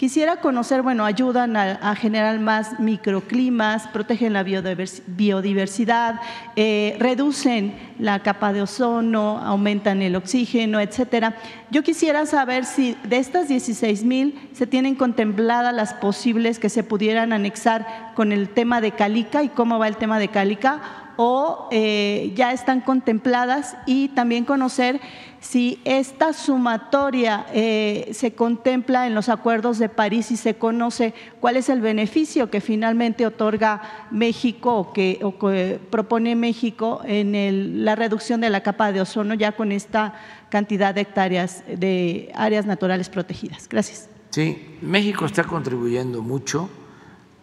[0.00, 6.22] Quisiera conocer, bueno, ayudan a, generar más microclimas, protegen la biodiversidad,
[6.56, 11.36] eh, reducen la capa de ozono, aumentan el oxígeno, etcétera.
[11.70, 16.82] Yo quisiera saber si de estas 16 mil se tienen contempladas las posibles que se
[16.82, 20.80] pudieran anexar con el tema de Calica y cómo va el tema de Calica
[21.22, 25.02] o eh, ya están contempladas y también conocer
[25.38, 31.58] si esta sumatoria eh, se contempla en los acuerdos de París y se conoce cuál
[31.58, 38.48] es el beneficio que finalmente otorga México o que, propone México en la reducción de
[38.48, 40.14] la capa de ozono ya con esta
[40.48, 43.68] cantidad de hectáreas de áreas naturales protegidas.
[43.68, 44.08] Gracias.
[44.30, 46.70] Sí, México está contribuyendo mucho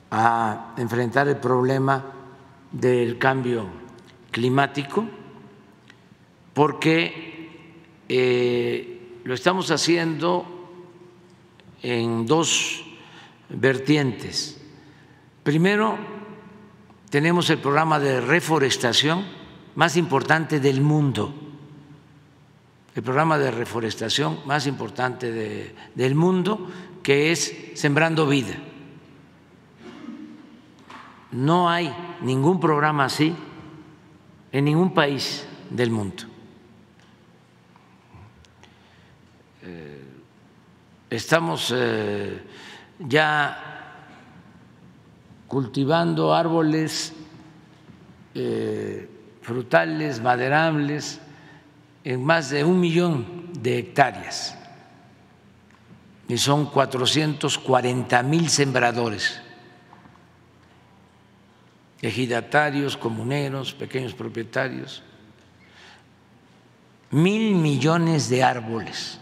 [0.09, 2.16] a enfrentar el problema
[2.72, 3.68] del cambio
[4.31, 5.07] climático,
[6.53, 7.49] porque
[8.10, 10.45] eh, lo estamos haciendo
[11.81, 12.84] en dos
[13.49, 14.60] vertientes.
[15.44, 15.98] Primero,
[17.10, 19.26] tenemos el programa de reforestación
[19.76, 21.34] más importante del mundo,
[22.95, 25.31] el programa de reforestación más importante
[25.95, 26.68] del mundo,
[27.03, 28.57] que es Sembrando Vida
[31.31, 33.35] no hay ningún programa así
[34.51, 36.23] en ningún país del mundo.
[39.63, 40.03] Eh,
[41.09, 42.41] estamos eh,
[42.99, 43.63] ya
[45.47, 47.13] cultivando árboles
[48.33, 49.09] eh,
[49.41, 51.19] frutales, maderables,
[52.03, 54.57] en más de un millón de hectáreas.
[56.29, 59.41] Y son 440 mil sembradores
[62.01, 65.03] ejidatarios, comuneros, pequeños propietarios,
[67.09, 69.19] mil millones de árboles,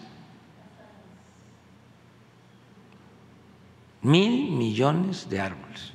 [4.01, 5.91] mil millones de árboles.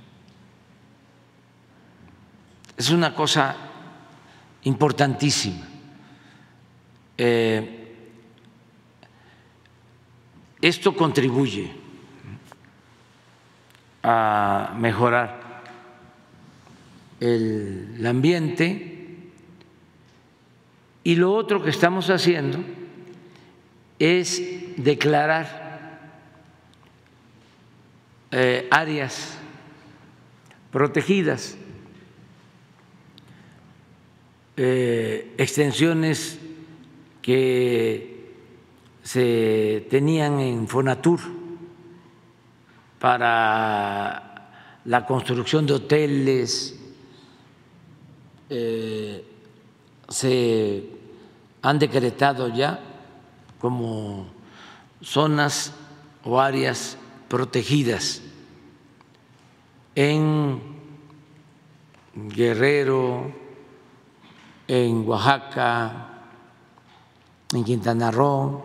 [2.77, 3.57] Es una cosa
[4.63, 5.67] importantísima.
[7.19, 7.77] Eh,
[10.63, 11.71] esto contribuye
[14.03, 15.40] a mejorar
[17.21, 18.97] el ambiente.
[21.05, 22.59] Y lo otro que estamos haciendo
[23.99, 24.43] es
[24.77, 25.61] declarar
[28.33, 29.37] eh, áreas
[30.73, 31.57] protegidas,
[34.57, 36.39] eh, extensiones
[37.21, 38.33] que
[39.03, 41.21] se tenían en Fonatur
[42.99, 44.51] para
[44.85, 46.80] la construcción de hoteles,
[48.51, 49.25] eh,
[50.09, 50.85] se
[51.63, 52.81] han decretado ya
[53.61, 54.27] como
[55.01, 55.73] zonas
[56.25, 56.97] o áreas
[57.29, 58.23] protegidas
[59.95, 60.61] en
[62.15, 63.33] Guerrero,
[64.67, 66.09] en Oaxaca,
[67.53, 68.63] en Quintana Roo,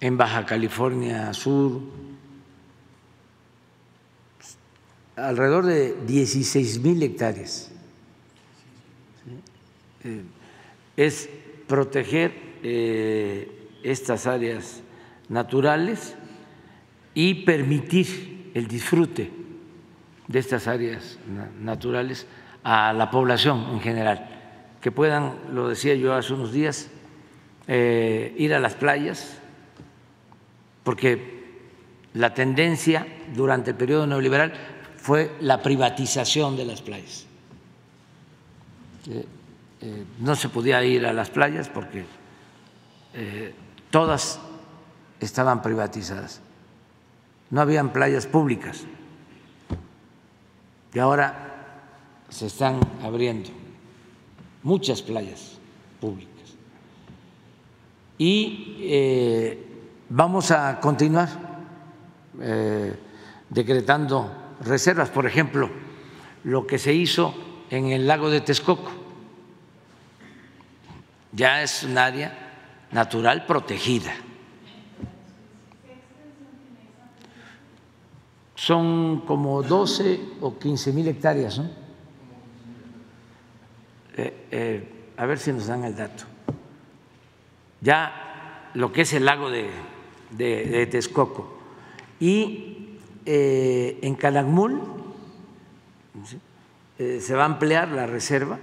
[0.00, 1.80] en Baja California Sur,
[5.16, 7.70] alrededor de 16 mil hectáreas.
[10.04, 10.22] Eh,
[10.96, 11.28] es
[11.66, 12.32] proteger
[12.62, 13.50] eh,
[13.82, 14.82] estas áreas
[15.28, 16.14] naturales
[17.14, 19.30] y permitir el disfrute
[20.28, 21.18] de estas áreas
[21.60, 22.26] naturales
[22.62, 24.28] a la población en general,
[24.80, 26.88] que puedan, lo decía yo hace unos días,
[27.68, 29.38] eh, ir a las playas,
[30.82, 31.36] porque
[32.14, 34.52] la tendencia durante el periodo neoliberal
[35.06, 37.26] fue la privatización de las playas.
[39.08, 39.24] Eh,
[39.82, 42.04] eh, no se podía ir a las playas porque
[43.14, 43.54] eh,
[43.92, 44.40] todas
[45.20, 46.40] estaban privatizadas.
[47.50, 48.82] No habían playas públicas
[50.92, 51.84] y ahora
[52.28, 53.50] se están abriendo
[54.64, 55.56] muchas playas
[56.00, 56.56] públicas.
[58.18, 59.54] Y
[60.08, 61.28] vamos a continuar
[63.48, 65.70] decretando reservas, por ejemplo,
[66.44, 67.34] lo que se hizo
[67.70, 68.90] en el lago de Texcoco.
[71.32, 74.14] Ya es un área natural protegida.
[78.54, 81.70] Son como 12 o 15 mil hectáreas, ¿no?
[84.16, 86.24] Eh, eh, a ver si nos dan el dato.
[87.80, 89.70] Ya lo que es el lago de,
[90.30, 91.58] de, Texcoco.
[92.18, 92.75] Y
[93.26, 94.80] eh, en Calakmul
[96.96, 98.58] se va a ampliar la reserva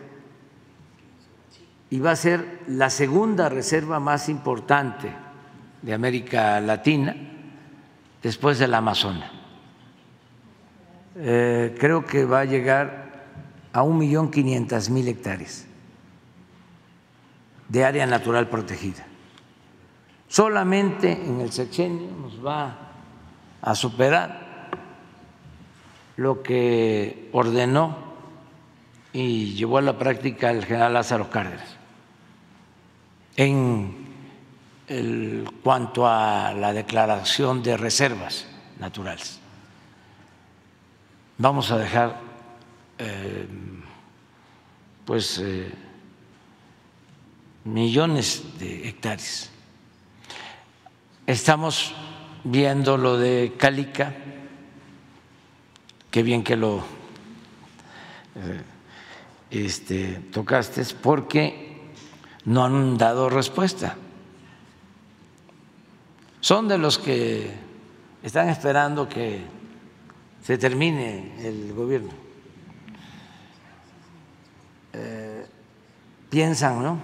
[1.91, 5.11] y va a ser la segunda reserva más importante
[5.83, 7.15] de América Latina
[8.23, 9.29] después del Amazonas.
[11.13, 13.25] creo que va a llegar
[13.71, 15.67] a un millón quinientas mil hectáreas
[17.73, 19.03] de área natural protegida.
[20.27, 22.77] Solamente en el sexenio nos va
[23.61, 24.42] a superar
[26.17, 27.97] lo que ordenó
[29.11, 31.77] y llevó a la práctica el general Lázaro Cárdenas
[33.35, 34.03] en
[35.63, 38.45] cuanto a la declaración de reservas
[38.79, 39.39] naturales.
[41.37, 42.19] Vamos a dejar
[42.97, 43.47] eh,
[45.05, 45.71] pues eh,
[47.63, 49.49] millones de hectáreas.
[51.25, 51.93] Estamos
[52.43, 54.13] viendo lo de Calica,
[56.13, 56.77] qué bien que lo
[58.35, 58.61] eh,
[59.49, 61.89] este, tocaste, porque
[62.45, 63.95] no han dado respuesta.
[66.39, 67.51] Son de los que
[68.21, 69.41] están esperando que
[70.43, 72.11] se termine el gobierno.
[74.93, 75.47] Eh,
[76.29, 76.99] piensan ¿no?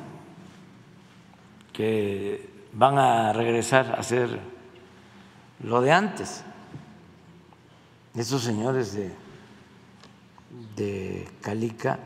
[1.73, 4.39] que van a regresar a hacer
[5.63, 6.43] lo de antes.
[8.15, 9.11] Esos señores de,
[10.75, 11.99] de Calica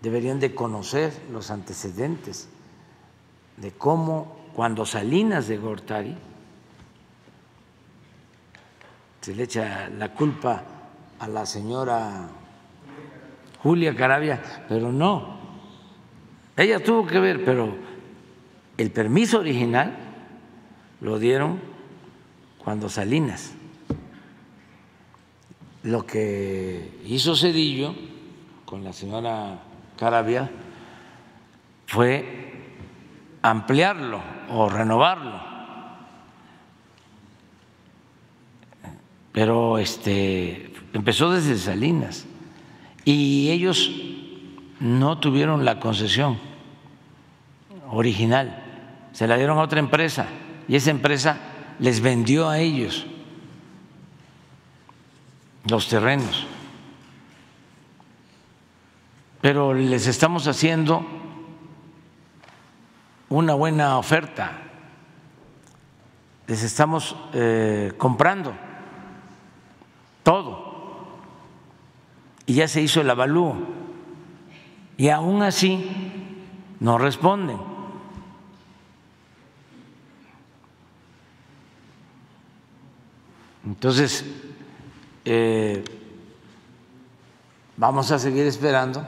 [0.00, 2.48] deberían de conocer los antecedentes
[3.56, 6.14] de cómo cuando Salinas de Gortari
[9.20, 10.62] se le echa la culpa
[11.18, 12.28] a la señora
[13.62, 15.38] Julia Carabia, pero no.
[16.56, 17.74] Ella tuvo que ver, pero
[18.76, 19.96] el permiso original
[21.00, 21.58] lo dieron
[22.62, 23.52] cuando Salinas.
[25.84, 27.94] Lo que hizo Cedillo
[28.64, 29.60] con la señora
[29.98, 30.50] Carabia
[31.86, 32.54] fue
[33.42, 35.38] ampliarlo o renovarlo.
[39.30, 42.24] Pero este empezó desde Salinas
[43.04, 43.90] y ellos
[44.80, 46.38] no tuvieron la concesión
[47.90, 48.62] original,
[49.12, 50.28] se la dieron a otra empresa
[50.66, 51.36] y esa empresa
[51.78, 53.06] les vendió a ellos
[55.68, 56.46] los terrenos.
[59.40, 61.04] Pero les estamos haciendo
[63.28, 64.52] una buena oferta,
[66.46, 68.54] les estamos eh, comprando
[70.22, 70.74] todo
[72.46, 73.56] y ya se hizo el avalúo
[74.96, 75.90] y aún así
[76.80, 77.58] no responden.
[83.66, 84.24] Entonces,
[85.24, 85.84] eh,
[87.76, 89.04] vamos a seguir esperando,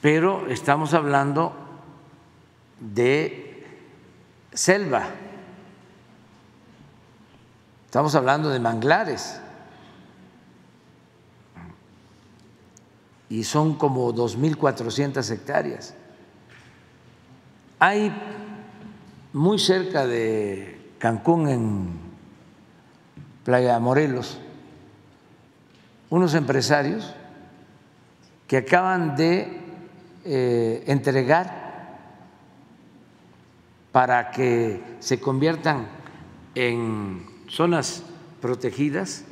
[0.00, 1.52] pero estamos hablando
[2.80, 3.66] de
[4.52, 5.04] selva,
[7.86, 9.40] estamos hablando de manglares.
[13.30, 15.94] y son como 2.400 hectáreas.
[17.78, 18.12] Hay
[19.32, 22.07] muy cerca de Cancún, en
[23.48, 24.36] Playa Morelos,
[26.10, 27.14] unos empresarios
[28.46, 29.48] que acaban de
[30.26, 31.98] eh, entregar
[33.90, 35.88] para que se conviertan
[36.54, 38.02] en zonas
[38.42, 39.24] protegidas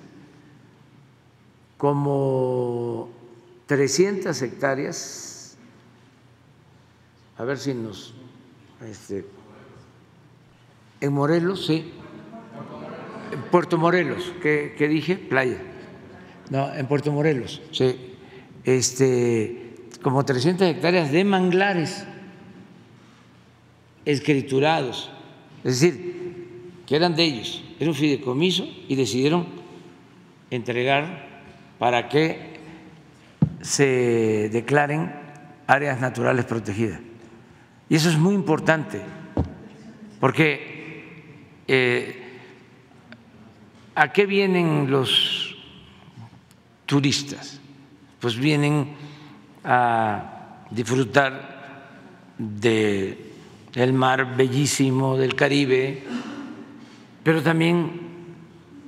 [1.77, 3.11] como
[3.67, 5.59] 300 hectáreas,
[7.37, 8.15] a ver si nos...
[8.81, 9.27] Este,
[11.03, 11.93] en Morelos, sí.
[13.33, 15.17] En Puerto Morelos, ¿qué, dije?
[15.17, 15.59] Playa.
[16.51, 17.97] No, en Puerto Morelos, sí.
[18.65, 22.07] Este, como 300 hectáreas de manglares
[24.05, 25.11] escriturados,
[25.65, 26.17] es decir,
[26.87, 29.47] que eran de ellos, era un fideicomiso y decidieron
[30.51, 31.27] entregar
[31.79, 32.57] para que
[33.61, 35.13] se declaren
[35.67, 37.01] áreas naturales protegidas.
[37.89, 39.01] Y eso es muy importante,
[40.21, 40.77] porque
[41.69, 42.26] eh,
[43.97, 45.57] ¿a qué vienen los
[46.85, 47.61] turistas?
[48.21, 48.95] Pues vienen
[49.65, 53.33] a disfrutar de
[53.75, 56.05] el mar bellísimo del Caribe,
[57.23, 58.07] pero también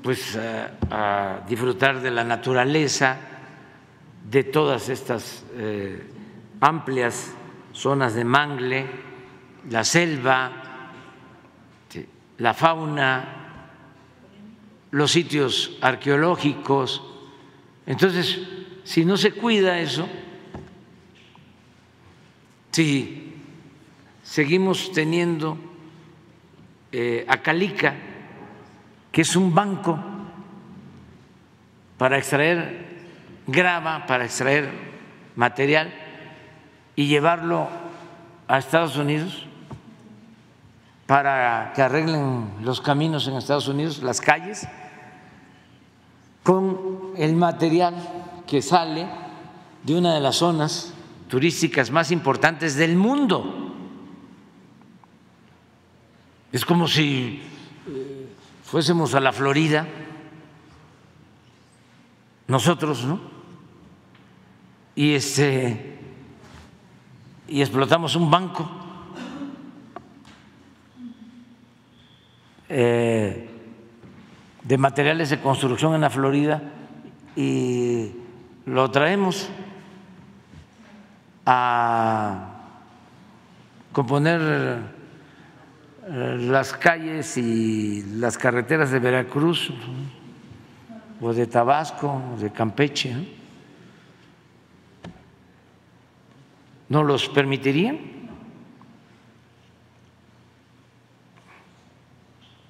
[0.03, 3.17] pues a, disfrutar de la naturaleza,
[4.31, 6.07] de todas estas eh,
[6.61, 7.33] amplias
[7.73, 8.87] zonas de mangle,
[9.71, 10.53] la selva,
[12.39, 13.38] la fauna,
[14.91, 17.03] los sitios arqueológicos.
[17.87, 18.41] Entonces,
[18.85, 20.09] si no se cuida eso,
[22.71, 23.35] si
[24.23, 25.59] seguimos teniendo
[26.93, 27.95] eh, a Calica,
[29.11, 29.99] que es un banco
[31.97, 32.87] para extraer
[33.47, 34.71] grava, para extraer
[35.35, 35.93] material
[36.95, 37.69] y llevarlo
[38.47, 39.49] a Estados Unidos
[41.09, 44.69] para que arreglen los caminos en Estados Unidos, las calles,
[46.49, 47.95] con el material
[48.47, 49.07] que sale
[49.83, 50.95] de una de las zonas
[51.29, 53.75] turísticas más importantes del mundo.
[56.51, 57.43] Es como si
[57.87, 58.29] eh,
[58.65, 59.87] fuésemos a la Florida,
[62.47, 63.21] nosotros, ¿no?
[64.97, 65.99] Y este
[67.47, 68.71] y explotamos un banco
[72.71, 73.48] eh,
[74.69, 76.61] de materiales de construcción en la Florida
[77.35, 78.13] y
[78.67, 79.49] lo traemos
[81.47, 82.51] a
[83.93, 84.83] componer
[86.07, 89.73] eh, las calles y las carreteras de Veracruz
[91.19, 93.17] o de Tabasco, de Campeche.
[96.91, 97.99] ¿No los permitirían?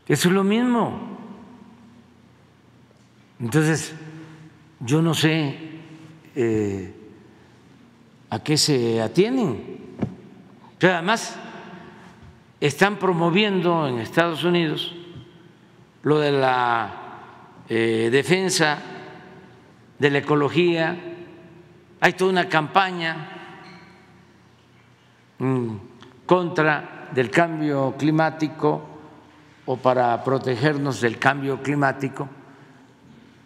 [0.07, 1.08] Eso es lo mismo.
[3.41, 3.95] Entonces,
[4.81, 5.57] yo no sé
[6.35, 6.95] eh,
[8.31, 9.79] a qué se atienen.
[10.79, 11.37] Pero además,
[12.61, 14.95] están promoviendo en Estados Unidos
[16.03, 16.93] lo de la
[17.69, 18.79] eh, defensa
[19.99, 20.97] de la ecología.
[22.01, 23.35] Hay toda una campaña
[26.27, 28.83] contra del cambio climático
[29.67, 32.29] o para protegernos del cambio climático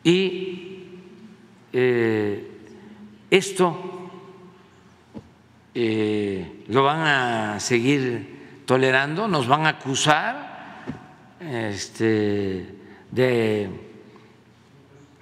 [0.05, 0.87] y
[1.73, 2.51] eh,
[3.31, 4.11] esto
[5.75, 10.85] eh, lo van a seguir tolerando, nos van a acusar
[11.41, 12.75] este,
[13.11, 13.71] de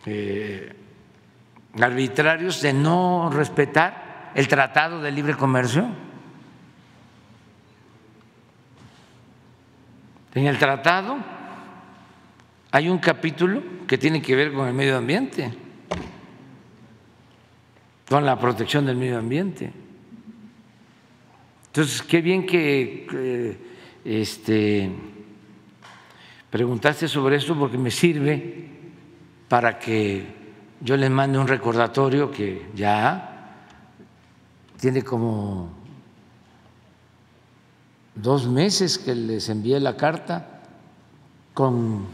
[0.07, 0.76] eh,
[1.81, 5.89] arbitrarios de no respetar el Tratado de Libre Comercio.
[10.34, 11.18] En el tratado
[12.73, 15.52] hay un capítulo que tiene que ver con el medio ambiente,
[18.08, 19.73] con la protección del medio ambiente.
[21.66, 23.57] Entonces, qué bien que
[24.05, 24.90] este,
[26.50, 28.68] preguntaste sobre esto porque me sirve
[29.49, 30.26] para que
[30.81, 33.26] yo les mande un recordatorio que ya
[34.81, 35.70] tiene como
[38.15, 40.62] dos meses que les envié la carta
[41.52, 42.07] con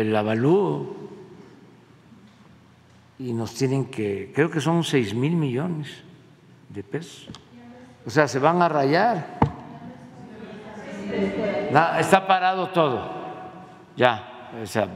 [0.00, 0.96] el avalúo
[3.18, 5.88] y nos tienen que, creo que son seis mil millones
[6.68, 7.28] de pesos.
[8.04, 9.38] O sea, se van a rayar.
[12.00, 13.10] está parado todo,
[13.96, 14.88] ya, o sea,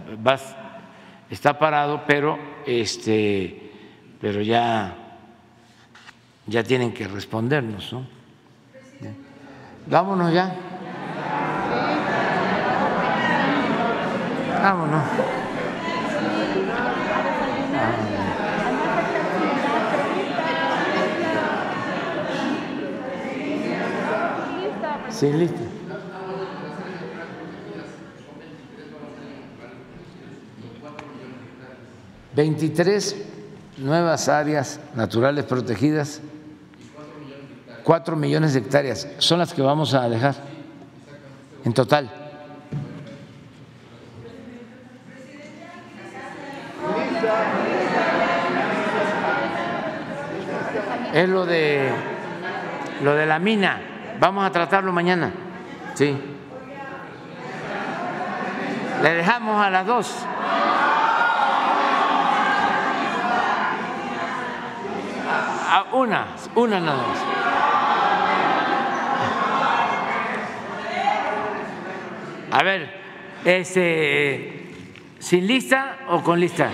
[1.31, 3.73] está parado, pero este,
[4.21, 4.97] pero ya,
[6.47, 8.07] ya tienen que respondernos, ¿no?
[9.87, 10.66] Vámonos ya.
[14.67, 15.05] Vámonos.
[25.11, 25.55] Sí, listo.
[32.35, 33.17] Veintitrés
[33.79, 36.21] nuevas áreas naturales protegidas
[37.85, 40.35] Cuatro millones de hectáreas son las que vamos a dejar
[41.65, 42.26] en total.
[51.17, 51.91] Es lo de
[53.03, 53.81] lo de la mina.
[54.21, 55.31] Vamos a tratarlo mañana.
[55.95, 56.15] Sí.
[59.03, 60.15] Le dejamos a las dos.
[65.71, 67.19] Ah, una, una nada más.
[72.53, 73.01] A ver,
[73.43, 74.71] este,
[75.19, 76.69] ¿sin lista o con lista?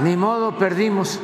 [0.00, 1.20] Ni modo, perdimos.